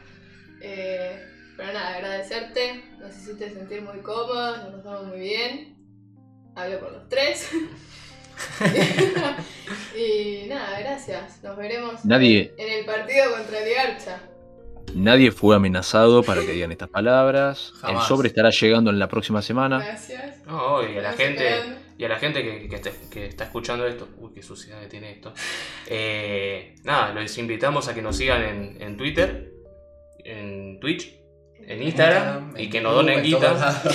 Eh, 0.62 1.18
pero 1.56 1.72
nada, 1.72 1.96
agradecerte, 1.96 2.84
nos 3.00 3.16
hiciste 3.16 3.54
sentir 3.54 3.82
muy 3.84 4.00
cómodos, 4.00 4.64
nos 4.66 4.84
pasamos 4.84 5.08
muy 5.08 5.20
bien. 5.20 5.78
Hablo 6.56 6.80
por 6.82 6.92
los 6.92 7.08
tres. 7.08 7.50
y 9.98 10.46
nada, 10.48 10.80
gracias. 10.80 11.44
Nos 11.44 11.58
veremos 11.58 12.06
Nadie- 12.06 12.54
en 12.58 12.80
el 12.80 12.86
partido 12.86 13.32
contra 13.36 13.60
el 13.60 13.74
Garcha. 13.74 14.20
Nadie 14.96 15.32
fue 15.32 15.56
amenazado 15.56 16.24
para 16.24 16.42
que 16.42 16.54
digan 16.54 16.72
estas 16.72 16.90
palabras. 16.90 17.74
El 17.88 18.00
sobre 18.02 18.30
estará 18.30 18.50
llegando 18.52 18.90
en 18.90 19.00
la 19.00 19.08
próxima 19.10 19.42
semana. 19.42 19.80
Gracias. 19.84 20.38
Y 20.48 20.98
a 20.98 21.02
la 21.02 21.14
gente, 21.14 21.46
y 21.98 22.06
a 22.06 22.08
la 22.10 22.16
gente 22.18 22.42
que, 22.42 22.70
que, 22.70 22.76
esté- 22.78 23.10
que 23.12 23.26
está 23.26 23.44
escuchando 23.44 23.86
esto, 23.86 24.08
uy, 24.18 24.32
qué 24.34 24.42
suciedad 24.42 24.80
que 24.80 24.88
tiene 24.88 25.12
esto. 25.12 25.34
Eh, 25.88 26.76
nada, 26.84 27.12
los 27.14 27.38
invitamos 27.38 27.88
a 27.90 27.94
que 27.94 28.02
nos 28.02 28.16
sigan 28.16 28.42
en, 28.44 28.82
en 28.82 28.96
Twitter, 28.98 29.52
en 30.24 30.80
Twitch, 30.80 31.14
en 31.60 31.84
Instagram, 31.84 32.54
y 32.58 32.64
en 32.66 32.70
que 32.70 32.82
nos 32.82 32.94
donen 32.94 33.22
guita. 33.24 33.84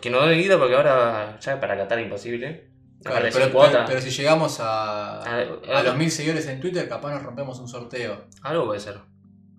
Que 0.00 0.10
nos 0.10 0.20
donen 0.20 0.38
guita 0.40 0.58
porque 0.58 0.74
ahora 0.76 1.38
ya 1.40 1.58
para 1.58 1.76
Qatar 1.76 1.98
imposible. 2.00 2.68
Claro, 3.06 3.84
pero, 3.86 4.00
si 4.00 4.10
llegamos 4.10 4.58
a, 4.60 5.22
a 5.22 5.82
los 5.82 5.96
mil 5.96 6.10
seguidores 6.10 6.46
en 6.48 6.60
Twitter, 6.60 6.88
capaz 6.88 7.12
nos 7.14 7.22
rompemos 7.22 7.58
un 7.60 7.68
sorteo. 7.68 8.24
Algo 8.42 8.66
puede 8.66 8.80
ser. 8.80 8.98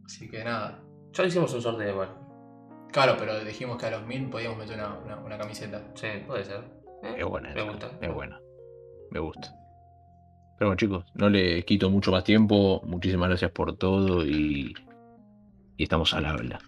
Así 0.06 0.30
que 0.30 0.44
nada. 0.44 0.80
Ya 1.14 1.24
hicimos 1.26 1.54
un 1.54 1.62
sorteo 1.62 1.90
igual. 1.90 2.10
Claro, 2.92 3.16
pero 3.18 3.44
dijimos 3.44 3.78
que 3.78 3.86
a 3.88 3.92
los 3.92 4.06
mil 4.06 4.30
podíamos 4.30 4.58
meter 4.58 4.76
una, 4.78 4.94
una- 5.00 5.18
una 5.20 5.38
camiseta. 5.38 5.82
Sí, 5.96 6.08
puede 6.26 6.46
ser. 6.46 6.62
Eh, 7.04 7.16
Es 7.20 7.26
buena. 7.26 7.50
Me 7.54 7.62
esa, 7.62 7.70
gusta. 7.72 7.92
Es 8.02 8.14
buena. 8.14 8.40
Me 9.12 9.20
gusta. 9.20 9.54
Pero 10.58 10.70
bueno, 10.70 10.76
chicos, 10.78 11.06
no 11.14 11.30
le 11.30 11.64
quito 11.66 11.90
mucho 11.90 12.12
más 12.12 12.24
tiempo. 12.24 12.82
Muchísimas 12.86 13.30
gracias 13.30 13.52
por 13.52 13.78
todo 13.78 14.26
y, 14.26 14.74
y 15.78 15.84
estamos 15.84 16.14
al 16.14 16.26
habla. 16.26 16.60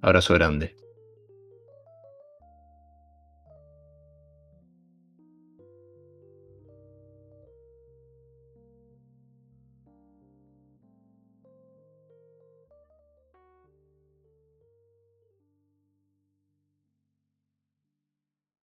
Abrazo 0.00 0.34
grande. 0.34 0.74